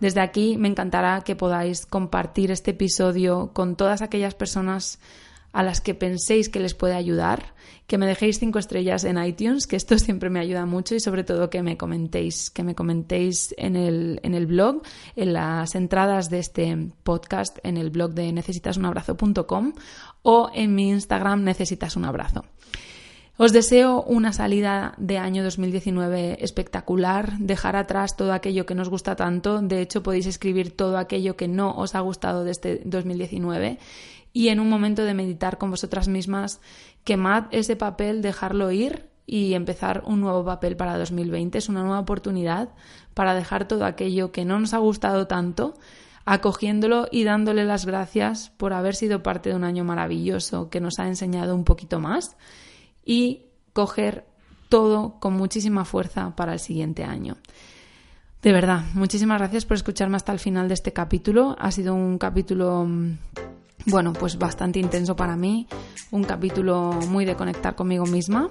Desde 0.00 0.20
aquí 0.20 0.56
me 0.56 0.68
encantará 0.68 1.22
que 1.22 1.36
podáis 1.36 1.86
compartir 1.86 2.50
este 2.50 2.72
episodio 2.72 3.50
con 3.52 3.76
todas 3.76 4.02
aquellas 4.02 4.34
personas 4.34 4.98
a 5.56 5.62
las 5.62 5.80
que 5.80 5.94
penséis 5.94 6.50
que 6.50 6.60
les 6.60 6.74
puede 6.74 6.92
ayudar, 6.92 7.54
que 7.86 7.96
me 7.96 8.06
dejéis 8.06 8.38
cinco 8.38 8.58
estrellas 8.58 9.04
en 9.04 9.16
iTunes, 9.16 9.66
que 9.66 9.76
esto 9.76 9.98
siempre 9.98 10.28
me 10.28 10.38
ayuda 10.38 10.66
mucho 10.66 10.94
y 10.94 11.00
sobre 11.00 11.24
todo 11.24 11.48
que 11.48 11.62
me 11.62 11.78
comentéis, 11.78 12.50
que 12.50 12.62
me 12.62 12.74
comentéis 12.74 13.54
en 13.56 13.74
el, 13.74 14.20
en 14.22 14.34
el 14.34 14.46
blog, 14.46 14.82
en 15.16 15.32
las 15.32 15.74
entradas 15.74 16.28
de 16.28 16.40
este 16.40 16.90
podcast, 17.02 17.56
en 17.62 17.78
el 17.78 17.88
blog 17.88 18.12
de 18.12 18.34
necesitasunabrazo.com 18.34 19.72
o 20.20 20.50
en 20.52 20.74
mi 20.74 20.90
Instagram 20.90 21.42
necesitas 21.42 21.96
un 21.96 22.04
abrazo. 22.04 22.44
Os 23.38 23.52
deseo 23.52 24.02
una 24.02 24.32
salida 24.32 24.94
de 24.96 25.18
año 25.18 25.44
2019 25.44 26.42
espectacular, 26.42 27.36
dejar 27.38 27.76
atrás 27.76 28.16
todo 28.16 28.32
aquello 28.32 28.64
que 28.64 28.74
nos 28.74 28.88
gusta 28.88 29.14
tanto, 29.14 29.60
de 29.60 29.82
hecho 29.82 30.02
podéis 30.02 30.24
escribir 30.24 30.74
todo 30.74 30.96
aquello 30.96 31.36
que 31.36 31.46
no 31.46 31.76
os 31.76 31.94
ha 31.94 32.00
gustado 32.00 32.44
de 32.44 32.52
este 32.52 32.80
2019 32.86 33.78
y 34.32 34.48
en 34.48 34.58
un 34.58 34.70
momento 34.70 35.04
de 35.04 35.12
meditar 35.12 35.58
con 35.58 35.70
vosotras 35.70 36.08
mismas, 36.08 36.62
quemad 37.04 37.44
ese 37.50 37.76
papel, 37.76 38.22
dejarlo 38.22 38.70
ir 38.70 39.10
y 39.26 39.52
empezar 39.52 40.02
un 40.06 40.22
nuevo 40.22 40.42
papel 40.42 40.74
para 40.74 40.96
2020. 40.96 41.58
Es 41.58 41.68
una 41.68 41.82
nueva 41.82 42.00
oportunidad 42.00 42.70
para 43.12 43.34
dejar 43.34 43.68
todo 43.68 43.84
aquello 43.84 44.32
que 44.32 44.46
no 44.46 44.58
nos 44.58 44.72
ha 44.72 44.78
gustado 44.78 45.26
tanto, 45.26 45.74
acogiéndolo 46.24 47.06
y 47.10 47.24
dándole 47.24 47.66
las 47.66 47.84
gracias 47.84 48.50
por 48.56 48.72
haber 48.72 48.94
sido 48.94 49.22
parte 49.22 49.50
de 49.50 49.56
un 49.56 49.64
año 49.64 49.84
maravilloso 49.84 50.70
que 50.70 50.80
nos 50.80 50.98
ha 50.98 51.06
enseñado 51.06 51.54
un 51.54 51.64
poquito 51.64 52.00
más 52.00 52.36
y 53.06 53.46
coger 53.72 54.26
todo 54.68 55.18
con 55.20 55.32
muchísima 55.32 55.86
fuerza 55.86 56.36
para 56.36 56.52
el 56.52 56.58
siguiente 56.58 57.04
año. 57.04 57.36
De 58.42 58.52
verdad, 58.52 58.84
muchísimas 58.92 59.38
gracias 59.38 59.64
por 59.64 59.76
escucharme 59.76 60.16
hasta 60.16 60.32
el 60.32 60.38
final 60.38 60.68
de 60.68 60.74
este 60.74 60.92
capítulo. 60.92 61.56
Ha 61.58 61.70
sido 61.70 61.94
un 61.94 62.18
capítulo 62.18 62.84
mm, 62.84 63.16
bueno, 63.86 64.12
pues 64.12 64.36
bastante 64.36 64.80
intenso 64.80 65.14
para 65.14 65.36
mí, 65.36 65.68
un 66.10 66.24
capítulo 66.24 66.92
muy 67.08 67.24
de 67.24 67.36
conectar 67.36 67.76
conmigo 67.76 68.04
misma 68.04 68.50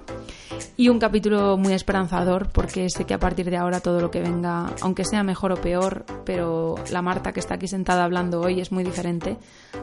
y 0.78 0.88
un 0.88 0.98
capítulo 0.98 1.58
muy 1.58 1.74
esperanzador 1.74 2.48
porque 2.48 2.88
sé 2.88 3.04
que 3.04 3.14
a 3.14 3.18
partir 3.18 3.50
de 3.50 3.58
ahora 3.58 3.80
todo 3.80 4.00
lo 4.00 4.10
que 4.10 4.20
venga, 4.20 4.72
aunque 4.80 5.04
sea 5.04 5.22
mejor 5.22 5.52
o 5.52 5.60
peor, 5.60 6.06
pero 6.24 6.76
la 6.90 7.02
Marta 7.02 7.32
que 7.32 7.40
está 7.40 7.54
aquí 7.54 7.68
sentada 7.68 8.04
hablando 8.04 8.40
hoy 8.40 8.60
es 8.60 8.72
muy 8.72 8.82
diferente 8.82 9.36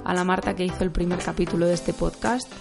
a 0.03 0.13
la 0.15 0.23
Marta 0.23 0.55
que 0.55 0.65
hizo 0.65 0.83
el 0.83 0.91
primer 0.91 1.19
capítulo 1.19 1.67
de 1.67 1.75
este 1.75 1.93
podcast 1.93 2.51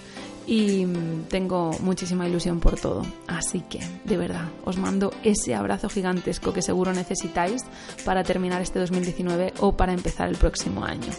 y 0.47 0.86
tengo 1.28 1.70
muchísima 1.80 2.28
ilusión 2.28 2.61
por 2.61 2.78
todo. 2.78 3.03
Así 3.26 3.61
que, 3.61 3.80
de 4.05 4.16
verdad, 4.16 4.49
os 4.64 4.76
mando 4.78 5.12
ese 5.22 5.55
abrazo 5.55 5.88
gigantesco 5.88 6.53
que 6.53 6.62
seguro 6.62 6.93
necesitáis 6.93 7.64
para 8.05 8.24
terminar 8.24 8.62
este 8.62 8.78
2019 8.78 9.55
o 9.61 9.76
para 9.76 9.93
empezar 9.93 10.28
el 10.28 10.36
próximo 10.36 10.84
año. 10.84 11.11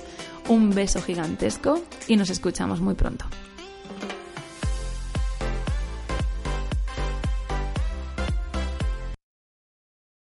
Un 0.49 0.71
beso 0.71 1.01
gigantesco 1.01 1.81
y 2.07 2.17
nos 2.17 2.29
escuchamos 2.29 2.81
muy 2.81 2.95
pronto. 2.95 3.25